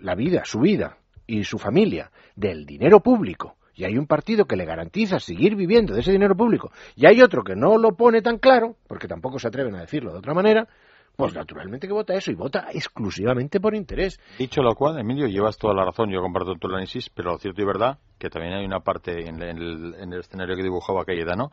la 0.00 0.14
vida, 0.14 0.46
su 0.46 0.60
vida 0.60 0.96
y 1.32 1.44
su 1.44 1.58
familia 1.58 2.10
del 2.36 2.66
dinero 2.66 3.00
público, 3.00 3.56
y 3.74 3.84
hay 3.84 3.96
un 3.96 4.06
partido 4.06 4.44
que 4.44 4.54
le 4.54 4.66
garantiza 4.66 5.18
seguir 5.18 5.56
viviendo 5.56 5.94
de 5.94 6.00
ese 6.00 6.12
dinero 6.12 6.36
público, 6.36 6.70
y 6.94 7.06
hay 7.06 7.22
otro 7.22 7.42
que 7.42 7.56
no 7.56 7.78
lo 7.78 7.96
pone 7.96 8.20
tan 8.20 8.36
claro, 8.36 8.76
porque 8.86 9.08
tampoco 9.08 9.38
se 9.38 9.48
atreven 9.48 9.74
a 9.74 9.80
decirlo 9.80 10.12
de 10.12 10.18
otra 10.18 10.34
manera, 10.34 10.68
pues 11.16 11.34
naturalmente 11.34 11.86
que 11.86 11.94
vota 11.94 12.14
eso, 12.14 12.30
y 12.30 12.34
vota 12.34 12.66
exclusivamente 12.70 13.60
por 13.60 13.74
interés. 13.74 14.20
Dicho 14.38 14.62
lo 14.62 14.74
cual, 14.74 14.98
Emilio, 14.98 15.26
llevas 15.26 15.56
toda 15.56 15.72
la 15.72 15.86
razón, 15.86 16.10
yo 16.10 16.20
comparto 16.20 16.54
tu 16.56 16.68
análisis, 16.68 17.08
pero 17.08 17.32
lo 17.32 17.38
cierto 17.38 17.62
y 17.62 17.64
verdad 17.64 17.98
que 18.18 18.28
también 18.28 18.52
hay 18.54 18.66
una 18.66 18.80
parte 18.80 19.26
en 19.26 19.42
el, 19.42 19.94
en 19.94 20.12
el 20.12 20.20
escenario 20.20 20.54
que 20.54 20.62
dibujaba 20.62 21.06
Cayetano 21.06 21.50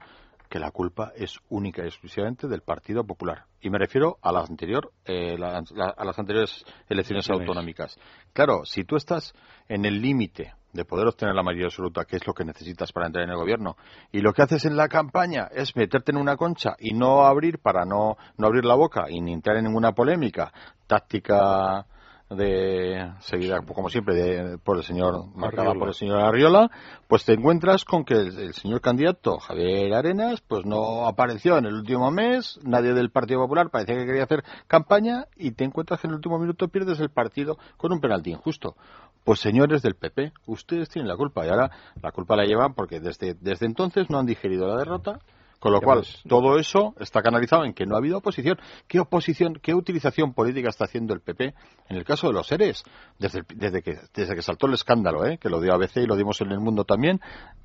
que 0.49 0.59
la 0.59 0.71
culpa 0.71 1.11
es 1.15 1.37
única 1.49 1.83
y 1.83 1.87
exclusivamente 1.87 2.47
del 2.47 2.61
Partido 2.61 3.03
Popular. 3.05 3.45
Y 3.61 3.69
me 3.69 3.77
refiero 3.77 4.17
a 4.21 4.31
las, 4.31 4.49
anterior, 4.49 4.91
eh, 5.05 5.37
la- 5.37 5.61
la- 5.75 5.93
a 5.95 6.03
las 6.05 6.17
anteriores 6.17 6.65
elecciones 6.89 7.25
Elecciones. 7.27 7.47
autonómicas. 7.47 7.97
Claro, 8.33 8.65
si 8.65 8.83
tú 8.83 8.95
estás 8.95 9.33
en 9.67 9.85
el 9.85 10.01
límite 10.01 10.53
de 10.73 10.85
poder 10.85 11.07
obtener 11.07 11.33
la 11.35 11.43
mayoría 11.43 11.67
absoluta, 11.67 12.05
que 12.05 12.15
es 12.15 12.25
lo 12.27 12.33
que 12.33 12.45
necesitas 12.45 12.91
para 12.91 13.07
entrar 13.07 13.23
en 13.25 13.31
el 13.31 13.35
gobierno, 13.37 13.75
y 14.11 14.21
lo 14.21 14.33
que 14.33 14.41
haces 14.43 14.65
en 14.65 14.75
la 14.77 14.87
campaña 14.87 15.47
es 15.51 15.75
meterte 15.75 16.11
en 16.11 16.17
una 16.17 16.35
concha 16.37 16.75
y 16.79 16.93
no 16.93 17.25
abrir 17.25 17.59
para 17.59 17.85
no, 17.85 18.17
no 18.37 18.47
abrir 18.47 18.65
la 18.65 18.75
boca 18.75 19.05
y 19.09 19.21
ni 19.21 19.33
entrar 19.33 19.57
en 19.57 19.65
ninguna 19.65 19.91
polémica, 19.93 20.51
táctica 20.87 21.85
de 22.29 23.11
seguida 23.21 23.59
como 23.61 23.89
siempre 23.89 24.13
de- 24.15 24.57
por 24.59 24.77
el 24.77 24.83
señor 24.83 25.25
marcada 25.35 25.73
por 25.73 25.87
el 25.87 25.93
señor 25.95 26.19
Arriola 26.19 26.69
pues 27.07 27.25
te 27.25 27.33
encuentras 27.33 27.85
con 27.85 28.05
que 28.05 28.13
el, 28.13 28.37
el 28.39 28.53
señor 28.53 28.81
candidato 28.81 29.39
Javier 29.39 29.93
Arenas 29.93 30.41
pues 30.47 30.63
no 30.65 31.07
apareció 31.07 31.57
en 31.57 31.65
el 31.65 31.73
último 31.73 32.11
mes 32.11 32.59
nadie 32.63 32.93
del 32.93 33.09
Partido 33.09 33.39
Popular 33.41 33.69
parecía 33.71 33.95
que 33.95 34.05
quería 34.05 34.23
hacer 34.23 34.43
campaña 34.67 35.25
y 35.37 35.51
te 35.51 35.63
encuentras 35.63 35.99
que 36.01 36.07
en 36.07 36.11
el 36.11 36.17
último 36.17 36.37
minuto 36.37 36.67
pierdes 36.67 36.99
el 36.99 37.09
partido 37.09 37.57
con 37.77 37.91
un 37.91 37.99
penalti 37.99 38.29
injusto. 38.31 38.75
Pues 39.23 39.39
señores 39.39 39.81
del 39.81 39.95
PP 39.95 40.31
ustedes 40.45 40.89
tienen 40.89 41.07
la 41.09 41.17
culpa 41.17 41.45
y 41.45 41.49
ahora 41.49 41.71
la 42.01 42.11
culpa 42.11 42.35
la 42.35 42.45
llevan 42.45 42.73
porque 42.73 42.99
desde 42.99 43.33
desde 43.41 43.65
entonces 43.65 44.09
no 44.09 44.19
han 44.19 44.25
digerido 44.27 44.67
la 44.67 44.77
derrota 44.77 45.19
con 45.59 45.73
lo 45.73 45.81
cual, 45.81 46.05
todo 46.27 46.57
eso 46.57 46.93
está 46.99 47.21
canalizado 47.21 47.65
en 47.65 47.73
que 47.73 47.85
no 47.85 47.95
ha 47.95 47.97
habido 47.99 48.19
oposición. 48.19 48.57
¿Qué 48.87 48.99
oposición, 48.99 49.59
qué 49.61 49.73
utilización 49.73 50.33
política 50.33 50.69
está 50.69 50.85
haciendo 50.85 51.13
el 51.13 51.19
PP 51.21 51.53
en 51.89 51.97
el 51.97 52.05
caso 52.05 52.27
de 52.27 52.33
los 52.33 52.47
seres? 52.47 52.83
Desde, 53.17 53.43
desde, 53.55 53.81
que, 53.81 53.97
desde 54.13 54.35
que 54.35 54.41
saltó 54.41 54.67
el 54.67 54.73
escándalo, 54.73 55.25
¿eh? 55.25 55.37
que 55.37 55.49
lo 55.49 55.59
dio 55.59 55.73
ABC 55.73 55.97
y 55.97 56.05
lo 56.05 56.15
dimos 56.15 56.39
en 56.41 56.51
el 56.51 56.59
mundo 56.59 56.85
también. 56.85 57.19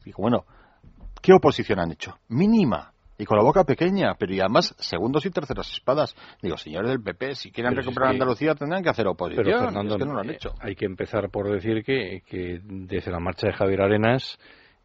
Digo, 0.05 0.23
bueno, 0.23 0.45
¿qué 1.23 1.33
oposición 1.33 1.79
han 1.79 1.93
hecho? 1.93 2.19
Mínima. 2.29 2.91
Y 3.17 3.27
con 3.27 3.39
la 3.39 3.45
boca 3.45 3.63
pequeña, 3.63 4.17
pero 4.19 4.35
y 4.35 4.41
además 4.41 4.75
segundos 4.81 5.25
y 5.25 5.31
terceras 5.31 5.71
espadas. 5.73 6.17
Digo, 6.43 6.57
señores 6.57 6.91
del 6.91 7.01
PP, 7.01 7.37
si 7.37 7.53
quieren 7.53 7.71
Pero 7.71 7.83
si 7.83 7.89
es 7.89 7.95
recuperar 7.95 8.09
que- 8.11 8.15
Andalucía 8.17 8.55
tendrán 8.57 8.83
que 8.83 8.89
hacer 8.89 9.07
oposición. 9.07 9.45
Pero 9.45 9.61
Fernando, 9.61 9.95
es 9.95 9.99
que 10.01 10.05
no 10.05 10.15
lo 10.15 10.21
han 10.21 10.31
hecho. 10.31 10.53
hay 10.59 10.75
que 10.75 10.85
empezar 10.85 11.31
por 11.31 11.49
decir 11.49 11.85
que, 11.85 12.23
que 12.27 12.59
desde 12.65 13.13
la 13.13 13.21
marcha 13.21 13.47
de 13.47 13.53
Javier 13.53 13.83
Arenas 13.83 14.37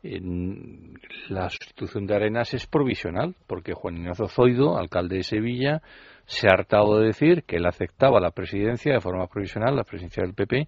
en- 0.03 0.99
la 1.29 1.49
sustitución 1.49 2.05
de 2.07 2.15
Arenas 2.15 2.53
es 2.53 2.67
provisional, 2.67 3.35
porque 3.47 3.73
Juan 3.73 3.97
Ignacio 3.97 4.27
Zoido, 4.27 4.77
alcalde 4.77 5.17
de 5.17 5.23
Sevilla, 5.23 5.81
se 6.25 6.47
ha 6.47 6.51
hartado 6.53 6.99
de 6.99 7.07
decir 7.07 7.43
que 7.43 7.57
él 7.57 7.65
aceptaba 7.65 8.19
la 8.19 8.31
presidencia 8.31 8.93
de 8.93 9.01
forma 9.01 9.27
provisional, 9.27 9.75
la 9.75 9.83
presidencia 9.83 10.23
del 10.23 10.33
PP, 10.33 10.67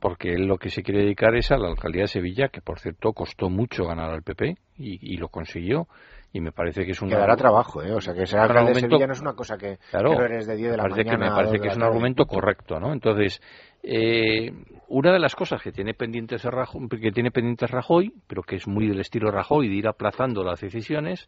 porque 0.00 0.32
él 0.34 0.46
lo 0.46 0.58
que 0.58 0.70
se 0.70 0.82
quiere 0.82 1.02
dedicar 1.02 1.34
es 1.36 1.50
a 1.50 1.58
la 1.58 1.68
alcaldía 1.68 2.02
de 2.02 2.08
Sevilla, 2.08 2.48
que 2.48 2.60
por 2.60 2.80
cierto 2.80 3.12
costó 3.12 3.50
mucho 3.50 3.84
ganar 3.84 4.10
al 4.10 4.22
PP 4.22 4.56
y, 4.78 5.16
lo 5.16 5.28
consiguió. 5.28 5.86
Y 6.34 6.40
me 6.40 6.50
parece 6.50 6.84
que 6.84 6.90
es 6.90 7.00
un. 7.00 7.08
Que 7.08 7.14
dará 7.14 7.36
trabajo, 7.36 7.80
¿eh? 7.80 7.92
O 7.92 8.00
sea, 8.00 8.12
que 8.12 8.26
ser 8.26 8.40
alcalde 8.40 8.72
de 8.72 8.80
Sevilla 8.80 9.06
no 9.06 9.12
es 9.12 9.20
una 9.20 9.34
cosa 9.34 9.56
que, 9.56 9.78
claro, 9.92 10.20
eres 10.20 10.48
de 10.48 10.56
10 10.56 10.72
de 10.72 10.76
la 10.76 10.82
mañana. 10.82 11.10
Que 11.12 11.16
me 11.16 11.30
parece 11.30 11.60
que 11.60 11.68
es 11.68 11.76
un 11.76 11.84
argumento 11.84 12.26
correcto, 12.26 12.80
¿no? 12.80 12.92
Entonces, 12.92 13.40
eh, 13.84 14.52
una 14.88 15.12
de 15.12 15.20
las 15.20 15.36
cosas 15.36 15.62
que 15.62 15.70
tiene 15.70 15.94
pendientes 15.94 16.42
Rajoy, 16.42 16.88
que 16.88 17.12
tiene 17.12 17.30
pendientes 17.30 17.70
Rajoy, 17.70 18.12
pero 18.26 18.42
que 18.42 18.56
es 18.56 18.66
muy 18.66 18.88
del 18.88 18.98
estilo 18.98 19.30
Rajoy 19.30 19.68
de 19.68 19.74
ir 19.76 19.86
aplazando 19.86 20.42
las 20.42 20.60
decisiones, 20.60 21.24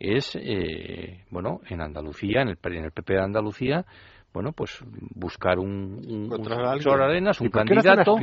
es 0.00 0.34
eh, 0.34 1.24
bueno 1.30 1.60
en 1.68 1.80
Andalucía, 1.80 2.42
en 2.42 2.48
el, 2.48 2.58
en 2.60 2.84
el 2.86 2.90
PP 2.90 3.12
de 3.12 3.22
Andalucía, 3.22 3.86
bueno, 4.32 4.52
pues 4.52 4.78
buscar 5.14 5.58
un, 5.58 6.00
un, 6.06 6.32
un 6.32 6.52
Arenas, 7.02 7.40
un 7.40 7.48
candidato. 7.48 8.16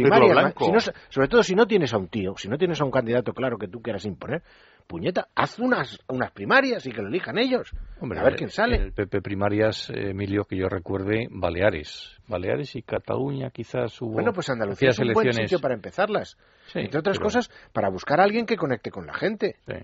sobre 1.10 1.28
todo 1.28 1.44
si 1.44 1.54
no 1.54 1.66
tienes 1.68 1.94
a 1.94 1.98
un 1.98 2.08
tío, 2.08 2.36
si 2.38 2.48
no 2.48 2.58
tienes 2.58 2.80
a 2.80 2.86
un 2.86 2.92
candidato 2.92 3.34
claro 3.34 3.58
que 3.58 3.68
tú 3.68 3.82
quieras 3.82 4.06
imponer, 4.06 4.42
puñeta, 4.88 5.28
haz 5.36 5.60
unas, 5.60 6.00
unas 6.08 6.32
primarias 6.32 6.86
y 6.86 6.92
que 6.92 7.02
lo 7.02 7.10
elijan 7.10 7.38
ellos. 7.38 7.72
a 8.02 8.24
ver 8.24 8.36
quién 8.36 8.50
sale. 8.50 8.78
el 8.78 8.94
PP 8.94 9.22
primarias, 9.22 9.92
Emilio, 9.94 10.46
que 10.46 10.58
yo 10.58 10.70
recuerde, 10.70 11.28
Baleares. 11.30 12.18
Baleares 12.28 12.76
y 12.76 12.82
Cataluña 12.82 13.50
quizás 13.50 14.02
hubo. 14.02 14.14
Bueno, 14.14 14.34
pues 14.34 14.50
Andalucía 14.50 14.90
es 14.90 15.00
un 15.00 15.14
buen 15.14 15.34
sitio 15.34 15.60
para 15.60 15.76
empezarlas. 15.76 16.38
Entre 16.74 17.00
otras 17.00 17.20
cosas, 17.20 17.50
para 17.74 17.90
buscar 17.90 18.20
a 18.20 18.24
alguien 18.24 18.46
que 18.46 18.56
conecte 18.56 18.92
con 18.92 19.06
la 19.06 19.14
gente. 19.14 19.58
Sí. 19.68 19.76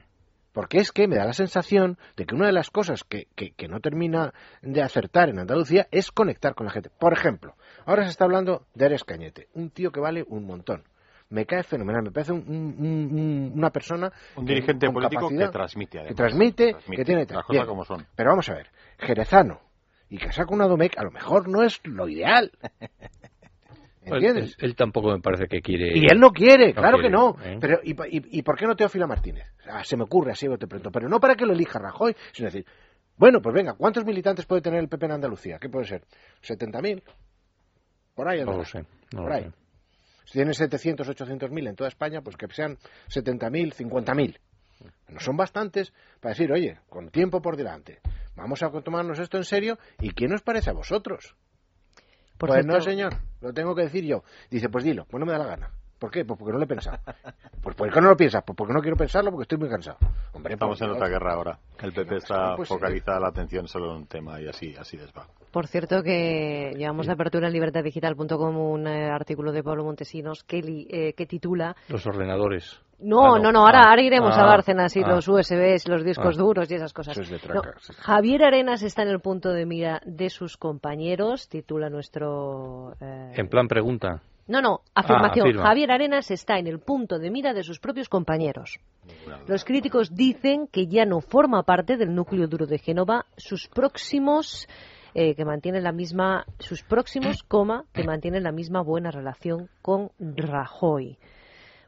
Porque 0.53 0.77
es 0.77 0.91
que 0.91 1.07
me 1.07 1.17
da 1.17 1.25
la 1.25 1.33
sensación 1.33 1.97
de 2.15 2.25
que 2.25 2.35
una 2.35 2.45
de 2.45 2.53
las 2.53 2.69
cosas 2.69 3.03
que, 3.03 3.27
que, 3.35 3.67
no 3.67 3.79
termina 3.79 4.33
de 4.61 4.81
acertar 4.81 5.29
en 5.29 5.39
Andalucía 5.39 5.87
es 5.91 6.11
conectar 6.11 6.53
con 6.55 6.67
la 6.67 6.71
gente. 6.71 6.89
Por 6.89 7.11
ejemplo, 7.11 7.55
ahora 7.85 8.03
se 8.03 8.11
está 8.11 8.25
hablando 8.25 8.65
de 8.75 8.85
Ares 8.85 9.03
Cañete, 9.03 9.49
un 9.53 9.71
tío 9.71 9.91
que 9.91 9.99
vale 9.99 10.23
un 10.27 10.45
montón. 10.45 10.83
Me 11.29 11.47
cae 11.47 11.63
fenomenal, 11.63 12.03
me 12.03 12.11
parece 12.11 12.31
una 12.33 13.71
persona. 13.71 14.11
Un 14.35 14.45
dirigente 14.45 14.89
político 14.91 15.29
que 15.29 15.47
transmite, 15.47 16.05
Que 16.05 16.13
transmite, 16.13 16.75
que 16.95 17.03
tiene. 17.03 17.25
Las 17.25 17.43
cosas 17.43 17.65
como 17.65 17.83
son. 17.83 18.05
Pero 18.15 18.29
vamos 18.29 18.47
a 18.49 18.53
ver, 18.53 18.69
Jerezano 18.99 19.73
y 20.13 20.17
que 20.19 20.31
saca 20.31 20.53
una 20.53 20.67
Domecq 20.67 20.95
a 20.99 21.03
lo 21.03 21.09
mejor 21.09 21.47
no 21.47 21.63
es 21.63 21.81
lo 21.85 22.07
ideal. 22.07 22.51
¿Entiendes? 24.05 24.55
él, 24.59 24.75
tampoco 24.75 25.11
me 25.11 25.19
parece 25.19 25.47
que 25.47 25.61
quiere. 25.61 25.97
Y 25.97 26.05
él 26.11 26.19
no 26.19 26.31
quiere, 26.31 26.73
claro 26.73 26.99
que 26.99 27.09
no. 27.09 27.35
¿eh? 27.43 27.57
Pero 27.59 27.79
¿y, 27.83 27.95
y, 28.39 28.41
por 28.41 28.57
qué 28.57 28.65
no 28.65 28.75
Teófila 28.75 29.07
Martínez? 29.07 29.47
Ah, 29.69 29.83
se 29.83 29.95
me 29.95 30.03
ocurre 30.03 30.31
así, 30.31 30.47
te 30.57 30.67
pregunto. 30.67 30.91
Pero 30.91 31.07
no 31.07 31.19
para 31.19 31.35
que 31.35 31.45
lo 31.45 31.53
elija 31.53 31.79
Rajoy, 31.79 32.15
sino 32.33 32.47
decir, 32.47 32.65
bueno, 33.17 33.41
pues 33.41 33.53
venga, 33.53 33.73
¿cuántos 33.73 34.05
militantes 34.05 34.45
puede 34.45 34.61
tener 34.61 34.79
el 34.79 34.89
PP 34.89 35.05
en 35.05 35.11
Andalucía? 35.13 35.57
¿Qué 35.59 35.69
puede 35.69 35.85
ser? 35.85 36.03
¿70.000? 36.41 37.03
Por 38.15 38.27
ahí, 38.27 38.43
No 38.43 38.57
lo 38.57 38.65
sé. 38.65 38.85
por 39.11 39.31
ahí. 39.31 39.49
Si 40.25 40.33
tiene 40.33 40.53
700, 40.53 41.07
800 41.07 41.51
mil 41.51 41.67
en 41.67 41.75
toda 41.75 41.87
España, 41.89 42.21
pues 42.21 42.37
que 42.37 42.47
sean 42.47 42.77
70.000, 43.09 43.73
50.000. 43.73 44.37
No 45.09 45.19
son 45.19 45.37
bastantes 45.37 45.93
para 46.19 46.33
decir, 46.33 46.51
oye, 46.51 46.79
con 46.89 47.09
tiempo 47.09 47.41
por 47.41 47.55
delante, 47.55 47.99
vamos 48.35 48.63
a 48.63 48.69
tomarnos 48.81 49.19
esto 49.19 49.37
en 49.37 49.43
serio. 49.43 49.77
¿Y 49.99 50.11
quién 50.11 50.33
os 50.33 50.41
parece 50.41 50.69
a 50.69 50.73
vosotros? 50.73 51.35
Pues 52.38 52.65
no, 52.65 52.81
señor, 52.81 53.15
lo 53.41 53.53
tengo 53.53 53.75
que 53.75 53.84
decir 53.84 54.03
yo. 54.05 54.23
Dice, 54.49 54.69
pues 54.69 54.84
dilo, 54.84 55.05
pues 55.05 55.19
no 55.19 55.25
me 55.25 55.31
da 55.34 55.39
la 55.39 55.45
gana. 55.45 55.71
¿Por 56.03 56.11
qué? 56.11 56.25
Pues 56.25 56.37
porque 56.37 56.51
no 56.51 56.57
lo 56.57 56.65
he 56.65 56.67
pensado. 56.67 56.97
Pues 57.61 57.77
¿por 57.77 57.89
qué 57.89 58.01
no 58.01 58.09
lo 58.09 58.17
piensas? 58.17 58.43
Pues 58.45 58.57
porque 58.57 58.73
no 58.73 58.81
quiero 58.81 58.97
pensarlo, 58.97 59.31
porque 59.31 59.43
estoy 59.43 59.57
muy 59.57 59.69
cansado. 59.69 59.99
Hombre, 60.33 60.55
Estamos 60.55 60.81
en 60.81 60.89
otra 60.89 61.07
guerra 61.07 61.33
ahora. 61.33 61.59
El 61.81 61.93
PP 61.93 62.17
está 62.17 62.57
pues, 62.57 62.67
focalizada 62.67 63.21
la 63.21 63.29
atención 63.29 63.69
solo 63.69 63.91
en 63.91 63.97
un 63.99 64.07
tema 64.07 64.41
y 64.41 64.49
así, 64.49 64.75
así 64.77 64.97
les 64.97 65.13
va. 65.13 65.25
Por 65.49 65.65
cierto 65.67 66.03
que 66.03 66.73
llevamos 66.75 67.07
de 67.07 67.13
apertura 67.13 67.47
en 67.47 67.53
libertaddigital.com 67.53 68.57
un 68.57 68.85
eh, 68.85 69.09
artículo 69.09 69.53
de 69.53 69.63
Pablo 69.63 69.85
Montesinos 69.85 70.43
que, 70.43 70.57
eh, 70.89 71.13
que 71.13 71.25
titula 71.25 71.73
Los 71.87 72.05
ordenadores. 72.05 72.81
No, 72.99 73.35
ah, 73.35 73.39
no, 73.39 73.53
no, 73.53 73.65
ahora, 73.65 73.83
ah, 73.87 74.01
iremos 74.01 74.37
a 74.37 74.43
Bárcenas 74.43 74.93
y 74.97 75.03
ah, 75.03 75.07
los 75.07 75.25
USBs, 75.29 75.87
los 75.87 76.03
discos 76.03 76.35
duros 76.35 76.69
y 76.69 76.75
esas 76.75 76.91
cosas. 76.91 77.17
Javier 77.99 78.43
Arenas 78.43 78.83
está 78.83 79.03
en 79.03 79.09
el 79.09 79.21
punto 79.21 79.53
de 79.53 79.65
mira 79.65 80.01
de 80.05 80.29
sus 80.29 80.57
compañeros, 80.57 81.47
titula 81.47 81.89
nuestro... 81.89 82.93
Eh, 82.99 83.35
en 83.35 83.47
plan 83.47 83.69
pregunta. 83.69 84.21
No, 84.47 84.61
no, 84.61 84.81
afirmación. 84.93 85.57
Javier 85.57 85.91
Arenas 85.91 86.29
está 86.29 86.57
en 86.57 86.67
el 86.67 86.79
punto 86.79 87.17
de 87.17 87.31
mira 87.31 87.53
de 87.53 87.63
sus 87.63 87.79
propios 87.79 88.09
compañeros. 88.09 88.79
Los 89.47 89.63
críticos 89.63 90.13
dicen 90.15 90.67
que 90.67 90.87
ya 90.87 91.05
no 91.05 91.21
forma 91.21 91.63
parte 91.63 91.97
del 91.97 92.13
núcleo 92.13 92.47
duro 92.47 92.65
de 92.65 92.77
Génova. 92.77 93.25
Sus 93.37 93.67
próximos 93.67 94.67
eh, 95.15 95.35
que 95.35 95.45
mantienen 95.45 95.83
la 95.83 95.91
misma, 95.91 96.45
sus 96.59 96.81
próximos, 96.83 97.43
coma, 97.43 97.85
que 97.93 98.03
mantienen 98.03 98.43
la 98.43 98.51
misma 98.51 98.81
buena 98.81 99.11
relación 99.11 99.69
con 99.81 100.09
Rajoy. 100.19 101.19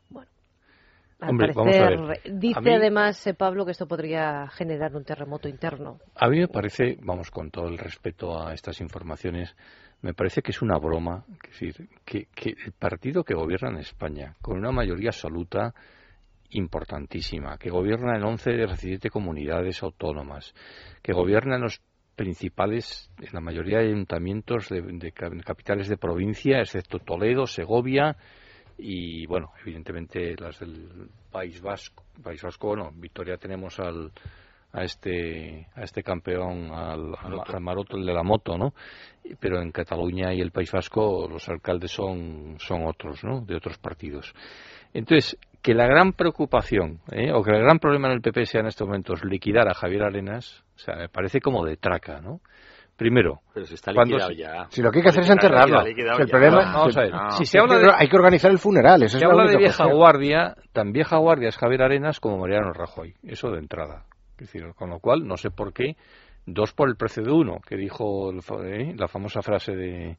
Bueno, 0.09 0.29
al 1.19 1.35
parecer, 1.35 2.21
dice 2.31 2.75
además 2.75 3.25
eh, 3.25 3.33
Pablo 3.33 3.65
que 3.65 3.71
esto 3.71 3.87
podría 3.87 4.47
generar 4.49 4.95
un 4.95 5.03
terremoto 5.03 5.49
interno. 5.49 5.97
A 6.15 6.29
mí 6.29 6.39
me 6.39 6.47
parece, 6.47 6.97
vamos, 7.01 7.31
con 7.31 7.49
todo 7.49 7.67
el 7.67 7.79
respeto 7.79 8.39
a 8.39 8.53
estas 8.53 8.79
informaciones, 8.79 9.55
me 10.05 10.13
parece 10.13 10.43
que 10.43 10.51
es 10.51 10.61
una 10.61 10.77
broma. 10.77 11.25
Es 11.43 11.59
decir, 11.59 11.89
que, 12.05 12.27
el 12.43 12.73
partido 12.73 13.23
que 13.23 13.33
gobierna 13.33 13.69
en 13.69 13.77
España, 13.77 14.35
con 14.39 14.55
una 14.55 14.71
mayoría 14.71 15.09
absoluta 15.09 15.73
importantísima, 16.51 17.57
que 17.57 17.71
gobierna 17.71 18.15
en 18.15 18.23
11 18.23 18.51
de 18.51 18.67
las 18.67 18.79
17 18.79 19.09
comunidades 19.09 19.81
autónomas, 19.81 20.53
que 21.01 21.11
gobierna 21.11 21.55
en 21.55 21.63
los 21.63 21.81
principales, 22.15 23.09
en 23.19 23.33
la 23.33 23.41
mayoría 23.41 23.79
de 23.79 23.87
ayuntamientos 23.87 24.69
de, 24.69 25.11
capitales 25.43 25.89
de 25.89 25.97
provincia, 25.97 26.59
excepto 26.59 26.99
Toledo, 26.99 27.47
Segovia 27.47 28.15
y, 28.77 29.25
bueno, 29.25 29.53
evidentemente 29.63 30.35
las 30.37 30.59
del 30.59 31.09
País 31.31 31.59
Vasco. 31.61 32.03
País 32.21 32.43
Vasco, 32.43 32.67
bueno, 32.67 32.91
Victoria 32.93 33.37
tenemos 33.37 33.79
al, 33.79 34.11
a 34.75 34.83
este 34.83 35.67
a 35.75 35.83
este 35.83 36.03
campeón 36.03 36.71
al, 36.71 37.15
al, 37.17 37.61
Maroto 37.61 37.97
el 37.97 38.05
de 38.05 38.13
la 38.13 38.23
moto 38.23 38.57
no 38.57 38.73
pero 39.39 39.61
en 39.61 39.71
Cataluña 39.71 40.33
y 40.33 40.41
el 40.41 40.51
País 40.51 40.71
Vasco 40.71 41.27
los 41.29 41.47
alcaldes 41.47 41.91
son 41.91 42.55
son 42.59 42.85
otros 42.85 43.23
no 43.23 43.41
de 43.41 43.55
otros 43.55 43.77
partidos 43.77 44.33
entonces 44.93 45.37
que 45.61 45.73
la 45.73 45.87
gran 45.87 46.13
preocupación 46.13 46.99
¿eh? 47.11 47.31
o 47.31 47.41
que 47.41 47.51
el 47.51 47.61
gran 47.61 47.79
problema 47.79 48.09
en 48.09 48.15
el 48.15 48.21
PP 48.21 48.45
sea 48.45 48.61
en 48.61 48.67
estos 48.67 48.85
momentos 48.85 49.23
liquidar 49.23 49.69
a 49.69 49.73
Javier 49.73 50.03
Arenas 50.03 50.63
o 50.75 50.79
sea 50.79 50.95
me 50.95 51.09
parece 51.09 51.39
como 51.39 51.65
de 51.65 51.77
traca 51.77 52.19
no 52.19 52.41
Primero, 52.97 53.41
pero 53.53 53.65
si 53.65 53.73
está 53.73 53.91
liquidado 53.91 54.31
ya. 54.31 54.67
Si 54.69 54.81
lo 54.81 54.89
que 54.89 54.99
hay 54.99 55.03
que 55.03 55.09
hacer 55.09 55.23
es 55.23 55.29
enterrarlo. 55.29 55.81
el 55.81 56.29
problema, 56.29 56.71
vamos 56.71 56.95
a 56.95 57.01
ver. 57.01 57.11
Si 57.31 57.45
se 57.45 57.59
habla 57.59 57.77
de, 57.77 57.91
hay 57.93 58.07
que 58.07 58.15
organizar 58.15 58.49
el 58.49 58.57
funeral. 58.57 59.03
Eso 59.03 59.19
se 59.19 59.25
habla 59.25 59.51
de 59.51 59.57
vieja 59.57 59.85
guardia, 59.85 60.55
tan 60.71 60.93
vieja 60.93 61.17
guardia 61.17 61.49
es 61.49 61.57
Javier 61.57 61.81
Arenas 61.81 62.21
como 62.21 62.37
Mariano 62.37 62.71
Rajoy. 62.71 63.13
Eso 63.21 63.51
de 63.51 63.59
entrada 63.59 64.05
con 64.75 64.89
lo 64.89 64.99
cual, 64.99 65.27
no 65.27 65.37
sé 65.37 65.51
por 65.51 65.73
qué, 65.73 65.95
dos 66.45 66.73
por 66.73 66.89
el 66.89 66.95
precio 66.95 67.23
de 67.23 67.31
uno, 67.31 67.59
que 67.67 67.75
dijo 67.75 68.31
eh, 68.31 68.93
la 68.95 69.07
famosa 69.07 69.41
frase 69.41 69.75
de, 69.75 70.17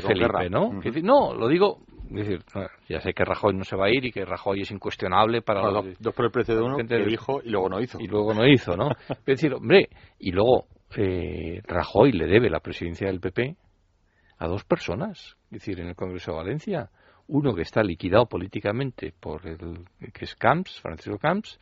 Felipe, 0.00 0.48
¿no? 0.48 0.80
no, 1.02 1.34
lo 1.34 1.48
digo, 1.48 1.80
decir, 2.08 2.42
ya 2.88 3.00
sé 3.00 3.12
que 3.12 3.24
Rajoy 3.24 3.54
no 3.54 3.64
se 3.64 3.76
va 3.76 3.86
a 3.86 3.90
ir 3.90 4.04
y 4.04 4.12
que 4.12 4.24
Rajoy 4.24 4.62
es 4.62 4.70
incuestionable 4.70 5.42
para... 5.42 5.62
dos 5.98 6.14
por 6.14 6.24
el 6.24 6.30
precio 6.30 6.54
de 6.54 6.62
uno, 6.62 6.76
que 6.76 6.84
dijo 7.04 7.40
y 7.42 7.50
luego 7.50 7.68
no 7.68 7.80
hizo. 7.80 7.98
Y 8.00 8.06
luego 8.06 8.32
no 8.32 8.46
hizo, 8.46 8.76
¿no? 8.76 8.90
es 9.08 9.24
decir, 9.24 9.52
hombre, 9.54 9.88
y 10.18 10.30
luego 10.30 10.66
eh, 10.96 11.60
Rajoy 11.66 12.12
le 12.12 12.26
debe 12.26 12.48
la 12.48 12.60
presidencia 12.60 13.08
del 13.08 13.20
PP 13.20 13.56
a 14.38 14.46
dos 14.46 14.64
personas, 14.64 15.36
es 15.46 15.50
decir, 15.50 15.80
en 15.80 15.88
el 15.88 15.96
Congreso 15.96 16.32
de 16.32 16.38
Valencia. 16.38 16.90
Uno 17.32 17.54
que 17.54 17.62
está 17.62 17.82
liquidado 17.84 18.26
políticamente 18.26 19.12
por 19.18 19.46
el 19.46 19.84
que 20.12 20.24
es 20.24 20.34
Camps, 20.34 20.80
Francisco 20.80 21.16
Camps, 21.16 21.60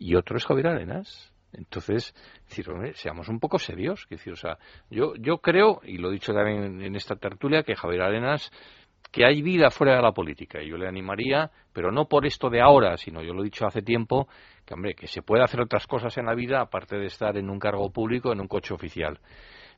y 0.00 0.16
otro 0.16 0.38
es 0.38 0.46
Javier 0.46 0.68
Arenas. 0.68 1.32
Entonces, 1.52 2.14
decir, 2.48 2.66
seamos 2.94 3.28
un 3.28 3.38
poco 3.38 3.58
serios. 3.58 4.06
Decir, 4.08 4.32
o 4.32 4.36
sea, 4.36 4.58
yo, 4.88 5.14
yo 5.16 5.38
creo, 5.38 5.80
y 5.84 5.98
lo 5.98 6.08
he 6.08 6.14
dicho 6.14 6.32
también 6.32 6.80
en 6.80 6.96
esta 6.96 7.16
tertulia, 7.16 7.62
que 7.62 7.76
Javier 7.76 8.02
Arenas, 8.02 8.50
que 9.12 9.26
hay 9.26 9.42
vida 9.42 9.70
fuera 9.70 9.96
de 9.96 10.02
la 10.02 10.12
política. 10.12 10.62
Y 10.62 10.70
yo 10.70 10.78
le 10.78 10.88
animaría, 10.88 11.50
pero 11.74 11.92
no 11.92 12.06
por 12.06 12.24
esto 12.24 12.48
de 12.48 12.62
ahora, 12.62 12.96
sino 12.96 13.22
yo 13.22 13.34
lo 13.34 13.42
he 13.42 13.44
dicho 13.44 13.66
hace 13.66 13.82
tiempo, 13.82 14.26
que 14.64 14.72
hombre, 14.72 14.94
que 14.94 15.06
se 15.06 15.20
puede 15.20 15.44
hacer 15.44 15.60
otras 15.60 15.86
cosas 15.86 16.16
en 16.16 16.26
la 16.26 16.34
vida 16.34 16.62
aparte 16.62 16.96
de 16.96 17.06
estar 17.06 17.36
en 17.36 17.50
un 17.50 17.58
cargo 17.58 17.90
público, 17.90 18.32
en 18.32 18.40
un 18.40 18.48
coche 18.48 18.72
oficial. 18.72 19.20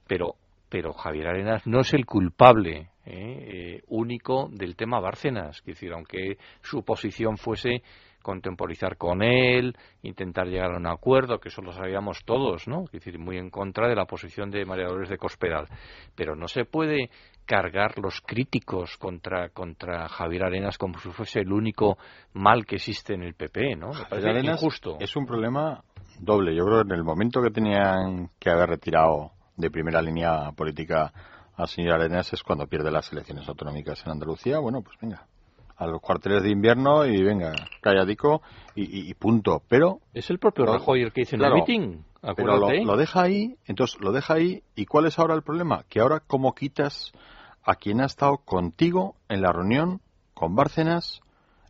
Pero, 0.06 0.36
pero 0.68 0.92
Javier 0.92 1.26
Arenas 1.26 1.66
no 1.66 1.80
es 1.80 1.92
el 1.94 2.06
culpable 2.06 2.90
¿eh? 3.06 3.06
Eh, 3.06 3.82
único 3.88 4.48
del 4.52 4.76
tema 4.76 5.00
Bárcenas. 5.00 5.58
Es 5.58 5.64
decir, 5.64 5.92
aunque 5.92 6.36
su 6.60 6.84
posición 6.84 7.38
fuese 7.38 7.82
contemporizar 8.22 8.96
con 8.96 9.22
él, 9.22 9.76
intentar 10.02 10.46
llegar 10.46 10.72
a 10.72 10.76
un 10.76 10.86
acuerdo, 10.86 11.38
que 11.38 11.48
eso 11.48 11.62
lo 11.62 11.72
sabíamos 11.72 12.24
todos, 12.24 12.66
¿no? 12.68 12.84
Es 12.84 12.92
decir, 12.92 13.18
muy 13.18 13.38
en 13.38 13.50
contra 13.50 13.88
de 13.88 13.94
la 13.94 14.06
posición 14.06 14.50
de 14.50 14.64
María 14.64 14.86
Dolores 14.86 15.10
de 15.10 15.18
Cospedal. 15.18 15.66
Pero 16.14 16.34
no 16.34 16.48
se 16.48 16.64
puede 16.64 17.10
cargar 17.44 17.98
los 17.98 18.20
críticos 18.20 18.96
contra, 18.98 19.48
contra 19.50 20.08
Javier 20.08 20.44
Arenas 20.44 20.78
como 20.78 20.98
si 20.98 21.10
fuese 21.10 21.40
el 21.40 21.52
único 21.52 21.98
mal 22.32 22.64
que 22.64 22.76
existe 22.76 23.14
en 23.14 23.22
el 23.22 23.34
PP, 23.34 23.76
¿no? 23.76 23.92
Javier 23.92 24.28
Arenas 24.28 24.64
es 25.00 25.16
un 25.16 25.26
problema 25.26 25.82
doble. 26.18 26.54
Yo 26.54 26.64
creo 26.64 26.84
que 26.84 26.92
en 26.92 26.98
el 26.98 27.04
momento 27.04 27.42
que 27.42 27.50
tenían 27.50 28.30
que 28.38 28.50
haber 28.50 28.70
retirado 28.70 29.32
de 29.56 29.70
primera 29.70 30.00
línea 30.00 30.52
política 30.56 31.12
al 31.56 31.68
señor 31.68 31.94
Arenas 31.94 32.32
es 32.32 32.42
cuando 32.42 32.66
pierde 32.66 32.90
las 32.90 33.12
elecciones 33.12 33.48
autonómicas 33.48 34.04
en 34.04 34.12
Andalucía. 34.12 34.58
Bueno, 34.58 34.80
pues 34.82 34.96
venga, 35.00 35.26
a 35.82 35.86
los 35.86 36.00
cuarteles 36.00 36.42
de 36.42 36.50
invierno 36.50 37.04
y 37.04 37.22
venga, 37.22 37.52
calladico 37.80 38.42
y, 38.74 39.10
y, 39.10 39.14
punto. 39.14 39.62
Pero. 39.68 40.00
Es 40.14 40.30
el 40.30 40.38
propio 40.38 40.64
Rajoy 40.64 41.02
el 41.02 41.12
que 41.12 41.22
dice 41.22 41.36
en 41.36 41.44
el 41.44 41.52
meeting. 41.52 41.98
Pero 42.36 42.56
lo, 42.56 42.70
lo, 42.70 42.96
deja 42.96 43.22
ahí, 43.22 43.56
entonces 43.66 44.00
lo 44.00 44.12
deja 44.12 44.34
ahí. 44.34 44.62
¿Y 44.76 44.86
cuál 44.86 45.06
es 45.06 45.18
ahora 45.18 45.34
el 45.34 45.42
problema? 45.42 45.84
Que 45.88 46.00
ahora, 46.00 46.20
¿cómo 46.24 46.54
quitas 46.54 47.12
a 47.64 47.74
quien 47.74 48.00
ha 48.00 48.06
estado 48.06 48.38
contigo 48.38 49.16
en 49.28 49.42
la 49.42 49.52
reunión 49.52 50.00
con 50.34 50.54
Bárcenas? 50.54 51.20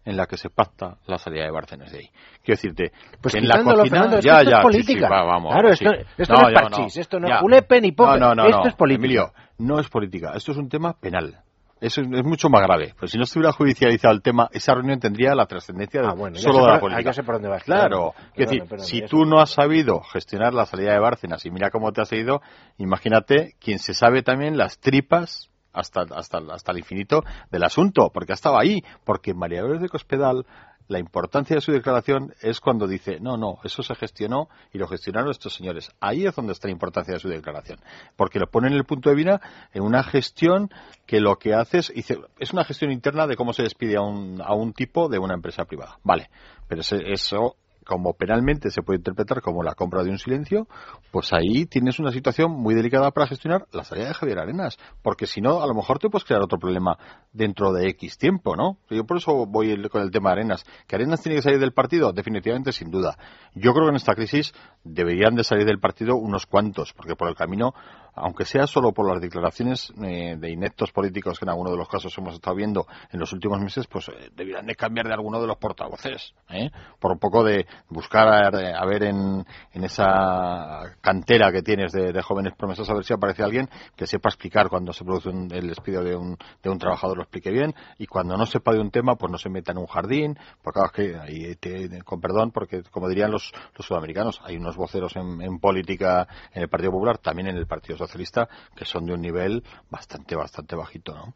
en 0.04 0.16
la 0.16 0.26
que 0.26 0.36
se 0.36 0.50
pacta 0.50 0.98
la 1.06 1.16
salida 1.16 1.44
de 1.44 1.52
Bárcenas 1.52 1.92
de 1.92 1.98
ahí. 1.98 2.10
Quiero 2.42 2.56
decirte, 2.56 2.92
pues 3.20 3.36
en 3.36 3.46
la 3.46 3.62
cocina 3.62 4.20
ya, 4.20 4.42
ya, 4.42 4.56
es 4.56 4.62
política. 4.62 5.06
Sí, 5.06 5.12
va, 5.12 5.22
vamos, 5.22 5.52
claro, 5.52 5.76
sí. 5.76 5.84
esto, 6.18 6.34
no, 6.34 6.40
no, 6.40 6.48
es 6.48 6.54
parchís, 6.54 6.96
esto 6.96 7.20
no 7.20 7.28
es 7.28 7.40
julepe 7.40 7.80
ni 7.80 7.92
pope, 7.92 8.18
no, 8.18 8.34
no, 8.34 8.46
esto 8.46 8.66
es 8.66 8.74
política. 8.74 9.06
Emilio, 9.06 9.32
no 9.58 9.78
es 9.78 9.88
política, 9.88 10.32
esto 10.34 10.50
es 10.50 10.58
un 10.58 10.68
tema 10.68 10.94
penal. 10.98 11.38
Eso 11.82 12.00
es, 12.00 12.06
es, 12.06 12.24
mucho 12.24 12.48
más 12.48 12.62
grave. 12.62 12.94
Pues 12.96 13.10
si 13.10 13.18
no 13.18 13.24
estuviera 13.24 13.52
judicializado 13.52 14.14
el 14.14 14.22
tema, 14.22 14.48
esa 14.52 14.72
reunión 14.72 15.00
tendría 15.00 15.34
la 15.34 15.46
trascendencia 15.46 16.00
ah, 16.04 16.14
bueno, 16.14 16.36
solo 16.36 16.64
de 16.64 16.72
la 16.72 16.80
política. 16.80 17.10
Ya 17.10 17.12
sé 17.12 17.24
por 17.24 17.34
dónde 17.34 17.48
vas. 17.48 17.64
Claro. 17.64 18.12
Perdón, 18.14 18.32
es 18.34 18.46
decir, 18.46 18.62
perdón, 18.68 18.86
si 18.86 19.02
tú 19.02 19.24
no 19.24 19.40
has 19.40 19.50
sabido 19.50 20.00
gestionar 20.00 20.54
la 20.54 20.64
salida 20.64 20.92
de 20.92 21.00
Bárcenas 21.00 21.44
y 21.44 21.50
mira 21.50 21.70
cómo 21.70 21.90
te 21.90 22.00
has 22.00 22.12
ido, 22.12 22.40
imagínate 22.78 23.56
quien 23.58 23.80
se 23.80 23.94
sabe 23.94 24.22
también 24.22 24.56
las 24.56 24.78
tripas 24.78 25.50
hasta, 25.72 26.02
hasta, 26.14 26.38
hasta 26.52 26.72
el 26.72 26.78
infinito 26.78 27.24
del 27.50 27.64
asunto, 27.64 28.10
porque 28.14 28.32
ha 28.32 28.34
estado 28.34 28.58
ahí, 28.58 28.84
porque 29.04 29.34
María 29.34 29.62
Dolores 29.62 29.82
de 29.82 29.88
Cospedal 29.88 30.46
la 30.92 30.98
importancia 30.98 31.56
de 31.56 31.62
su 31.62 31.72
declaración 31.72 32.34
es 32.40 32.60
cuando 32.60 32.86
dice, 32.86 33.18
no, 33.18 33.36
no, 33.36 33.58
eso 33.64 33.82
se 33.82 33.94
gestionó 33.94 34.48
y 34.72 34.78
lo 34.78 34.86
gestionaron 34.86 35.30
estos 35.30 35.54
señores. 35.54 35.90
Ahí 36.00 36.26
es 36.26 36.36
donde 36.36 36.52
está 36.52 36.68
la 36.68 36.72
importancia 36.72 37.14
de 37.14 37.20
su 37.20 37.28
declaración. 37.28 37.80
Porque 38.14 38.38
lo 38.38 38.46
pone 38.46 38.68
en 38.68 38.74
el 38.74 38.84
punto 38.84 39.10
de 39.10 39.16
vista 39.16 39.40
en 39.72 39.82
una 39.82 40.04
gestión 40.04 40.70
que 41.06 41.20
lo 41.20 41.38
que 41.38 41.54
hace 41.54 41.78
es, 41.78 41.92
es 42.38 42.52
una 42.52 42.64
gestión 42.64 42.92
interna 42.92 43.26
de 43.26 43.36
cómo 43.36 43.52
se 43.52 43.62
despide 43.62 43.96
a 43.96 44.02
un, 44.02 44.40
a 44.40 44.54
un 44.54 44.72
tipo 44.72 45.08
de 45.08 45.18
una 45.18 45.34
empresa 45.34 45.64
privada. 45.64 45.98
Vale, 46.04 46.30
pero 46.68 46.82
eso 46.82 47.56
como 47.84 48.14
penalmente 48.14 48.70
se 48.70 48.82
puede 48.82 48.98
interpretar 48.98 49.40
como 49.40 49.62
la 49.62 49.74
compra 49.74 50.02
de 50.02 50.10
un 50.10 50.18
silencio, 50.18 50.66
pues 51.10 51.32
ahí 51.32 51.66
tienes 51.66 51.98
una 51.98 52.10
situación 52.10 52.52
muy 52.52 52.74
delicada 52.74 53.10
para 53.10 53.26
gestionar 53.26 53.66
la 53.72 53.84
salida 53.84 54.08
de 54.08 54.14
Javier 54.14 54.38
Arenas, 54.38 54.78
porque 55.02 55.26
si 55.26 55.40
no, 55.40 55.62
a 55.62 55.66
lo 55.66 55.74
mejor 55.74 55.98
te 55.98 56.08
puedes 56.08 56.24
crear 56.24 56.42
otro 56.42 56.58
problema 56.58 56.98
dentro 57.32 57.72
de 57.72 57.88
X 57.90 58.18
tiempo, 58.18 58.56
¿no? 58.56 58.78
Yo 58.90 59.04
por 59.04 59.16
eso 59.16 59.46
voy 59.46 59.88
con 59.88 60.02
el 60.02 60.10
tema 60.10 60.30
de 60.30 60.40
Arenas. 60.40 60.64
¿Que 60.86 60.96
Arenas 60.96 61.22
tiene 61.22 61.36
que 61.36 61.42
salir 61.42 61.58
del 61.58 61.72
partido? 61.72 62.12
Definitivamente, 62.12 62.72
sin 62.72 62.90
duda. 62.90 63.16
Yo 63.54 63.72
creo 63.72 63.86
que 63.86 63.90
en 63.90 63.96
esta 63.96 64.14
crisis 64.14 64.52
deberían 64.84 65.34
de 65.34 65.44
salir 65.44 65.66
del 65.66 65.78
partido 65.78 66.16
unos 66.16 66.46
cuantos, 66.46 66.92
porque 66.92 67.16
por 67.16 67.28
el 67.28 67.34
camino 67.34 67.74
aunque 68.14 68.44
sea 68.44 68.66
solo 68.66 68.92
por 68.92 69.10
las 69.10 69.20
declaraciones 69.20 69.92
eh, 70.02 70.36
de 70.38 70.50
ineptos 70.50 70.92
políticos 70.92 71.38
que 71.38 71.44
en 71.44 71.50
algunos 71.50 71.72
de 71.72 71.78
los 71.78 71.88
casos 71.88 72.16
hemos 72.18 72.34
estado 72.34 72.56
viendo 72.56 72.86
en 73.10 73.18
los 73.18 73.32
últimos 73.32 73.60
meses, 73.60 73.86
pues 73.86 74.08
eh, 74.08 74.30
deberían 74.34 74.66
de 74.66 74.74
cambiar 74.74 75.06
de 75.06 75.14
alguno 75.14 75.40
de 75.40 75.46
los 75.46 75.56
portavoces, 75.56 76.34
¿eh? 76.50 76.70
por 76.98 77.12
un 77.12 77.18
poco 77.18 77.42
de 77.42 77.66
buscar 77.88 78.28
a, 78.28 78.86
ver 78.86 79.04
en, 79.04 79.44
esa 79.72 80.96
cantera 81.00 81.50
que 81.52 81.62
tienes 81.62 81.92
de, 81.92 82.12
de, 82.12 82.22
jóvenes 82.22 82.54
promesas, 82.56 82.88
a 82.88 82.94
ver 82.94 83.04
si 83.04 83.12
aparece 83.12 83.42
alguien 83.42 83.68
que 83.96 84.06
sepa 84.06 84.28
explicar 84.28 84.68
cuando 84.68 84.92
se 84.92 85.04
produce 85.04 85.28
un, 85.28 85.48
el 85.52 85.68
despido 85.68 86.02
de 86.02 86.16
un, 86.16 86.36
de 86.62 86.70
un 86.70 86.78
trabajador, 86.78 87.16
lo 87.16 87.22
explique 87.24 87.50
bien, 87.50 87.74
y 87.98 88.06
cuando 88.06 88.36
no 88.36 88.46
sepa 88.46 88.72
de 88.72 88.80
un 88.80 88.90
tema, 88.90 89.16
pues 89.16 89.30
no 89.30 89.38
se 89.38 89.48
meta 89.48 89.72
en 89.72 89.78
un 89.78 89.86
jardín, 89.86 90.38
porque 90.62 90.80
claro, 90.80 91.24
es 91.26 91.58
que, 91.58 92.00
con 92.04 92.20
perdón, 92.20 92.50
porque 92.52 92.82
como 92.90 93.08
dirían 93.08 93.30
los, 93.30 93.52
los 93.76 93.86
sudamericanos, 93.86 94.40
hay 94.44 94.56
unos 94.56 94.76
voceros 94.76 95.16
en, 95.16 95.40
en 95.42 95.58
política 95.58 96.26
en 96.52 96.62
el 96.62 96.68
Partido 96.68 96.92
Popular, 96.92 97.18
también 97.18 97.48
en 97.48 97.56
el 97.56 97.66
Partido 97.66 97.98
Socialista 97.98 98.48
que 98.74 98.84
son 98.84 99.06
de 99.06 99.14
un 99.14 99.20
nivel 99.20 99.62
bastante, 99.90 100.36
bastante 100.36 100.76
bajito, 100.76 101.14
¿no? 101.14 101.34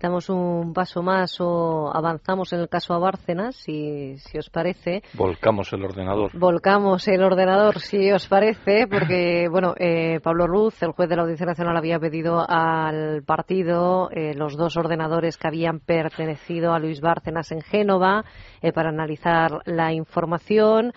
Damos 0.00 0.28
un 0.28 0.74
paso 0.74 1.02
más 1.02 1.40
o 1.40 1.90
avanzamos 1.94 2.52
en 2.52 2.60
el 2.60 2.68
caso 2.68 2.92
a 2.92 2.98
Bárcenas, 2.98 3.56
si, 3.56 4.18
si 4.18 4.36
os 4.36 4.50
parece. 4.50 5.02
Volcamos 5.14 5.72
el 5.72 5.84
ordenador. 5.84 6.30
Volcamos 6.38 7.08
el 7.08 7.22
ordenador, 7.22 7.80
si 7.80 8.12
os 8.12 8.28
parece, 8.28 8.86
porque, 8.86 9.48
bueno, 9.50 9.74
eh, 9.78 10.20
Pablo 10.22 10.46
Ruz, 10.46 10.82
el 10.82 10.92
juez 10.92 11.08
de 11.08 11.16
la 11.16 11.22
Audiencia 11.22 11.46
Nacional, 11.46 11.78
había 11.78 11.98
pedido 11.98 12.44
al 12.46 13.22
partido 13.22 14.10
eh, 14.10 14.34
los 14.34 14.56
dos 14.56 14.76
ordenadores 14.76 15.38
que 15.38 15.48
habían 15.48 15.80
pertenecido 15.80 16.74
a 16.74 16.78
Luis 16.78 17.00
Bárcenas 17.00 17.50
en 17.52 17.62
Génova 17.62 18.24
eh, 18.60 18.72
para 18.72 18.90
analizar 18.90 19.62
la 19.64 19.94
información. 19.94 20.92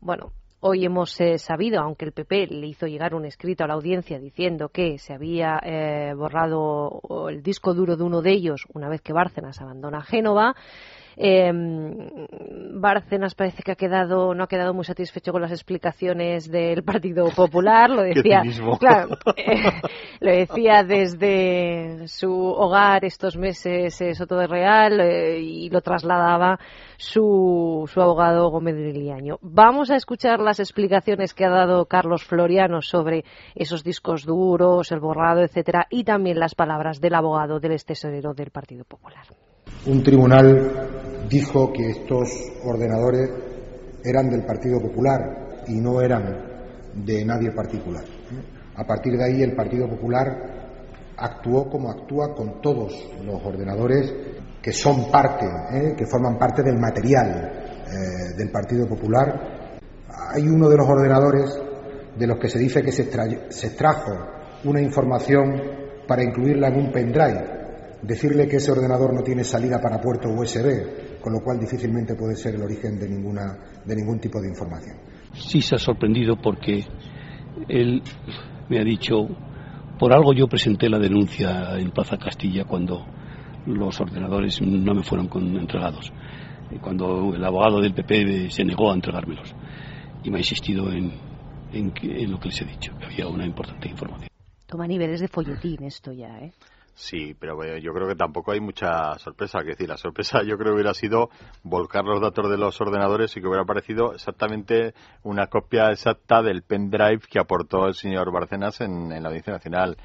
bueno, 0.00 0.32
Hoy 0.68 0.84
hemos 0.84 1.20
eh, 1.20 1.38
sabido, 1.38 1.80
aunque 1.80 2.06
el 2.06 2.10
PP 2.10 2.48
le 2.48 2.66
hizo 2.66 2.88
llegar 2.88 3.14
un 3.14 3.24
escrito 3.24 3.62
a 3.62 3.68
la 3.68 3.74
audiencia 3.74 4.18
diciendo 4.18 4.68
que 4.68 4.98
se 4.98 5.14
había 5.14 5.60
eh, 5.62 6.12
borrado 6.12 7.00
el 7.28 7.40
disco 7.40 7.72
duro 7.72 7.96
de 7.96 8.02
uno 8.02 8.20
de 8.20 8.32
ellos 8.32 8.64
una 8.74 8.88
vez 8.88 9.00
que 9.00 9.12
Bárcenas 9.12 9.60
abandona 9.60 10.02
Génova, 10.02 10.56
eh, 11.16 11.50
Bárcenas 12.78 13.34
parece 13.34 13.62
que 13.62 13.72
ha 13.72 13.76
quedado, 13.76 14.34
no 14.34 14.44
ha 14.44 14.48
quedado 14.48 14.74
muy 14.74 14.84
satisfecho 14.84 15.32
con 15.32 15.40
las 15.40 15.50
explicaciones 15.50 16.50
del 16.50 16.82
Partido 16.84 17.30
Popular. 17.30 17.90
Lo 17.90 18.02
decía, 18.02 18.42
claro, 18.78 19.16
eh, 19.36 19.70
lo 20.20 20.30
decía 20.30 20.84
desde 20.84 22.06
su 22.08 22.32
hogar 22.32 23.04
estos 23.04 23.36
meses 23.36 24.00
eh, 24.00 24.14
Soto 24.14 24.36
de 24.36 24.46
Real 24.46 25.00
eh, 25.00 25.40
y 25.40 25.70
lo 25.70 25.80
trasladaba 25.80 26.58
su, 26.96 27.88
su 27.92 28.00
abogado 28.00 28.50
Gómez 28.50 28.76
de 28.76 28.92
Liaño. 28.92 29.38
Vamos 29.40 29.90
a 29.90 29.96
escuchar 29.96 30.40
las 30.40 30.60
explicaciones 30.60 31.34
que 31.34 31.44
ha 31.44 31.50
dado 31.50 31.86
Carlos 31.86 32.24
Floriano 32.24 32.82
sobre 32.82 33.24
esos 33.54 33.82
discos 33.82 34.24
duros, 34.24 34.92
el 34.92 35.00
borrado, 35.00 35.42
etcétera, 35.42 35.86
y 35.90 36.04
también 36.04 36.38
las 36.38 36.54
palabras 36.54 37.00
del 37.00 37.14
abogado 37.14 37.58
del 37.58 37.72
ex 37.72 37.86
tesorero 37.86 38.34
del 38.34 38.50
Partido 38.50 38.84
Popular. 38.84 39.26
Un 39.86 40.02
tribunal 40.02 41.26
dijo 41.30 41.72
que 41.72 41.90
estos 41.90 42.28
ordenadores 42.64 43.30
eran 44.02 44.28
del 44.28 44.44
Partido 44.44 44.80
Popular 44.80 45.62
y 45.68 45.74
no 45.80 46.00
eran 46.00 46.24
de 46.92 47.24
nadie 47.24 47.52
particular. 47.52 48.02
A 48.74 48.84
partir 48.84 49.16
de 49.16 49.24
ahí 49.24 49.42
el 49.44 49.54
Partido 49.54 49.88
Popular 49.88 50.26
actuó 51.16 51.70
como 51.70 51.88
actúa 51.88 52.34
con 52.34 52.60
todos 52.60 52.92
los 53.24 53.40
ordenadores 53.44 54.12
que 54.60 54.72
son 54.72 55.08
parte, 55.08 55.46
¿eh? 55.46 55.94
que 55.96 56.04
forman 56.04 56.36
parte 56.36 56.64
del 56.64 56.78
material 56.80 57.52
eh, 57.86 58.36
del 58.36 58.50
Partido 58.50 58.88
Popular. 58.88 59.78
Hay 60.34 60.48
uno 60.48 60.68
de 60.68 60.78
los 60.78 60.88
ordenadores 60.88 61.56
de 62.18 62.26
los 62.26 62.40
que 62.40 62.48
se 62.48 62.58
dice 62.58 62.82
que 62.82 62.90
se, 62.90 63.08
se 63.50 63.66
extrajo 63.68 64.10
una 64.64 64.80
información 64.80 65.62
para 66.08 66.24
incluirla 66.24 66.66
en 66.66 66.86
un 66.86 66.90
pendrive 66.90 67.55
decirle 68.06 68.48
que 68.48 68.56
ese 68.56 68.70
ordenador 68.70 69.12
no 69.12 69.22
tiene 69.22 69.42
salida 69.44 69.80
para 69.80 70.00
puerto 70.00 70.28
USB, 70.28 71.20
con 71.20 71.32
lo 71.32 71.40
cual 71.40 71.58
difícilmente 71.58 72.14
puede 72.14 72.36
ser 72.36 72.54
el 72.54 72.62
origen 72.62 72.98
de, 72.98 73.08
ninguna, 73.08 73.58
de 73.84 73.96
ningún 73.96 74.20
tipo 74.20 74.40
de 74.40 74.48
información. 74.48 74.96
Sí 75.32 75.60
se 75.60 75.74
ha 75.74 75.78
sorprendido 75.78 76.36
porque 76.36 76.84
él 77.68 78.02
me 78.68 78.80
ha 78.80 78.84
dicho, 78.84 79.26
por 79.98 80.12
algo 80.12 80.32
yo 80.32 80.46
presenté 80.46 80.88
la 80.88 80.98
denuncia 80.98 81.78
en 81.78 81.90
Plaza 81.90 82.16
Castilla 82.16 82.64
cuando 82.64 83.04
los 83.66 84.00
ordenadores 84.00 84.60
no 84.62 84.94
me 84.94 85.02
fueron 85.02 85.28
entregados, 85.58 86.12
cuando 86.80 87.34
el 87.34 87.44
abogado 87.44 87.80
del 87.80 87.94
PP 87.94 88.50
se 88.50 88.64
negó 88.64 88.92
a 88.92 88.94
entregármelos 88.94 89.54
y 90.22 90.30
me 90.30 90.36
ha 90.36 90.40
insistido 90.40 90.90
en, 90.92 91.12
en, 91.72 91.92
en 92.02 92.30
lo 92.30 92.38
que 92.38 92.48
les 92.48 92.62
he 92.62 92.64
dicho, 92.64 92.92
que 92.98 93.06
había 93.06 93.26
una 93.26 93.44
importante 93.44 93.88
información. 93.88 94.28
Toma 94.66 94.86
niveles 94.86 95.20
de 95.20 95.28
folletín 95.28 95.84
esto 95.84 96.12
ya, 96.12 96.38
¿eh? 96.38 96.52
Sí, 96.98 97.36
pero 97.38 97.62
yo 97.76 97.92
creo 97.92 98.08
que 98.08 98.14
tampoco 98.14 98.52
hay 98.52 98.60
mucha 98.60 99.18
sorpresa. 99.18 99.60
Que 99.60 99.72
decir, 99.72 99.86
la 99.86 99.98
sorpresa 99.98 100.42
yo 100.42 100.56
creo 100.56 100.72
que 100.72 100.76
hubiera 100.76 100.94
sido 100.94 101.28
volcar 101.62 102.04
los 102.04 102.22
datos 102.22 102.50
de 102.50 102.56
los 102.56 102.80
ordenadores 102.80 103.36
y 103.36 103.40
que 103.40 103.46
hubiera 103.46 103.64
aparecido 103.64 104.14
exactamente 104.14 104.94
una 105.22 105.48
copia 105.48 105.90
exacta 105.90 106.42
del 106.42 106.62
pendrive 106.62 107.20
que 107.30 107.38
aportó 107.38 107.86
el 107.86 107.94
señor 107.94 108.32
Barcenas 108.32 108.80
en, 108.80 109.10
la 109.10 109.28
Audiencia 109.28 109.52
Nacional. 109.52 109.98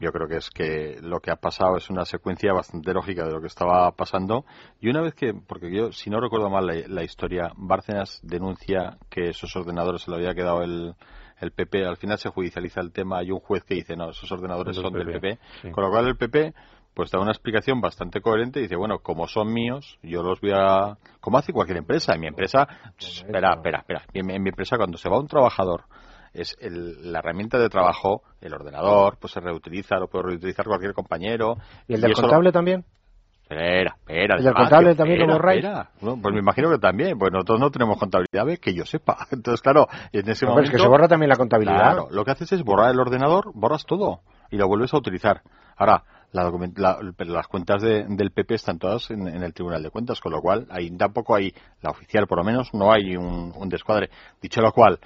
Yo 0.00 0.10
creo 0.10 0.26
que 0.26 0.38
es 0.38 0.50
que 0.50 0.98
lo 1.00 1.20
que 1.20 1.30
ha 1.30 1.36
pasado 1.36 1.76
es 1.76 1.88
una 1.90 2.04
secuencia 2.04 2.52
bastante 2.52 2.92
lógica 2.92 3.24
de 3.24 3.30
lo 3.30 3.40
que 3.40 3.46
estaba 3.46 3.88
pasando. 3.92 4.44
Y 4.80 4.88
una 4.88 5.00
vez 5.00 5.14
que, 5.14 5.32
porque 5.34 5.72
yo, 5.72 5.92
si 5.92 6.10
no 6.10 6.20
recuerdo 6.20 6.50
mal 6.50 6.66
la, 6.66 6.74
la 6.88 7.04
historia, 7.04 7.52
Bárcenas 7.56 8.18
denuncia 8.24 8.98
que 9.08 9.28
esos 9.28 9.54
ordenadores 9.54 10.02
se 10.02 10.10
le 10.10 10.16
había 10.16 10.34
quedado 10.34 10.62
el, 10.62 10.96
el 11.42 11.50
PP, 11.50 11.84
al 11.84 11.96
final 11.96 12.18
se 12.18 12.28
judicializa 12.28 12.80
el 12.80 12.92
tema, 12.92 13.18
hay 13.18 13.30
un 13.30 13.40
juez 13.40 13.64
que 13.64 13.74
dice, 13.74 13.96
no, 13.96 14.10
esos 14.10 14.30
ordenadores 14.30 14.76
son 14.76 14.92
del 14.92 15.06
PP, 15.06 15.38
sí. 15.60 15.70
con 15.70 15.84
lo 15.84 15.90
cual 15.90 16.06
el 16.06 16.16
PP 16.16 16.54
pues 16.94 17.10
da 17.10 17.20
una 17.20 17.32
explicación 17.32 17.80
bastante 17.80 18.20
coherente 18.20 18.60
y 18.60 18.64
dice, 18.64 18.76
bueno, 18.76 18.98
como 18.98 19.26
son 19.26 19.52
míos, 19.52 19.98
yo 20.02 20.22
los 20.22 20.40
voy 20.40 20.52
a... 20.54 20.98
Como 21.20 21.38
hace 21.38 21.52
cualquier 21.52 21.78
empresa. 21.78 22.14
En 22.14 22.20
mi 22.20 22.26
empresa, 22.26 22.68
espera, 22.98 23.54
espera, 23.54 23.78
espera. 23.78 24.04
En 24.12 24.26
mi, 24.26 24.48
empresa, 24.50 24.76
cuando 24.76 24.98
se 24.98 25.08
va 25.08 25.18
un 25.18 25.26
trabajador, 25.26 25.84
es 26.34 26.54
el, 26.60 27.10
la 27.10 27.20
herramienta 27.20 27.58
de 27.58 27.70
trabajo, 27.70 28.22
el 28.42 28.52
ordenador, 28.52 29.16
pues 29.18 29.32
se 29.32 29.40
reutiliza, 29.40 29.96
lo 29.96 30.08
puede 30.08 30.24
reutilizar 30.28 30.66
cualquier 30.66 30.92
compañero. 30.92 31.56
¿Y 31.88 31.94
el 31.94 32.02
del 32.02 32.12
contable 32.12 32.48
lo... 32.48 32.52
también? 32.52 32.84
Espera, 33.52 33.96
espera. 33.98 34.36
¿Y 34.40 34.46
el 34.46 34.54
contable 34.54 34.94
también 34.94 35.20
lo 35.20 35.34
borráis? 35.34 35.64
No, 36.00 36.16
pues 36.20 36.34
me 36.34 36.40
imagino 36.40 36.70
que 36.70 36.78
también, 36.78 37.18
pues 37.18 37.30
nosotros 37.32 37.60
no 37.60 37.70
tenemos 37.70 37.98
contabilidad, 37.98 38.46
que 38.58 38.74
yo 38.74 38.84
sepa. 38.84 39.26
Entonces, 39.30 39.60
claro, 39.60 39.88
en 40.12 40.28
ese 40.28 40.46
no, 40.46 40.52
momento... 40.52 40.70
es 40.70 40.76
que 40.76 40.82
se 40.82 40.88
borra 40.88 41.08
también 41.08 41.28
la 41.28 41.36
contabilidad. 41.36 41.78
Claro, 41.78 42.08
lo 42.10 42.24
que 42.24 42.30
haces 42.30 42.52
es 42.52 42.62
borrar 42.62 42.90
el 42.90 43.00
ordenador, 43.00 43.52
borras 43.54 43.84
todo. 43.84 44.20
y 44.50 44.56
lo 44.56 44.66
vuelves 44.68 44.94
a 44.94 44.98
utilizar. 44.98 45.42
Ahora, 45.76 46.04
las 46.32 47.46
cuentas 47.48 47.82
del 47.82 48.30
PP 48.30 48.54
están 48.54 48.78
todas 48.78 49.10
en, 49.10 49.26
el 49.26 49.52
Tribunal 49.52 49.82
de 49.82 49.90
Cuentas, 49.90 50.20
con 50.20 50.32
lo 50.32 50.40
cual 50.40 50.66
ahí 50.70 50.90
tampoco 50.96 51.34
hay, 51.34 51.52
la 51.82 51.90
oficial 51.90 52.26
por 52.26 52.38
lo 52.38 52.44
menos, 52.44 52.72
no 52.72 52.92
hay 52.92 53.16
un, 53.16 53.68
descuadre. 53.68 54.10
Dicho 54.40 54.60
lo 54.62 54.72
cual, 54.72 54.98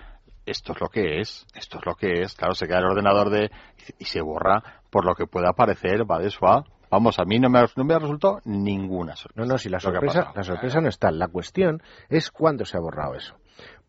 esto 0.45 0.73
es 0.73 0.81
lo 0.81 0.89
que 0.89 1.21
es, 1.21 1.47
esto 1.55 1.79
es 1.79 1.87
lo 1.87 1.95
que 1.95 2.23
es, 2.23 2.35
claro, 2.35 2.55
se 2.55 2.67
queda 2.67 2.79
el 2.79 2.87
ordenador 2.87 3.31
de 3.31 3.51
y 3.99 4.05
se 4.05 4.21
borra 4.21 4.63
por 4.91 5.05
lo 5.05 5.15
que 5.15 5.27
pueda 5.27 5.51
aparecer, 5.51 6.09
va 6.09 6.21
de 6.21 6.31
suave. 6.31 6.65
Vamos, 6.91 7.19
a 7.19 7.25
mí 7.25 7.39
no 7.39 7.51
me, 7.51 7.65
no 7.77 7.85
me 7.85 7.95
ha 7.95 7.99
resultado 7.99 8.41
ninguna 8.45 9.17
sorpresa. 9.17 9.41
No, 9.41 9.53
no, 9.53 9.59
si 9.59 9.69
la 9.69 9.81
sorpresa, 9.81 10.33
la 10.35 10.45
sorpresa 10.45 10.81
no 10.81 10.89
está. 10.89 11.11
La 11.11 11.29
cuestión 11.29 11.83
es 12.09 12.31
cuándo 12.31 12.65
se 12.65 12.77
ha 12.77 12.81
borrado 12.81 13.15
eso. 13.15 13.35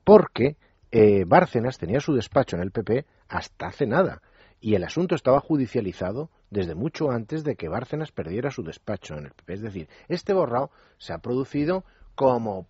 Porque 0.03 0.57
eh, 0.91 1.25
Bárcenas 1.25 1.77
tenía 1.77 1.99
su 1.99 2.13
despacho 2.13 2.55
en 2.55 2.63
el 2.63 2.71
PP 2.71 3.05
hasta 3.27 3.67
hace 3.67 3.85
nada 3.85 4.21
y 4.59 4.75
el 4.75 4.83
asunto 4.83 5.15
estaba 5.15 5.39
judicializado 5.39 6.29
desde 6.49 6.75
mucho 6.75 7.11
antes 7.11 7.43
de 7.43 7.55
que 7.55 7.67
Bárcenas 7.67 8.11
perdiera 8.11 8.51
su 8.51 8.63
despacho 8.63 9.15
en 9.15 9.25
el 9.25 9.31
PP. 9.31 9.53
Es 9.53 9.61
decir, 9.61 9.89
este 10.07 10.33
borrado 10.33 10.71
se 10.97 11.13
ha 11.13 11.19
producido 11.19 11.83
como 12.15 12.67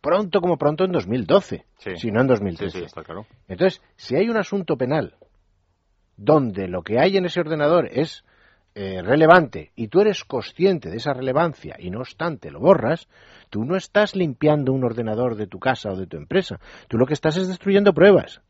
pronto, 0.00 0.40
como 0.40 0.56
pronto 0.56 0.84
en 0.84 0.92
2012, 0.92 1.66
si 1.96 2.10
no 2.10 2.22
en 2.22 2.26
2013. 2.26 2.86
Entonces, 3.48 3.82
si 3.96 4.16
hay 4.16 4.28
un 4.28 4.36
asunto 4.36 4.76
penal 4.76 5.16
donde 6.16 6.68
lo 6.68 6.82
que 6.82 6.98
hay 6.98 7.16
en 7.16 7.26
ese 7.26 7.40
ordenador 7.40 7.88
es 7.90 8.24
eh, 8.82 9.02
relevante 9.02 9.72
y 9.76 9.88
tú 9.88 10.00
eres 10.00 10.24
consciente 10.24 10.88
de 10.88 10.96
esa 10.96 11.12
relevancia 11.12 11.76
y 11.78 11.90
no 11.90 11.98
obstante 11.98 12.50
lo 12.50 12.60
borras, 12.60 13.08
tú 13.50 13.66
no 13.66 13.76
estás 13.76 14.16
limpiando 14.16 14.72
un 14.72 14.84
ordenador 14.84 15.36
de 15.36 15.46
tu 15.46 15.58
casa 15.58 15.90
o 15.90 15.96
de 15.96 16.06
tu 16.06 16.16
empresa. 16.16 16.58
Tú 16.88 16.96
lo 16.96 17.04
que 17.04 17.12
estás 17.12 17.36
es 17.36 17.46
destruyendo 17.46 17.92
pruebas. 17.92 18.40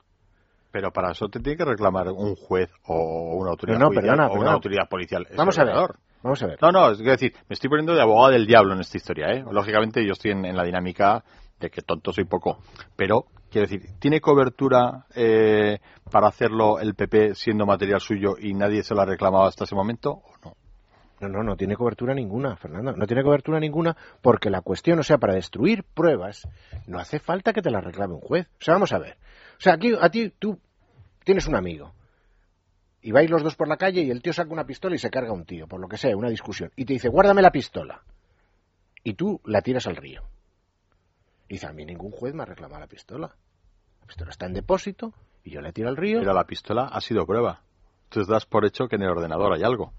Pero 0.71 0.93
para 0.93 1.11
eso 1.11 1.29
te 1.29 1.41
tiene 1.41 1.57
que 1.57 1.65
reclamar 1.65 2.11
un 2.11 2.37
juez 2.37 2.71
o 2.87 3.35
una 3.35 3.51
autoridad, 3.51 3.83
o 3.83 4.35
una 4.35 4.53
autoridad 4.53 4.89
policial. 4.89 5.27
Vamos 5.37 5.59
a 5.59 5.65
ver. 5.65 5.75
Vamos 6.23 6.41
a 6.45 6.47
ver. 6.47 6.59
No, 6.63 6.71
no, 6.71 6.93
es 6.93 6.99
decir, 7.01 7.35
me 7.49 7.55
estoy 7.55 7.69
poniendo 7.69 7.93
de 7.93 8.01
abogado 8.01 8.31
del 8.31 8.47
diablo 8.47 8.75
en 8.75 8.81
esta 8.83 8.99
historia, 8.99 9.33
¿eh? 9.33 9.45
Lógicamente 9.51 10.07
yo 10.07 10.13
estoy 10.13 10.31
en, 10.31 10.57
la 10.57 10.63
dinámica 10.63 11.25
de 11.59 11.71
que 11.71 11.83
tonto 11.83 12.13
soy 12.13 12.25
poco, 12.25 12.61
pero 12.95 13.25
quiero 13.51 13.67
decir, 13.67 13.91
¿tiene 13.99 14.21
cobertura 14.21 15.07
eh, 15.15 15.79
para 16.11 16.29
hacerlo 16.29 16.79
el 16.81 16.95
PP 16.95 17.35
siendo 17.35 17.67
material 17.67 18.01
suyo 18.01 18.37
y 18.39 18.55
nadie 18.55 18.83
se 18.83 18.95
lo 18.95 19.03
ha 19.03 19.07
reclamado 19.07 19.45
hasta 19.45 19.65
ese 19.65 19.75
momento 19.75 20.11
o 20.11 20.33
no? 20.45 20.57
No, 21.21 21.29
no, 21.29 21.43
no 21.43 21.57
tiene 21.57 21.77
cobertura 21.77 22.15
ninguna, 22.15 22.57
Fernando. 22.57 22.93
No 22.93 23.07
tiene 23.07 23.23
cobertura 23.23 23.61
ninguna 23.61 23.95
porque 24.23 24.49
la 24.49 24.63
cuestión, 24.63 24.99
o 24.99 25.03
sea, 25.03 25.19
para 25.19 25.35
destruir 25.35 25.85
pruebas, 25.85 26.49
no 26.87 26.99
hace 26.99 27.19
falta 27.19 27.53
que 27.53 27.61
te 27.61 27.71
la 27.71 27.83
reclame 27.83 28.15
un 28.15 28.21
juez. 28.21 28.47
O 28.59 28.65
sea, 28.65 28.75
vamos 28.75 28.93
a 28.93 28.99
ver. 28.99 29.19
O 29.59 29.61
sea, 29.61 29.75
aquí 29.75 29.93
a 30.01 30.09
ti 30.09 30.33
tú 30.39 30.59
tienes 31.23 31.47
un 31.47 31.57
amigo 31.57 31.93
y 33.03 33.13
vais 33.13 33.31
los 33.31 33.43
dos 33.43 33.55
por 33.55 33.69
la 33.69 33.77
calle 33.77 34.01
y 34.03 34.11
el 34.11 34.23
tío 34.23 34.33
saca 34.33 34.51
una 34.51 34.65
pistola 34.65 34.95
y 34.95 34.99
se 34.99 35.11
carga 35.11 35.31
a 35.31 35.35
un 35.35 35.45
tío, 35.45 35.67
por 35.67 35.81
lo 35.81 35.89
que 35.89 35.99
sea, 35.99 36.17
una 36.17 36.31
discusión, 36.31 36.71
y 36.77 36.85
te 36.85 36.95
dice, 36.95 37.09
guárdame 37.09 37.43
la 37.43 37.51
pistola. 37.51 38.03
Y 39.03 39.15
tú 39.15 39.41
la 39.45 39.63
tiras 39.63 39.87
al 39.87 39.97
río. 39.97 40.23
Y 41.51 41.55
dice, 41.55 41.67
a 41.67 41.73
mí 41.73 41.85
ningún 41.85 42.13
juez 42.13 42.33
me 42.33 42.45
ha 42.45 42.47
reclamado 42.47 42.81
la 42.81 42.87
pistola. 42.87 43.35
La 44.01 44.07
pistola 44.07 44.31
está 44.31 44.47
en 44.47 44.53
depósito 44.53 45.13
y 45.43 45.51
yo 45.51 45.61
la 45.61 45.73
tiro 45.73 45.89
al 45.89 45.97
río. 45.97 46.21
Pero 46.21 46.33
la 46.33 46.45
pistola 46.45 46.85
ha 46.85 47.01
sido 47.01 47.27
prueba. 47.27 47.61
Entonces 48.05 48.29
das 48.29 48.47
por 48.47 48.65
hecho 48.65 48.87
que 48.87 48.95
en 48.95 49.03
el 49.03 49.09
ordenador 49.09 49.53
hay 49.53 49.65
algo. 49.65 49.93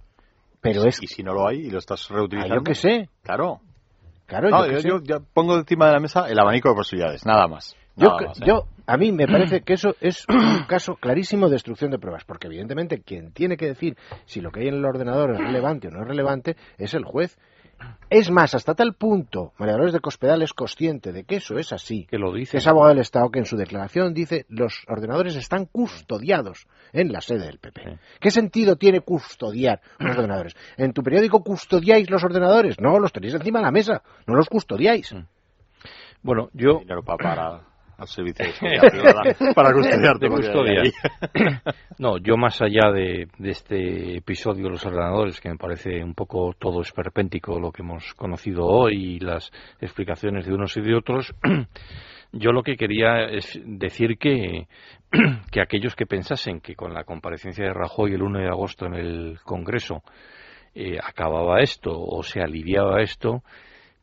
Pero 0.61 0.85
es... 0.85 1.03
Y 1.03 1.07
si 1.07 1.23
no 1.23 1.33
lo 1.33 1.45
hay 1.45 1.57
y 1.57 1.69
lo 1.69 1.79
estás 1.79 2.07
reutilizando... 2.07 2.55
Ah, 2.55 2.57
yo 2.59 2.63
qué 2.63 2.73
sé. 2.73 3.09
Claro. 3.23 3.59
Claro, 4.27 4.79
yo, 4.79 5.01
yo, 5.03 5.17
pongo 5.33 5.57
encima 5.57 5.87
de 5.87 5.91
la 5.91 5.99
mesa 5.99 6.29
el 6.29 6.39
abanico 6.39 6.69
de 6.69 6.75
posibilidades, 6.75 7.25
nada 7.25 7.49
más. 7.49 7.75
Yo, 7.97 8.15
yo, 8.45 8.67
a 8.87 8.95
mí 8.95 9.11
me 9.11 9.27
parece 9.27 9.59
que 9.65 9.73
eso 9.73 9.93
es 9.99 10.25
un 10.29 10.63
caso 10.69 10.95
clarísimo 10.95 11.47
de 11.47 11.55
destrucción 11.55 11.91
de 11.91 11.99
pruebas, 11.99 12.23
porque 12.23 12.47
evidentemente 12.47 13.01
quien 13.01 13.33
tiene 13.33 13.57
que 13.57 13.65
decir 13.65 13.97
si 14.23 14.39
lo 14.39 14.51
que 14.51 14.61
hay 14.61 14.69
en 14.69 14.75
el 14.75 14.85
ordenador 14.85 15.31
es 15.31 15.39
relevante 15.39 15.89
o 15.89 15.91
no 15.91 16.03
es 16.03 16.07
relevante 16.07 16.55
es 16.77 16.93
el 16.93 17.03
juez. 17.03 17.37
Es 18.09 18.29
más, 18.29 18.53
hasta 18.55 18.75
tal 18.75 18.93
punto, 18.93 19.53
María 19.57 19.73
Dolores 19.73 19.93
de 19.93 20.01
Cospedal 20.01 20.41
es 20.41 20.53
consciente 20.53 21.11
de 21.13 21.23
que 21.23 21.37
eso 21.37 21.57
es 21.57 21.71
así. 21.71 22.05
Que 22.09 22.17
lo 22.17 22.33
dice. 22.33 22.57
es 22.57 22.67
abogado 22.67 22.89
del 22.89 23.01
Estado 23.01 23.29
que 23.29 23.39
en 23.39 23.45
su 23.45 23.55
declaración 23.55 24.13
dice 24.13 24.45
los 24.49 24.83
ordenadores 24.87 25.35
están 25.35 25.65
custodiados 25.65 26.67
en 26.91 27.11
la 27.11 27.21
sede 27.21 27.45
del 27.45 27.59
PP. 27.59 27.99
¿Qué 28.19 28.31
sentido 28.31 28.75
tiene 28.75 28.99
custodiar 29.01 29.81
los 29.97 30.17
ordenadores? 30.17 30.55
¿En 30.77 30.93
tu 30.93 31.03
periódico 31.03 31.43
custodiáis 31.43 32.09
los 32.09 32.23
ordenadores? 32.23 32.79
No, 32.79 32.99
los 32.99 33.13
tenéis 33.13 33.33
encima 33.33 33.59
de 33.59 33.65
la 33.65 33.71
mesa, 33.71 34.03
no 34.27 34.35
los 34.35 34.49
custodiáis. 34.49 35.15
Bueno, 36.21 36.49
yo... 36.53 36.79
Dinero 36.79 37.03
para, 37.03 37.61
al 38.01 38.07
servicio 38.07 38.45
de 38.45 39.53
para 39.55 39.73
custodiarte. 39.73 40.27
no, 41.99 42.17
yo 42.17 42.35
más 42.35 42.61
allá 42.61 42.91
de, 42.91 43.27
de, 43.37 43.49
este 43.49 44.17
episodio 44.17 44.65
de 44.65 44.71
los 44.71 44.85
ordenadores, 44.85 45.39
que 45.39 45.49
me 45.49 45.57
parece 45.57 46.03
un 46.03 46.15
poco 46.15 46.53
todo 46.57 46.81
esperpéntico 46.81 47.59
lo 47.59 47.71
que 47.71 47.83
hemos 47.83 48.13
conocido 48.15 48.65
hoy 48.65 49.15
y 49.15 49.19
las 49.19 49.51
explicaciones 49.79 50.47
de 50.47 50.53
unos 50.53 50.75
y 50.77 50.81
de 50.81 50.95
otros, 50.95 51.33
yo 52.31 52.51
lo 52.51 52.63
que 52.63 52.75
quería 52.75 53.25
es 53.25 53.59
decir 53.63 54.17
que, 54.17 54.67
que 55.51 55.61
aquellos 55.61 55.95
que 55.95 56.07
pensasen 56.07 56.59
que 56.59 56.75
con 56.75 56.93
la 56.93 57.03
comparecencia 57.03 57.65
de 57.65 57.73
Rajoy 57.73 58.13
el 58.13 58.23
1 58.23 58.39
de 58.39 58.47
agosto 58.47 58.87
en 58.87 58.95
el 58.95 59.39
Congreso 59.43 60.01
eh, 60.73 60.97
acababa 61.03 61.61
esto 61.61 61.91
o 61.93 62.23
se 62.23 62.41
aliviaba 62.41 63.01
esto, 63.01 63.43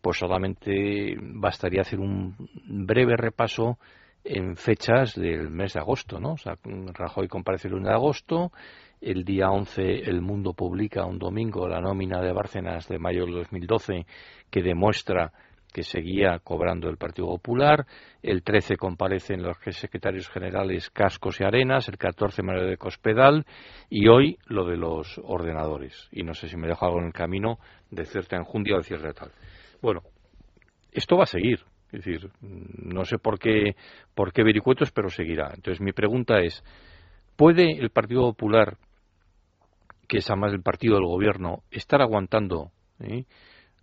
pues 0.01 0.19
solamente 0.19 1.17
bastaría 1.21 1.83
hacer 1.83 2.01
un 2.01 2.35
breve 2.67 3.17
repaso 3.17 3.79
en 4.25 4.57
fechas 4.57 5.15
del 5.15 5.51
mes 5.51 5.75
de 5.75 5.81
agosto, 5.81 6.21
¿no? 6.21 6.33
O 6.33 6.37
sea, 6.37 6.57
Rajoy 6.65 7.29
comparece 7.29 7.69
el 7.69 7.75
1 7.75 7.89
de 7.89 7.95
agosto, 7.95 8.53
el 9.01 9.25
día 9.25 9.51
11 9.51 10.11
El 10.11 10.21
Mundo 10.21 10.53
publica 10.55 11.07
un 11.07 11.19
domingo 11.19 11.69
la 11.69 11.81
nómina 11.81 12.21
de 12.21 12.33
Bárcenas 12.33 12.89
de 12.89 12.99
mayo 12.99 13.25
del 13.25 13.35
2012 13.35 14.07
que 14.51 14.63
demuestra 14.63 15.33
que 15.73 15.83
seguía 15.83 16.39
cobrando 16.39 16.89
el 16.89 16.97
Partido 16.97 17.29
Popular, 17.29 17.87
el 18.23 18.43
13 18.43 18.77
comparecen 18.77 19.43
los 19.43 19.57
secretarios 19.71 20.29
generales 20.29 20.91
Cascos 20.91 21.41
y 21.41 21.45
Arenas, 21.45 21.89
el 21.89 21.99
14 21.99 22.43
Mario 22.43 22.67
de 22.67 22.77
Cospedal 22.77 23.45
y 23.91 24.09
hoy 24.09 24.39
lo 24.47 24.65
de 24.65 24.77
los 24.77 25.21
ordenadores. 25.23 26.09
Y 26.11 26.23
no 26.23 26.35
sé 26.35 26.49
si 26.49 26.57
me 26.57 26.69
dejo 26.69 26.87
algo 26.87 27.01
en 27.01 27.07
el 27.07 27.13
camino 27.13 27.59
de 27.91 28.05
cierta 28.07 28.37
enjundia 28.37 28.77
o 28.77 28.79
de 28.79 28.85
cierta 28.85 29.13
tal. 29.13 29.31
Bueno, 29.81 30.03
esto 30.93 31.17
va 31.17 31.25
a 31.25 31.27
seguir. 31.27 31.61
Es 31.91 32.05
decir, 32.05 32.31
no 32.41 33.05
sé 33.05 33.19
por 33.19 33.39
qué, 33.39 33.75
por 34.15 34.33
qué 34.33 34.43
vericuetos, 34.43 34.91
pero 34.91 35.09
seguirá. 35.09 35.53
Entonces, 35.55 35.81
mi 35.81 35.93
pregunta 35.93 36.41
es, 36.41 36.63
¿puede 37.35 37.79
el 37.79 37.91
Partido 37.91 38.23
Popular, 38.23 38.77
que 40.07 40.19
es 40.19 40.31
además 40.31 40.53
el 40.53 40.63
partido 40.63 40.97
del 40.97 41.07
gobierno, 41.07 41.63
estar 41.71 42.03
aguantando 42.03 42.73
¿eh? 43.01 43.25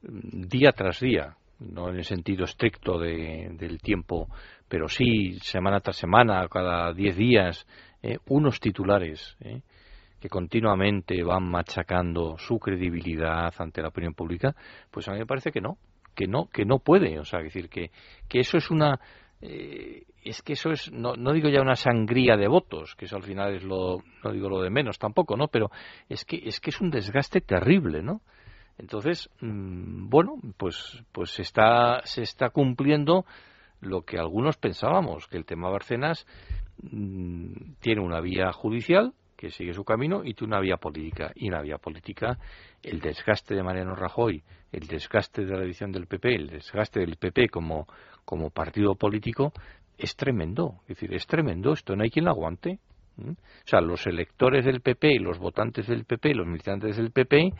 día 0.01 0.71
tras 0.71 0.99
día, 0.99 1.37
no 1.59 1.89
en 1.89 1.97
el 1.97 2.03
sentido 2.03 2.45
estricto 2.45 2.99
del 2.99 3.79
tiempo, 3.81 4.27
pero 4.67 4.87
sí 4.87 5.37
semana 5.41 5.79
tras 5.79 5.97
semana, 5.97 6.47
cada 6.49 6.93
diez 6.93 7.15
días, 7.15 7.65
¿eh? 8.01 8.17
unos 8.27 8.59
titulares 8.59 9.37
¿eh? 9.39 9.61
Que 10.25 10.29
continuamente 10.29 11.23
van 11.23 11.43
machacando 11.43 12.35
su 12.39 12.57
credibilidad 12.57 13.53
ante 13.59 13.83
la 13.83 13.89
opinión 13.89 14.15
pública, 14.15 14.55
pues 14.89 15.07
a 15.07 15.11
mí 15.11 15.19
me 15.19 15.27
parece 15.27 15.51
que 15.51 15.61
no, 15.61 15.77
que 16.15 16.25
no, 16.25 16.47
que 16.47 16.65
no 16.65 16.79
puede. 16.79 17.19
O 17.19 17.25
sea, 17.25 17.41
decir 17.41 17.69
que, 17.69 17.91
que 18.27 18.39
eso 18.39 18.57
es 18.57 18.71
una 18.71 18.99
eh, 19.39 20.01
es 20.23 20.41
que 20.41 20.53
eso 20.53 20.71
es 20.71 20.91
no, 20.91 21.15
no 21.15 21.31
digo 21.31 21.47
ya 21.49 21.61
una 21.61 21.75
sangría 21.75 22.37
de 22.37 22.47
votos, 22.47 22.95
que 22.95 23.05
eso 23.05 23.17
al 23.17 23.21
final 23.21 23.53
es 23.53 23.63
lo 23.63 23.99
no 24.23 24.31
digo 24.31 24.49
lo 24.49 24.63
de 24.63 24.71
menos 24.71 24.97
tampoco, 24.97 25.37
¿no? 25.37 25.47
Pero 25.47 25.69
es 26.09 26.25
que 26.25 26.41
es 26.43 26.59
que 26.59 26.71
es 26.71 26.81
un 26.81 26.89
desgaste 26.89 27.41
terrible, 27.41 28.01
¿no? 28.01 28.21
Entonces, 28.79 29.29
mm, 29.41 30.09
bueno, 30.09 30.39
pues 30.57 31.03
pues 31.11 31.29
se 31.29 31.43
está 31.43 32.01
se 32.03 32.23
está 32.23 32.49
cumpliendo 32.49 33.25
lo 33.79 34.01
que 34.01 34.17
algunos 34.17 34.57
pensábamos, 34.57 35.27
que 35.27 35.37
el 35.37 35.45
tema 35.45 35.69
Barcenas 35.69 36.25
mm, 36.81 37.73
tiene 37.79 38.01
una 38.01 38.21
vía 38.21 38.51
judicial 38.51 39.13
que 39.35 39.51
sigue 39.51 39.73
su 39.73 39.83
camino 39.83 40.23
y 40.23 40.33
tiene 40.33 40.55
una 40.55 40.61
vía 40.61 40.77
política. 40.77 41.31
Y 41.35 41.49
una 41.49 41.61
vía 41.61 41.77
política, 41.77 42.37
el 42.81 42.99
desgaste 42.99 43.55
de 43.55 43.63
Mariano 43.63 43.95
Rajoy, 43.95 44.43
el 44.71 44.87
desgaste 44.87 45.45
de 45.45 45.57
la 45.57 45.63
edición 45.63 45.91
del 45.91 46.07
PP, 46.07 46.35
el 46.35 46.47
desgaste 46.47 46.99
del 46.99 47.17
PP 47.17 47.49
como, 47.49 47.87
como 48.23 48.49
partido 48.49 48.95
político, 48.95 49.53
es 49.97 50.15
tremendo. 50.15 50.79
Es 50.83 50.99
decir, 50.99 51.13
es 51.13 51.25
tremendo. 51.27 51.73
Esto 51.73 51.95
no 51.95 52.03
hay 52.03 52.09
quien 52.09 52.25
lo 52.25 52.31
aguante. 52.31 52.79
O 53.17 53.33
sea, 53.65 53.79
los 53.79 54.05
electores 54.07 54.65
del 54.65 54.81
PP, 54.81 55.19
los 55.19 55.39
votantes 55.39 55.87
del 55.87 56.05
PP, 56.05 56.33
los 56.33 56.47
militantes 56.47 56.97
del 56.97 57.11
PP, 57.11 57.53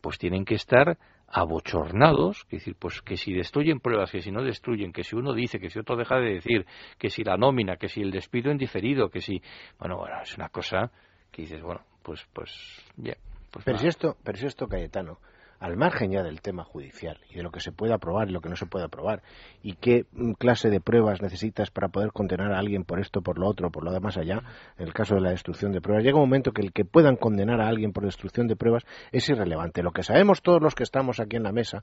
pues 0.00 0.18
tienen 0.18 0.44
que 0.44 0.54
estar 0.54 0.98
abochornados, 1.28 2.42
es 2.44 2.50
decir, 2.50 2.76
pues 2.78 3.02
que 3.02 3.16
si 3.16 3.32
destruyen 3.32 3.80
pruebas, 3.80 4.10
que 4.10 4.20
si 4.20 4.30
no 4.30 4.42
destruyen, 4.42 4.92
que 4.92 5.02
si 5.02 5.16
uno 5.16 5.32
dice, 5.32 5.58
que 5.58 5.68
si 5.68 5.78
otro 5.80 5.96
deja 5.96 6.16
de 6.16 6.34
decir, 6.34 6.64
que 6.98 7.10
si 7.10 7.24
la 7.24 7.36
nómina, 7.36 7.76
que 7.76 7.88
si 7.88 8.02
el 8.02 8.10
despido 8.10 8.52
en 8.52 8.58
diferido, 8.58 9.10
que 9.10 9.20
si, 9.20 9.42
bueno, 9.78 9.96
bueno, 9.96 10.14
es 10.22 10.36
una 10.36 10.48
cosa 10.48 10.92
que 11.34 11.42
dices, 11.42 11.62
bueno, 11.62 11.80
pues, 12.02 12.24
pues, 12.32 12.50
ya. 12.96 13.16
Pues 13.50 13.64
pero, 13.64 13.78
si 13.78 13.88
esto, 13.88 14.16
pero 14.22 14.38
si 14.38 14.46
esto, 14.46 14.68
Cayetano, 14.68 15.18
al 15.58 15.76
margen 15.76 16.12
ya 16.12 16.22
del 16.22 16.40
tema 16.40 16.62
judicial 16.62 17.18
y 17.28 17.34
de 17.34 17.42
lo 17.42 17.50
que 17.50 17.58
se 17.58 17.72
puede 17.72 17.92
aprobar 17.92 18.28
y 18.28 18.32
lo 18.32 18.40
que 18.40 18.48
no 18.48 18.56
se 18.56 18.66
puede 18.66 18.84
aprobar, 18.84 19.22
y 19.62 19.74
qué 19.74 20.06
mm, 20.12 20.32
clase 20.32 20.70
de 20.70 20.80
pruebas 20.80 21.22
necesitas 21.22 21.70
para 21.70 21.88
poder 21.88 22.12
condenar 22.12 22.52
a 22.52 22.58
alguien 22.58 22.84
por 22.84 23.00
esto, 23.00 23.20
por 23.20 23.38
lo 23.38 23.48
otro, 23.48 23.70
por 23.70 23.82
lo 23.82 23.90
demás 23.90 24.16
allá, 24.16 24.42
en 24.78 24.86
el 24.86 24.94
caso 24.94 25.16
de 25.16 25.22
la 25.22 25.30
destrucción 25.30 25.72
de 25.72 25.80
pruebas, 25.80 26.04
llega 26.04 26.16
un 26.16 26.28
momento 26.28 26.52
que 26.52 26.62
el 26.62 26.72
que 26.72 26.84
puedan 26.84 27.16
condenar 27.16 27.60
a 27.60 27.68
alguien 27.68 27.92
por 27.92 28.04
destrucción 28.04 28.46
de 28.46 28.54
pruebas 28.54 28.84
es 29.10 29.28
irrelevante. 29.28 29.82
Lo 29.82 29.90
que 29.90 30.04
sabemos 30.04 30.40
todos 30.40 30.62
los 30.62 30.76
que 30.76 30.84
estamos 30.84 31.18
aquí 31.18 31.36
en 31.36 31.42
la 31.42 31.52
mesa 31.52 31.82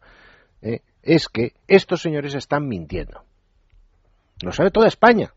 eh, 0.62 0.80
es 1.04 1.28
que 1.28 1.54
estos 1.68 2.02
señores 2.02 2.36
están 2.36 2.68
mintiendo. 2.68 3.24
Lo 4.42 4.54
sabe 4.54 4.72
toda 4.72 4.88
España. 4.88 5.34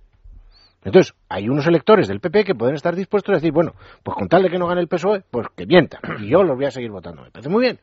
Entonces, 0.85 1.14
hay 1.28 1.49
unos 1.49 1.66
electores 1.66 2.09
del 2.09 2.20
PP 2.20 2.45
que 2.45 2.55
pueden 2.55 2.74
estar 2.74 2.95
dispuestos 2.95 3.32
a 3.32 3.37
decir, 3.37 3.53
bueno, 3.53 3.72
pues 4.03 4.16
con 4.16 4.28
tal 4.28 4.43
de 4.43 4.51
que 4.51 4.59
no 4.59 4.66
gane 4.66 4.82
el 4.82 4.89
PSOE, 4.89 5.22
pues 5.30 5.49
que 5.57 5.66
mientan. 5.66 6.01
Y 6.22 6.28
yo 6.28 6.43
los 6.43 6.57
voy 6.57 6.66
a 6.66 6.70
seguir 6.70 6.91
votando. 6.91 7.22
Me 7.22 7.30
parece 7.30 7.49
muy 7.49 7.62
bien. 7.62 7.80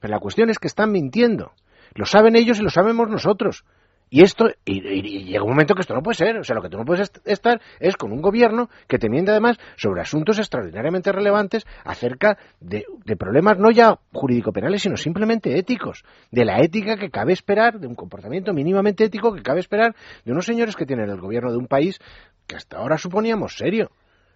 Pero 0.00 0.12
la 0.12 0.20
cuestión 0.20 0.50
es 0.50 0.58
que 0.58 0.68
están 0.68 0.92
mintiendo. 0.92 1.52
Lo 1.94 2.04
saben 2.04 2.36
ellos 2.36 2.60
y 2.60 2.62
lo 2.62 2.70
sabemos 2.70 3.08
nosotros. 3.08 3.64
Y 4.10 4.24
esto, 4.24 4.50
y, 4.64 5.22
llega 5.24 5.44
un 5.44 5.50
momento 5.50 5.74
que 5.74 5.82
esto 5.82 5.94
no 5.94 6.02
puede 6.02 6.16
ser. 6.16 6.36
O 6.36 6.44
sea, 6.44 6.56
lo 6.56 6.62
que 6.62 6.68
tú 6.68 6.76
no 6.76 6.84
puedes 6.84 7.12
estar 7.24 7.60
es 7.78 7.96
con 7.96 8.10
un 8.10 8.20
gobierno 8.20 8.68
que 8.88 8.98
te 8.98 9.08
miente 9.08 9.30
además 9.30 9.56
sobre 9.76 10.00
asuntos 10.00 10.38
extraordinariamente 10.38 11.12
relevantes 11.12 11.64
acerca 11.84 12.36
de, 12.60 12.84
problemas 13.16 13.58
no 13.58 13.70
ya 13.70 14.00
jurídico-penales, 14.12 14.82
sino 14.82 14.96
simplemente 14.96 15.56
éticos. 15.56 16.04
De 16.32 16.44
la 16.44 16.60
ética 16.60 16.96
que 16.96 17.10
cabe 17.10 17.32
esperar, 17.32 17.78
de 17.78 17.86
un 17.86 17.94
comportamiento 17.94 18.52
mínimamente 18.52 19.04
ético 19.04 19.32
que 19.32 19.42
cabe 19.42 19.60
esperar 19.60 19.94
de 20.24 20.32
unos 20.32 20.44
señores 20.44 20.74
que 20.74 20.86
tienen 20.86 21.08
el 21.08 21.20
gobierno 21.20 21.52
de 21.52 21.58
un 21.58 21.68
país 21.68 22.00
que 22.48 22.56
hasta 22.56 22.78
ahora 22.78 22.98
suponíamos 22.98 23.56
serio. 23.56 23.92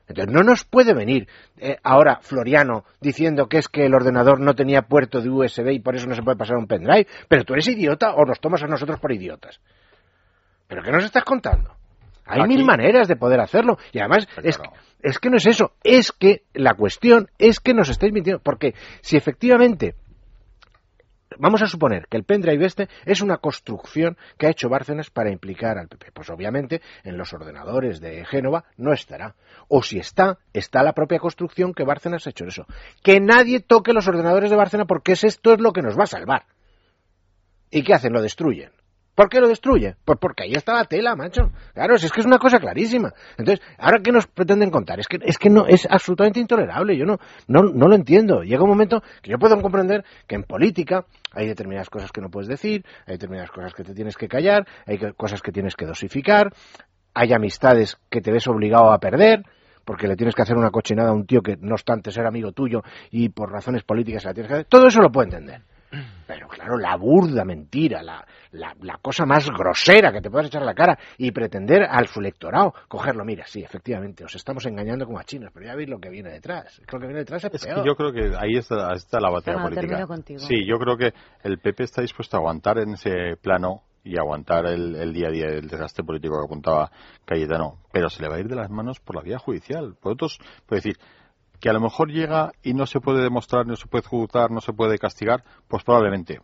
Entonces 0.07 0.35
no 0.35 0.43
nos 0.43 0.65
puede 0.65 0.93
venir 0.93 1.29
eh, 1.57 1.79
ahora 1.83 2.19
Floriano 2.21 2.85
diciendo 3.01 3.49
que 3.49 3.59
es 3.59 3.69
que 3.69 3.87
el 3.87 3.95
ordenador 3.95 4.39
no 4.41 4.55
tenía 4.55 4.83
puerto 4.83 5.21
de 5.21 5.31
USB 5.31 5.71
y 5.73 5.81
por 5.81 5.97
eso 5.97 6.07
no 6.07 6.15
se 6.15 6.23
puede 6.23 6.37
pasar 6.37 6.57
un 6.57 6.67
pendrive. 6.67 7.07
Pero 7.29 7.45
tú 7.45 7.55
eres 7.55 7.69
idiota 7.69 8.15
o 8.15 8.25
nos 8.25 8.41
tomas 8.41 8.63
a 8.63 8.67
nosotros 8.67 9.01
por 9.01 9.13
idiotas. 9.13 9.61
¿Pero 10.69 10.83
qué 10.83 10.91
nos 10.91 11.05
estás 11.05 11.25
contando? 11.25 11.75
Hay 12.27 12.43
mil 12.49 12.65
maneras 12.65 13.09
de 13.09 13.17
poder 13.17 13.41
hacerlo. 13.41 13.79
Y 13.93 13.99
además 13.99 14.27
es, 14.43 14.59
es 15.03 15.19
que 15.19 15.31
no 15.31 15.37
es 15.37 15.47
eso. 15.47 15.73
Es 15.83 16.13
que 16.13 16.43
la 16.55 16.75
cuestión 16.75 17.29
es 17.39 17.61
que 17.61 17.75
nos 17.75 17.89
estáis 17.89 18.13
mintiendo. 18.13 18.43
Porque 18.43 18.75
si 19.01 19.17
efectivamente 19.17 19.95
vamos 21.39 21.63
a 21.63 21.67
suponer 21.67 22.07
que 22.09 22.17
el 22.17 22.25
pendrive 22.25 22.65
este 22.67 22.89
es 23.05 23.21
una 23.21 23.39
construcción 23.39 24.17
que 24.39 24.47
ha 24.47 24.51
hecho 24.51 24.69
Bárcenas 24.69 25.11
para 25.11 25.31
implicar 25.31 25.79
al 25.79 25.89
PP. 25.89 26.13
Pues 26.13 26.31
obviamente 26.31 26.81
en 27.03 27.17
los 27.17 27.33
ordenadores 27.33 28.01
de 28.01 28.25
Génova 28.25 28.65
no 28.77 28.93
estará. 28.93 29.35
O 29.69 29.83
si 29.83 29.99
está, 29.99 30.39
está 30.53 30.83
la 30.83 30.93
propia 30.93 31.19
construcción 31.19 31.75
que 31.75 31.85
Bárcenas 31.85 32.27
ha 32.27 32.31
hecho 32.31 32.47
eso. 32.47 32.67
Que 33.03 33.21
nadie 33.21 33.61
toque 33.61 33.93
los 33.93 34.09
ordenadores 34.09 34.51
de 34.51 34.57
Bárcenas 34.57 34.87
porque 34.87 35.13
es 35.13 35.25
esto 35.25 35.53
es 35.53 35.61
lo 35.61 35.73
que 35.73 35.83
nos 35.83 35.99
va 35.99 36.05
a 36.05 36.09
salvar. 36.09 36.47
¿Y 37.71 37.83
qué 37.83 37.95
hacen? 37.95 38.13
Lo 38.13 38.23
destruyen. 38.23 38.71
¿Por 39.15 39.29
qué 39.29 39.41
lo 39.41 39.49
destruye? 39.49 39.95
Pues 40.05 40.19
porque 40.21 40.43
ahí 40.43 40.53
está 40.55 40.75
la 40.75 40.85
tela, 40.85 41.15
macho. 41.15 41.53
Claro, 41.73 41.95
es 41.95 42.11
que 42.11 42.21
es 42.21 42.27
una 42.27 42.39
cosa 42.39 42.59
clarísima. 42.59 43.13
Entonces, 43.39 43.65
¿ahora 43.79 44.01
qué 44.03 44.11
nos 44.11 44.27
pretenden 44.27 44.71
contar? 44.71 44.99
Es 44.99 45.07
que, 45.07 45.19
es 45.23 45.39
que 45.39 45.51
no, 45.51 45.67
es 45.67 45.87
absolutamente 45.89 46.41
intolerable. 46.41 46.97
Yo 46.97 47.05
no, 47.05 47.19
no, 47.47 47.63
no 47.63 47.87
lo 47.87 47.95
entiendo. 47.95 48.43
Llega 48.43 48.65
un 48.65 48.71
momento 48.71 49.03
que 49.23 49.31
yo 49.31 49.39
puedo 49.39 49.61
comprender 49.61 50.05
que 50.27 50.35
en 50.35 50.43
política 50.43 51.07
hay 51.33 51.47
determinadas 51.47 51.91
cosas 51.91 52.11
que 52.11 52.21
no 52.21 52.29
puedes 52.29 52.49
decir, 52.49 52.85
hay 53.07 53.15
determinadas 53.15 53.51
cosas 53.51 53.73
que 53.73 53.85
te 53.85 53.95
tienes 53.95 54.17
que 54.17 54.29
callar, 54.29 54.67
hay 54.87 54.99
cosas 55.17 55.43
que 55.43 55.53
tienes 55.53 55.77
que 55.77 55.87
dosificar, 55.87 56.53
hay 57.15 57.33
amistades 57.33 57.99
que 58.11 58.21
te 58.21 58.33
ves 58.33 58.47
obligado 58.49 58.93
a 58.93 58.99
perder, 58.99 59.45
porque 59.85 60.09
le 60.09 60.17
tienes 60.17 60.35
que 60.35 60.43
hacer 60.43 60.57
una 60.57 60.71
cochinada 60.71 61.11
a 61.11 61.13
un 61.13 61.27
tío 61.27 61.41
que 61.43 61.57
no 61.61 61.75
obstante 61.75 62.11
ser 62.11 62.27
amigo 62.27 62.53
tuyo 62.53 62.83
y 63.11 63.29
por 63.29 63.53
razones 63.53 63.85
políticas 63.85 64.23
se 64.23 64.29
la 64.29 64.35
tienes 64.35 64.49
que 64.49 64.55
hacer. 64.55 64.67
Todo 64.67 64.89
eso 64.89 65.01
lo 65.01 65.13
puedo 65.13 65.25
entender. 65.25 65.63
Pero 66.27 66.49
claro, 66.49 66.79
la 66.79 66.97
burda 66.97 67.45
mentira, 67.45 68.03
la, 68.03 68.25
la, 68.53 68.99
cosa 69.03 69.27
más 69.27 69.49
grosera 69.51 70.13
que 70.13 70.21
te 70.21 70.31
puedas 70.31 70.47
echar 70.47 70.63
a 70.63 70.67
la 70.67 70.75
cara 70.75 70.99
y 71.19 71.31
pretender 71.31 71.83
al 71.83 72.07
su 72.07 72.21
lectorado 72.21 72.73
cogerlo. 72.89 73.25
Mira, 73.25 73.45
sí, 73.47 73.63
efectivamente, 73.63 74.25
os 74.25 74.35
estamos 74.35 74.65
engañando 74.67 75.07
como 75.07 75.19
a 75.19 75.25
chinos, 75.25 75.51
pero 75.53 75.67
ya 75.67 75.75
veis 75.75 75.89
lo 75.89 75.99
que 75.99 76.11
viene 76.11 76.31
detrás. 76.31 76.81
Lo 76.91 76.99
que 76.99 77.07
viene 77.07 77.21
detrás 77.21 77.45
es, 77.45 77.65
peor. 77.65 77.87
yo 77.87 77.95
creo 77.95 78.13
que 78.13 78.37
ahí 78.37 78.57
está, 78.57 78.93
está 78.95 79.21
la 79.21 79.31
batalla 79.31 79.63
política. 79.63 80.07
Sí, 80.39 80.67
yo 80.67 80.79
creo 80.79 80.97
que 80.97 81.13
el 81.43 81.59
PP 81.59 81.85
está 81.85 82.03
dispuesto 82.03 82.37
a 82.37 82.41
aguantar 82.41 82.79
en 82.79 82.95
ese 82.95 83.37
plano 83.41 83.83
y 84.05 84.19
aguantar 84.19 84.67
el, 84.67 85.13
día 85.13 85.29
a 85.29 85.31
día 85.31 85.47
del 85.47 85.67
desgaste 85.67 86.05
político 86.05 86.39
que 86.39 86.45
apuntaba 86.45 86.91
Cayetano, 87.25 87.79
pero 87.91 88.11
se 88.11 88.23
le 88.23 88.29
va 88.29 88.37
a 88.37 88.41
ir 88.41 88.49
de 88.49 88.55
las 88.55 88.71
manos 88.71 89.01
por 89.01 89.17
la 89.17 89.23
vía 89.23 89.39
judicial. 89.39 89.97
Por 90.01 90.13
otros, 90.13 90.39
puede 90.67 90.83
decir, 90.83 90.99
que 91.61 91.71
a 91.71 91.73
lo 91.73 91.81
mejor 91.81 92.11
llega 92.11 92.53
y 92.63 92.75
no 92.75 92.87
se 92.87 93.01
puede 93.01 93.23
demostrar, 93.23 93.67
no 93.67 93.77
se 93.77 93.87
puede 93.87 94.07
juzgar, 94.07 94.51
no 94.51 94.61
se 94.61 94.73
puede 94.73 94.99
castigar, 94.99 95.45
pues 95.69 95.83
probablemente. 95.85 96.41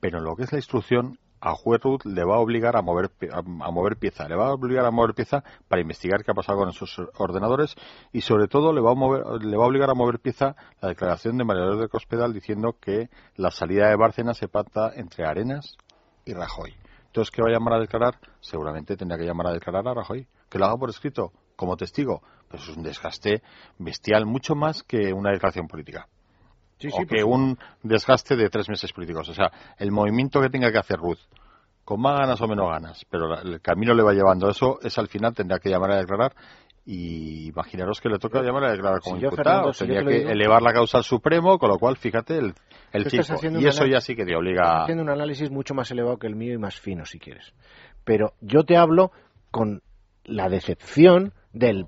Pero 0.00 0.18
en 0.18 0.24
lo 0.24 0.36
que 0.36 0.44
es 0.44 0.52
la 0.52 0.58
instrucción, 0.58 1.18
a 1.44 1.54
juez 1.54 1.80
Ruth 1.82 2.04
le 2.04 2.24
va 2.24 2.36
a 2.36 2.38
obligar 2.38 2.74
a 2.74 2.80
mover, 2.80 3.10
a, 3.30 3.42
mover 3.42 3.96
pieza, 3.96 4.26
le 4.26 4.34
va 4.34 4.48
a 4.48 4.54
obligar 4.54 4.86
a 4.86 4.90
mover 4.90 5.14
pieza 5.14 5.44
para 5.68 5.82
investigar 5.82 6.24
qué 6.24 6.30
ha 6.30 6.34
pasado 6.34 6.58
con 6.58 6.70
esos 6.70 6.98
ordenadores 7.18 7.74
y 8.12 8.22
sobre 8.22 8.48
todo 8.48 8.72
le 8.72 8.80
va 8.80 8.92
a, 8.92 8.94
mover, 8.94 9.44
le 9.44 9.56
va 9.56 9.64
a 9.64 9.66
obligar 9.66 9.90
a 9.90 9.94
mover 9.94 10.20
pieza 10.20 10.56
la 10.80 10.88
declaración 10.88 11.36
de 11.36 11.44
María 11.44 11.64
de 11.66 11.88
Cospedal 11.88 12.32
diciendo 12.32 12.76
que 12.80 13.10
la 13.36 13.50
salida 13.50 13.90
de 13.90 13.96
Bárcena 13.96 14.32
se 14.32 14.48
pacta 14.48 14.92
entre 14.94 15.26
Arenas 15.26 15.76
y 16.24 16.32
Rajoy. 16.32 16.74
Entonces, 17.06 17.30
¿qué 17.30 17.42
va 17.42 17.48
a 17.48 17.52
llamar 17.52 17.74
a 17.74 17.78
declarar? 17.78 18.18
Seguramente 18.40 18.96
tendrá 18.96 19.18
que 19.18 19.24
llamar 19.24 19.48
a 19.48 19.52
declarar 19.52 19.86
a 19.86 19.94
Rajoy. 19.94 20.26
Que 20.48 20.58
lo 20.58 20.64
haga 20.64 20.76
por 20.76 20.90
escrito 20.90 21.32
como 21.56 21.76
testigo, 21.76 22.22
pues 22.48 22.62
es 22.62 22.76
un 22.76 22.82
desgaste 22.82 23.42
bestial, 23.78 24.26
mucho 24.26 24.54
más 24.54 24.82
que 24.82 25.12
una 25.12 25.30
declaración 25.30 25.66
política. 25.66 26.08
o 26.92 27.06
que 27.06 27.24
un 27.24 27.58
desgaste 27.82 28.36
de 28.36 28.48
tres 28.48 28.68
meses 28.68 28.92
políticos. 28.92 29.28
O 29.28 29.34
sea, 29.34 29.50
el 29.78 29.90
movimiento 29.90 30.40
que 30.40 30.50
tenga 30.50 30.70
que 30.70 30.78
hacer 30.78 30.98
Ruth, 30.98 31.20
con 31.84 32.00
más 32.00 32.18
ganas 32.18 32.40
o 32.40 32.48
menos 32.48 32.68
ganas, 32.70 33.04
pero 33.10 33.38
el 33.38 33.60
camino 33.60 33.94
le 33.94 34.02
va 34.02 34.12
llevando 34.12 34.48
eso, 34.48 34.78
es 34.82 34.96
al 34.98 35.08
final 35.08 35.34
tendrá 35.34 35.58
que 35.58 35.68
llamar 35.68 35.92
a 35.92 35.98
declarar 35.98 36.34
y 36.86 37.48
imaginaros 37.48 38.00
que 38.00 38.10
le 38.10 38.18
toca 38.18 38.42
llamar 38.42 38.64
a 38.64 38.72
declarar 38.72 39.00
como 39.00 39.16
imputado, 39.16 39.70
tendría 39.72 40.04
que 40.04 40.30
elevar 40.30 40.60
la 40.60 40.72
causa 40.72 40.98
al 40.98 41.04
Supremo, 41.04 41.58
con 41.58 41.70
lo 41.70 41.78
cual, 41.78 41.96
fíjate, 41.96 42.36
el, 42.36 42.54
el 42.92 43.06
Y 43.60 43.66
eso 43.66 43.86
ya 43.86 44.00
sí 44.00 44.14
que 44.14 44.24
te 44.24 44.36
obliga... 44.36 44.82
haciendo 44.82 45.02
un 45.02 45.10
análisis 45.10 45.50
mucho 45.50 45.74
más 45.74 45.90
elevado 45.90 46.18
que 46.18 46.26
el 46.26 46.36
mío 46.36 46.52
y 46.52 46.58
más 46.58 46.78
fino, 46.78 47.06
si 47.06 47.18
quieres. 47.18 47.54
Pero 48.04 48.34
yo 48.40 48.64
te 48.64 48.76
hablo 48.76 49.12
con 49.50 49.82
la 50.24 50.48
decepción 50.48 51.32
del 51.54 51.86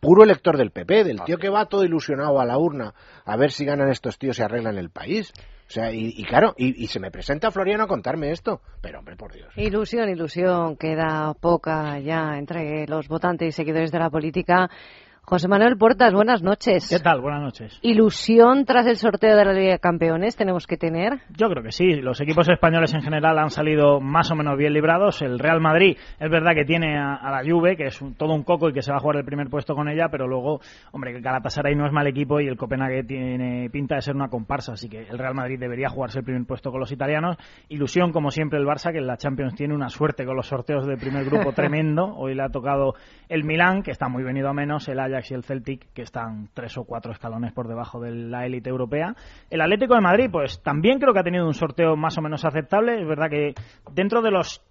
puro 0.00 0.24
elector 0.24 0.56
del 0.56 0.72
PP, 0.72 1.04
del 1.04 1.22
tío 1.22 1.38
que 1.38 1.48
va 1.48 1.66
todo 1.66 1.84
ilusionado 1.84 2.40
a 2.40 2.44
la 2.44 2.58
urna 2.58 2.94
a 3.24 3.36
ver 3.36 3.52
si 3.52 3.64
ganan 3.64 3.90
estos 3.90 4.18
tíos 4.18 4.38
y 4.38 4.42
arreglan 4.42 4.78
el 4.78 4.90
país. 4.90 5.32
O 5.68 5.70
sea, 5.70 5.90
y, 5.92 6.22
claro, 6.22 6.54
y, 6.56 6.86
se 6.86 7.00
me 7.00 7.10
presenta 7.10 7.50
Floriano 7.50 7.84
a 7.84 7.88
contarme 7.88 8.30
esto. 8.30 8.60
Pero, 8.80 9.00
hombre, 9.00 9.16
por 9.16 9.32
Dios. 9.32 9.52
Ilusión, 9.56 10.08
ilusión, 10.08 10.76
queda 10.76 11.34
poca 11.34 11.98
ya 11.98 12.38
entre 12.38 12.86
los 12.86 13.08
votantes 13.08 13.48
y 13.48 13.52
seguidores 13.52 13.90
de 13.90 13.98
la 13.98 14.08
política. 14.08 14.70
José 15.28 15.48
Manuel 15.48 15.76
Portas, 15.76 16.14
buenas 16.14 16.40
noches. 16.40 16.88
¿Qué 16.88 17.00
tal? 17.00 17.20
Buenas 17.20 17.42
noches. 17.42 17.80
¿Ilusión 17.82 18.64
tras 18.64 18.86
el 18.86 18.94
sorteo 18.94 19.36
de 19.36 19.44
la 19.44 19.52
Liga 19.52 19.72
de 19.72 19.78
Campeones 19.80 20.36
tenemos 20.36 20.68
que 20.68 20.76
tener? 20.76 21.14
Yo 21.36 21.48
creo 21.48 21.64
que 21.64 21.72
sí. 21.72 21.96
Los 21.96 22.20
equipos 22.20 22.48
españoles 22.48 22.94
en 22.94 23.02
general 23.02 23.36
han 23.40 23.50
salido 23.50 24.00
más 24.00 24.30
o 24.30 24.36
menos 24.36 24.56
bien 24.56 24.72
librados. 24.72 25.22
El 25.22 25.40
Real 25.40 25.60
Madrid 25.60 25.96
es 26.20 26.30
verdad 26.30 26.52
que 26.54 26.64
tiene 26.64 26.96
a, 26.96 27.28
la 27.28 27.42
Juve, 27.44 27.76
que 27.76 27.86
es 27.86 27.98
todo 28.16 28.34
un 28.34 28.44
coco 28.44 28.68
y 28.68 28.72
que 28.72 28.82
se 28.82 28.92
va 28.92 28.98
a 28.98 29.00
jugar 29.00 29.16
el 29.16 29.24
primer 29.24 29.48
puesto 29.48 29.74
con 29.74 29.88
ella, 29.88 30.06
pero 30.12 30.28
luego, 30.28 30.60
hombre, 30.92 31.12
que 31.12 31.20
Galatasaray 31.20 31.74
no 31.74 31.86
es 31.86 31.92
mal 31.92 32.06
equipo 32.06 32.38
y 32.38 32.46
el 32.46 32.56
Copenhague 32.56 33.02
tiene 33.02 33.68
pinta 33.70 33.96
de 33.96 34.02
ser 34.02 34.14
una 34.14 34.28
comparsa, 34.28 34.74
así 34.74 34.88
que 34.88 35.08
el 35.08 35.18
Real 35.18 35.34
Madrid 35.34 35.58
debería 35.58 35.88
jugarse 35.88 36.20
el 36.20 36.24
primer 36.24 36.46
puesto 36.46 36.70
con 36.70 36.78
los 36.78 36.92
italianos. 36.92 37.36
Ilusión, 37.68 38.12
como 38.12 38.30
siempre, 38.30 38.60
el 38.60 38.64
Barça, 38.64 38.92
que 38.92 38.98
en 38.98 39.08
la 39.08 39.16
Champions 39.16 39.56
tiene 39.56 39.74
una 39.74 39.88
suerte 39.88 40.24
con 40.24 40.36
los 40.36 40.46
sorteos 40.46 40.86
del 40.86 40.98
primer 40.98 41.24
grupo 41.24 41.50
tremendo. 41.52 42.14
Hoy 42.14 42.36
le 42.36 42.44
ha 42.44 42.48
tocado 42.48 42.94
el 43.28 43.42
Milán, 43.42 43.82
que 43.82 43.90
está 43.90 44.08
muy 44.08 44.22
venido 44.22 44.48
a 44.48 44.52
menos, 44.52 44.86
el 44.86 45.00
Ajax 45.00 45.15
y 45.30 45.34
el 45.34 45.44
Celtic, 45.44 45.92
que 45.92 46.02
están 46.02 46.48
tres 46.52 46.76
o 46.78 46.84
cuatro 46.84 47.12
escalones 47.12 47.52
por 47.52 47.68
debajo 47.68 48.00
de 48.00 48.10
la 48.12 48.46
élite 48.46 48.70
europea. 48.70 49.14
El 49.50 49.60
Atlético 49.60 49.94
de 49.94 50.00
Madrid, 50.00 50.28
pues 50.30 50.62
también 50.62 50.98
creo 50.98 51.12
que 51.12 51.20
ha 51.20 51.24
tenido 51.24 51.46
un 51.46 51.54
sorteo 51.54 51.96
más 51.96 52.16
o 52.18 52.22
menos 52.22 52.44
aceptable. 52.44 53.00
Es 53.00 53.08
verdad 53.08 53.30
que 53.30 53.54
dentro 53.92 54.20
de 54.22 54.30
los 54.30 54.62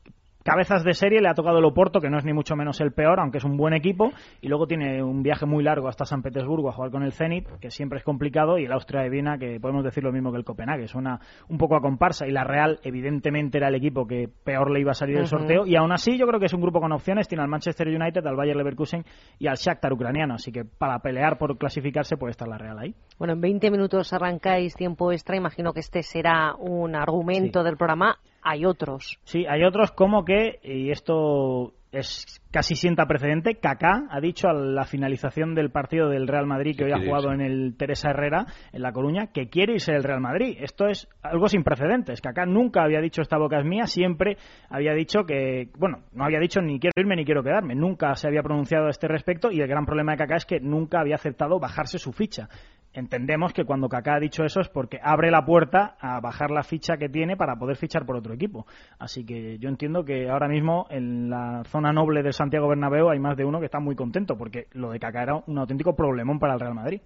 cabezas 0.45 0.83
de 0.83 0.93
serie 0.93 1.21
le 1.21 1.27
ha 1.27 1.33
tocado 1.33 1.57
el 1.57 1.65
Oporto, 1.65 1.99
que 1.99 2.09
no 2.09 2.19
es 2.19 2.23
ni 2.23 2.31
mucho 2.31 2.55
menos 2.55 2.79
el 2.79 2.91
peor, 2.91 3.19
aunque 3.19 3.39
es 3.39 3.43
un 3.43 3.57
buen 3.57 3.73
equipo, 3.73 4.11
y 4.41 4.47
luego 4.47 4.67
tiene 4.67 5.01
un 5.01 5.23
viaje 5.23 5.47
muy 5.47 5.63
largo 5.63 5.87
hasta 5.87 6.05
San 6.05 6.21
Petersburgo 6.21 6.69
a 6.69 6.71
jugar 6.71 6.91
con 6.91 7.01
el 7.01 7.13
Zenit, 7.13 7.47
que 7.59 7.71
siempre 7.71 7.97
es 7.97 8.05
complicado, 8.05 8.59
y 8.59 8.65
el 8.65 8.71
Austria 8.71 9.01
de 9.01 9.09
Viena, 9.09 9.39
que 9.39 9.59
podemos 9.59 9.83
decir 9.83 10.03
lo 10.03 10.11
mismo 10.11 10.31
que 10.31 10.37
el 10.37 10.45
Copenhague, 10.45 10.87
suena 10.87 11.19
un 11.49 11.57
poco 11.57 11.75
a 11.75 11.81
comparsa, 11.81 12.27
y 12.27 12.31
la 12.31 12.43
Real 12.43 12.79
evidentemente 12.83 13.57
era 13.57 13.69
el 13.69 13.75
equipo 13.75 14.05
que 14.05 14.29
peor 14.43 14.69
le 14.69 14.81
iba 14.81 14.91
a 14.91 14.93
salir 14.93 15.17
el 15.17 15.25
sorteo, 15.25 15.65
y 15.65 15.75
aún 15.75 15.91
así 15.91 16.15
yo 16.15 16.27
creo 16.27 16.39
que 16.39 16.45
es 16.45 16.53
un 16.53 16.61
grupo 16.61 16.79
con 16.79 16.91
opciones, 16.91 17.27
tiene 17.27 17.41
al 17.41 17.49
Manchester 17.49 17.87
United, 17.87 18.23
al 18.27 18.35
Bayer 18.35 18.55
Leverkusen 18.55 19.03
y 19.39 19.47
al 19.47 19.55
Shakhtar 19.55 19.93
ucraniano, 19.93 20.35
así 20.35 20.51
que 20.51 20.63
para 20.63 20.99
pelear 20.99 21.39
por 21.39 21.57
clasificarse 21.57 22.17
puede 22.17 22.31
estar 22.31 22.47
la 22.47 22.59
Real 22.59 22.77
ahí. 22.77 22.93
Bueno, 23.17 23.33
en 23.33 23.41
20 23.41 23.71
minutos 23.71 24.13
arrancáis 24.13 24.75
tiempo 24.75 25.11
extra, 25.11 25.35
imagino 25.35 25.73
que 25.73 25.79
este 25.79 26.03
será 26.03 26.53
un 26.55 26.95
argumento 26.95 27.63
del 27.63 27.77
programa 27.77 28.19
hay 28.45 28.63
otros. 28.63 29.19
Sí, 29.23 29.45
hay 29.49 29.63
otros 29.63 29.91
como 29.91 30.23
que, 30.23 30.59
y 30.63 30.91
esto 30.91 31.73
es 31.91 32.41
casi 32.51 32.75
sienta 32.75 33.07
precedente. 33.07 33.55
Kaká 33.55 34.07
ha 34.09 34.19
dicho 34.19 34.47
a 34.47 34.53
la 34.53 34.83
finalización 34.83 35.55
del 35.55 35.71
partido 35.71 36.09
del 36.09 36.27
Real 36.27 36.45
Madrid 36.45 36.75
que 36.77 36.83
hoy 36.83 36.91
ha 36.91 37.03
jugado 37.03 37.31
en 37.31 37.41
el 37.41 37.75
Teresa 37.75 38.11
Herrera, 38.11 38.45
en 38.71 38.81
La 38.81 38.91
Coruña, 38.91 39.27
que 39.27 39.49
quiere 39.49 39.73
irse 39.73 39.93
del 39.93 40.03
Real 40.03 40.21
Madrid. 40.21 40.57
Esto 40.59 40.87
es 40.87 41.07
algo 41.23 41.47
sin 41.47 41.63
precedentes. 41.63 42.21
Kaká 42.21 42.45
nunca 42.45 42.83
había 42.83 43.01
dicho 43.01 43.21
esta 43.21 43.37
boca 43.37 43.59
es 43.59 43.65
mía, 43.65 43.87
siempre 43.87 44.37
había 44.69 44.93
dicho 44.93 45.25
que, 45.25 45.69
bueno, 45.79 46.03
no 46.13 46.25
había 46.25 46.39
dicho 46.39 46.61
ni 46.61 46.79
quiero 46.79 46.93
irme 46.97 47.15
ni 47.15 47.25
quiero 47.25 47.43
quedarme. 47.43 47.73
Nunca 47.73 48.13
se 48.15 48.27
había 48.27 48.43
pronunciado 48.43 48.87
a 48.87 48.91
este 48.91 49.07
respecto 49.07 49.51
y 49.51 49.59
el 49.59 49.67
gran 49.67 49.85
problema 49.85 50.11
de 50.11 50.19
Kaká 50.19 50.35
es 50.35 50.45
que 50.45 50.59
nunca 50.59 50.99
había 50.99 51.15
aceptado 51.15 51.59
bajarse 51.59 51.97
su 51.97 52.13
ficha 52.13 52.47
entendemos 52.95 53.53
que 53.53 53.65
cuando 53.65 53.89
Kaká 53.89 54.15
ha 54.15 54.19
dicho 54.19 54.43
eso 54.43 54.61
es 54.61 54.69
porque 54.69 54.99
abre 55.01 55.29
la 55.29 55.45
puerta 55.45 55.95
a 55.99 56.19
bajar 56.21 56.49
la 56.49 56.63
ficha 56.63 56.97
que 56.97 57.09
tiene 57.09 57.35
para 57.35 57.55
poder 57.57 57.75
fichar 57.75 58.05
por 58.05 58.15
otro 58.15 58.33
equipo. 58.33 58.65
Así 58.97 59.25
que 59.25 59.57
yo 59.59 59.69
entiendo 59.69 60.03
que 60.03 60.29
ahora 60.29 60.47
mismo 60.47 60.87
en 60.89 61.29
la 61.29 61.63
zona 61.65 61.91
noble 61.91 62.23
de 62.23 62.31
Santiago 62.31 62.67
Bernabéu 62.69 63.09
hay 63.09 63.19
más 63.19 63.37
de 63.37 63.45
uno 63.45 63.59
que 63.59 63.65
está 63.65 63.79
muy 63.79 63.95
contento 63.95 64.37
porque 64.37 64.67
lo 64.71 64.91
de 64.91 64.99
Kaká 64.99 65.23
era 65.23 65.35
un 65.45 65.57
auténtico 65.57 65.95
problemón 65.95 66.39
para 66.39 66.53
el 66.53 66.59
Real 66.59 66.73
Madrid. 66.73 67.01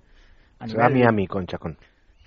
A 0.60 0.68
Se 0.68 0.78
va 0.78 0.86
a 0.86 0.90
Miami 0.90 1.28
con 1.28 1.46
Chacón. 1.48 1.78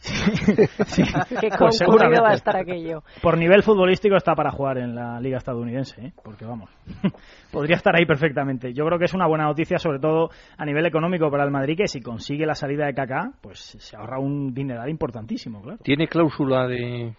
Sí, 0.03 1.03
Qué 1.41 1.49
pues 1.57 1.81
va 1.81 2.31
a 2.31 2.35
estar 2.35 2.57
aquello. 2.57 3.03
Por 3.23 3.39
nivel 3.39 3.63
futbolístico 3.63 4.17
está 4.17 4.35
para 4.35 4.51
jugar 4.51 4.79
en 4.79 4.95
la 4.95 5.21
liga 5.21 5.39
estadounidense, 5.39 6.07
¿eh? 6.07 6.13
porque 6.23 6.45
vamos, 6.45 6.71
podría 7.53 7.77
estar 7.77 7.95
ahí 7.97 8.05
perfectamente. 8.05 8.73
Yo 8.73 8.85
creo 8.85 8.99
que 8.99 9.05
es 9.05 9.15
una 9.15 9.27
buena 9.27 9.45
noticia, 9.45 9.79
sobre 9.79 9.99
todo 9.99 10.31
a 10.57 10.65
nivel 10.65 10.87
económico 10.87 11.31
para 11.31 11.45
el 11.45 11.51
Madrid, 11.51 11.77
que 11.77 11.87
si 11.87 12.01
consigue 12.01 12.47
la 12.47 12.55
salida 12.55 12.87
de 12.87 12.95
Kaká, 12.95 13.33
pues 13.41 13.77
se 13.79 13.97
ahorra 13.97 14.19
un 14.19 14.53
dineral 14.53 14.89
importantísimo, 14.89 15.63
claro. 15.63 15.79
¿Tiene 15.83 16.09
cláusula 16.09 16.67
de 16.67 17.15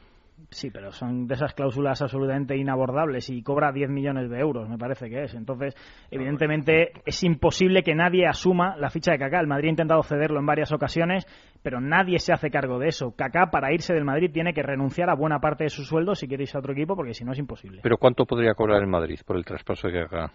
Sí, 0.50 0.70
pero 0.72 0.92
son 0.92 1.28
de 1.28 1.36
esas 1.36 1.54
cláusulas 1.54 2.02
absolutamente 2.02 2.56
inabordables 2.56 3.30
y 3.30 3.42
cobra 3.42 3.72
10 3.72 3.90
millones 3.90 4.30
de 4.30 4.40
euros, 4.40 4.70
me 4.70 4.78
parece 4.78 5.10
que 5.10 5.24
es. 5.24 5.34
Entonces, 5.34 5.76
evidentemente, 6.12 6.92
es 7.06 7.24
imposible 7.24 7.84
que 7.84 7.96
nadie 7.96 8.28
asuma 8.28 8.76
la 8.78 8.90
ficha 8.90 9.12
de 9.12 9.20
Kaká. 9.20 9.40
El 9.40 9.48
Madrid 9.48 9.68
ha 9.68 9.72
intentado 9.72 10.04
cederlo 10.04 10.40
en 10.40 10.46
varias 10.46 10.72
ocasiones, 10.72 11.26
pero 11.62 11.82
nadie 11.82 12.20
se 12.20 12.34
hace 12.34 12.50
cargo 12.50 12.80
de 12.80 12.90
eso. 12.90 13.16
Kaká, 13.16 13.50
para 13.52 13.74
irse 13.74 13.94
del 13.94 14.06
Madrid, 14.06 14.32
tiene 14.32 14.54
que 14.54 14.64
renunciar 14.64 15.10
a 15.10 15.16
buena 15.16 15.40
parte 15.40 15.66
de 15.66 15.70
su 15.70 15.84
sueldo 15.84 16.16
si 16.16 16.28
quiere 16.28 16.44
irse 16.44 16.58
a 16.58 16.60
otro 16.60 16.74
equipo, 16.74 16.96
porque 16.96 17.14
si 17.14 17.24
no 17.24 17.32
es 17.32 17.40
imposible. 17.40 17.82
¿Pero 17.84 17.98
cuánto 17.98 18.26
podría 18.26 18.54
cobrar 18.54 18.82
el 18.82 18.88
Madrid 18.88 19.20
por 19.26 19.38
el 19.38 19.46
traspaso 19.46 19.88
de 19.88 20.02
Kaká? 20.02 20.32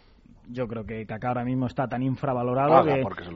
Yo 0.49 0.67
creo 0.67 0.85
que 0.85 1.07
Kaká 1.07 1.29
ahora 1.29 1.45
mismo 1.45 1.67
está 1.67 1.87
tan 1.87 2.03
infravalorado 2.03 2.85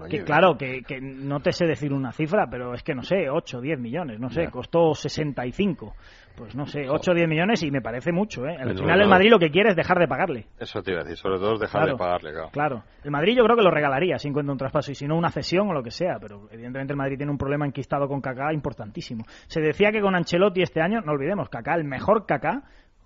que, 0.08 0.24
claro, 0.24 0.56
que, 0.56 0.82
no 1.00 1.40
te 1.40 1.52
sé 1.52 1.66
decir 1.66 1.92
una 1.92 2.12
cifra, 2.12 2.48
pero 2.50 2.74
es 2.74 2.82
que 2.82 2.94
no 2.94 3.02
sé, 3.02 3.28
8, 3.30 3.60
10 3.60 3.78
millones, 3.78 4.20
no 4.20 4.30
sé, 4.30 4.48
costó 4.50 4.94
65 4.94 5.94
pues 6.36 6.54
no 6.54 6.66
sé, 6.66 6.88
8 6.88 7.10
o 7.10 7.14
10 7.14 7.28
millones 7.28 7.62
y 7.62 7.70
me 7.70 7.80
parece 7.80 8.12
mucho. 8.12 8.46
¿eh? 8.46 8.56
Al 8.58 8.76
final 8.76 9.00
el 9.00 9.08
Madrid 9.08 9.30
lo 9.30 9.38
que 9.38 9.50
quiere 9.50 9.70
es 9.70 9.76
dejar 9.76 9.98
de 9.98 10.08
pagarle. 10.08 10.46
Eso 10.58 10.82
te 10.82 10.92
iba 10.92 11.00
a 11.00 11.04
decir, 11.04 11.18
sobre 11.18 11.38
todo 11.38 11.58
dejar 11.58 11.86
de 11.86 11.96
pagarle. 11.96 12.32
Claro. 12.32 12.50
claro. 12.50 12.82
El 13.04 13.10
Madrid 13.10 13.36
yo 13.36 13.44
creo 13.44 13.56
que 13.56 13.62
lo 13.62 13.70
regalaría 13.70 14.18
si 14.18 14.28
encuentra 14.28 14.52
un 14.52 14.58
traspaso 14.58 14.92
y 14.92 14.94
si 14.94 15.06
no 15.06 15.16
una 15.16 15.30
cesión 15.30 15.68
o 15.68 15.72
lo 15.72 15.82
que 15.82 15.90
sea, 15.90 16.18
pero 16.20 16.48
evidentemente 16.50 16.92
el 16.92 16.96
Madrid 16.96 17.16
tiene 17.16 17.32
un 17.32 17.38
problema 17.38 17.66
enquistado 17.66 18.08
con 18.08 18.20
Kaká 18.20 18.52
importantísimo. 18.52 19.24
Se 19.46 19.60
decía 19.60 19.90
que 19.92 20.00
con 20.00 20.14
Ancelotti 20.14 20.62
este 20.62 20.80
año, 20.80 21.00
no 21.00 21.12
olvidemos, 21.12 21.48
Kaká, 21.48 21.74
el 21.74 21.84
mejor 21.84 22.26
Kaká, 22.26 22.62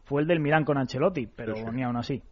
fue 0.07 0.22
el 0.22 0.28
del 0.28 0.38
Milán 0.38 0.64
con 0.64 0.78
Ancelotti, 0.78 1.26
pero 1.26 1.54
ni, 1.72 1.82
aún 1.82 1.96
así, 1.96 2.22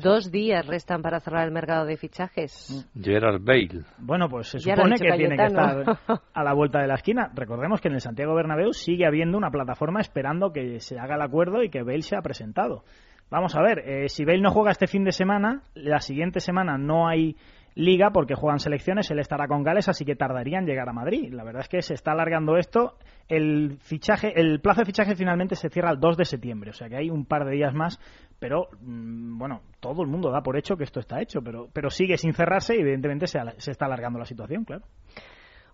Dos 0.00 0.32
días 0.32 0.66
restan 0.66 1.02
para 1.02 1.20
cerrar 1.20 1.46
el 1.46 1.52
mercado 1.52 1.84
de 1.84 1.96
fichajes. 1.98 2.88
Mm. 2.94 3.02
Gerard 3.02 3.40
Bale. 3.42 3.82
Bueno, 3.98 4.28
pues 4.28 4.48
se 4.48 4.58
supone 4.58 4.96
que 4.96 5.12
tiene 5.12 5.36
que 5.36 5.44
estar 5.44 5.98
a 6.34 6.42
la 6.42 6.54
vuelta 6.54 6.80
de 6.80 6.86
la 6.86 6.94
esquina. 6.94 7.30
Recordemos 7.34 7.82
que 7.82 7.88
en 7.88 7.94
el 7.94 8.00
Santiago 8.00 8.34
Bernabéu 8.34 8.72
sigue 8.72 9.06
habiendo 9.06 9.36
una 9.36 9.50
plataforma 9.50 10.00
esperando 10.00 10.52
que 10.52 10.80
se 10.80 10.98
haga 10.98 11.16
el 11.16 11.22
acuerdo 11.22 11.62
y 11.62 11.68
que 11.68 11.82
Bale 11.82 12.00
sea 12.00 12.22
presentado. 12.22 12.82
Vamos 13.30 13.54
a 13.54 13.60
ver, 13.60 13.80
eh, 13.80 14.08
si 14.08 14.24
Bale 14.24 14.40
no 14.40 14.50
juega 14.50 14.70
este 14.70 14.86
fin 14.86 15.04
de 15.04 15.12
semana, 15.12 15.60
la 15.74 16.00
siguiente 16.00 16.40
semana 16.40 16.78
no 16.78 17.08
hay 17.08 17.36
liga 17.78 18.10
porque 18.10 18.34
juegan 18.34 18.58
selecciones, 18.58 19.08
él 19.10 19.20
estará 19.20 19.46
con 19.46 19.62
Gales, 19.62 19.88
así 19.88 20.04
que 20.04 20.16
tardaría 20.16 20.58
en 20.58 20.66
llegar 20.66 20.88
a 20.88 20.92
Madrid. 20.92 21.32
La 21.32 21.44
verdad 21.44 21.62
es 21.62 21.68
que 21.68 21.80
se 21.80 21.94
está 21.94 22.10
alargando 22.10 22.56
esto. 22.56 22.96
El 23.28 23.78
fichaje, 23.80 24.32
el 24.34 24.60
plazo 24.60 24.80
de 24.80 24.86
fichaje 24.86 25.14
finalmente 25.14 25.54
se 25.54 25.70
cierra 25.70 25.92
el 25.92 26.00
2 26.00 26.16
de 26.16 26.24
septiembre, 26.24 26.70
o 26.70 26.72
sea 26.72 26.88
que 26.88 26.96
hay 26.96 27.08
un 27.08 27.24
par 27.24 27.44
de 27.44 27.52
días 27.52 27.72
más, 27.74 28.00
pero 28.40 28.68
mm, 28.80 29.38
bueno, 29.38 29.60
todo 29.78 30.02
el 30.02 30.08
mundo 30.08 30.30
da 30.30 30.42
por 30.42 30.56
hecho 30.56 30.76
que 30.76 30.84
esto 30.84 30.98
está 30.98 31.20
hecho, 31.20 31.40
pero, 31.40 31.68
pero 31.72 31.88
sigue 31.88 32.16
sin 32.16 32.34
cerrarse 32.34 32.74
y 32.74 32.80
evidentemente 32.80 33.28
se, 33.28 33.38
se 33.58 33.70
está 33.70 33.86
alargando 33.86 34.18
la 34.18 34.24
situación, 34.24 34.64
claro. 34.64 34.84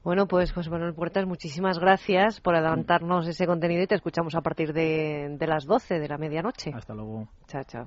Bueno, 0.02 0.26
pues 0.26 0.52
José 0.52 0.68
Manuel 0.68 0.92
Puertas, 0.92 1.24
muchísimas 1.24 1.78
gracias 1.78 2.38
por 2.42 2.54
adelantarnos 2.54 3.26
ese 3.26 3.46
contenido 3.46 3.82
y 3.82 3.86
te 3.86 3.94
escuchamos 3.94 4.34
a 4.34 4.42
partir 4.42 4.74
de, 4.74 5.36
de 5.38 5.46
las 5.46 5.64
12 5.64 5.98
de 5.98 6.08
la 6.08 6.18
medianoche. 6.18 6.72
Hasta 6.74 6.92
luego. 6.92 7.28
Chao, 7.46 7.64
chao. 7.64 7.86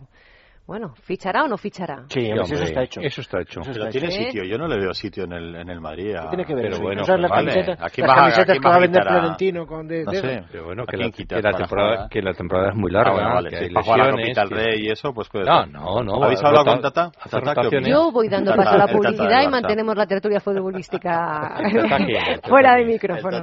Bueno, 0.68 0.94
¿fichará 1.02 1.46
o 1.46 1.48
no 1.48 1.58
fichará? 1.58 2.04
Sí, 2.10 2.30
eso 2.30 2.56
está 2.56 2.84
hecho. 2.84 3.00
Eso 3.00 3.22
está 3.22 3.40
hecho. 3.40 3.62
pero 3.64 3.88
tiene 3.88 4.12
sitio, 4.12 4.44
yo 4.44 4.58
no 4.58 4.68
le 4.68 4.78
veo 4.78 4.94
sitio 4.94 5.24
en 5.24 5.32
el, 5.32 5.56
en 5.56 5.70
el 5.70 5.80
Madrid. 5.80 6.14
A... 6.14 6.28
tiene 6.28 6.44
que 6.44 6.54
ver 6.54 6.72
pero 6.72 6.80
bueno, 6.84 7.04
pues 7.06 7.20
las 7.22 7.32
vale. 7.32 7.52
camisetas, 7.54 7.80
las 7.80 7.92
camisetas 7.94 8.60
que 8.60 8.68
va 8.68 8.76
a 8.76 8.80
vender 8.80 9.04
Florentino 9.04 9.66
con 9.66 9.88
de, 9.88 10.04
no 10.04 10.12
sé, 10.12 10.44
pero 10.52 10.66
bueno, 10.66 10.86
que 10.86 10.98
la, 10.98 11.10
que 11.10 11.42
la, 11.42 11.54
temporada, 11.54 12.10
que 12.10 12.22
la 12.22 12.34
temporada 12.34 12.70
es 12.72 12.76
muy 12.76 12.92
larga. 12.92 13.12
Ah, 13.12 13.14
bueno, 13.14 13.34
vale, 13.36 13.50
que 13.50 13.58
si 13.58 13.64
hay 13.64 13.70
para 13.70 13.86
jugar 13.86 14.14
la 14.14 14.42
al 14.42 14.50
Rey 14.50 14.86
y 14.86 14.92
eso, 14.92 15.14
pues 15.14 15.30
puede 15.30 15.46
No, 15.46 15.66
no, 15.68 16.04
no. 16.04 16.24
¿Habéis 16.26 16.44
hablado 16.44 16.66
con 16.66 16.82
Tata? 16.82 17.12
¿Tata 17.12 17.70
Yo 17.86 18.12
voy 18.12 18.28
dando 18.28 18.54
paso 18.54 18.72
a 18.72 18.78
la 18.78 18.88
publicidad 18.88 19.44
y 19.44 19.48
mantenemos 19.48 19.96
la 19.96 20.06
tertulia 20.06 20.42
futbolística 20.42 21.60
fuera 22.44 22.76
de 22.76 22.86
micrófono. 22.86 23.42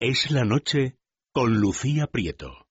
Es 0.00 0.30
la 0.30 0.44
noche 0.44 0.94
con 1.32 1.52
Lucía 1.52 2.06
Prieto. 2.10 2.61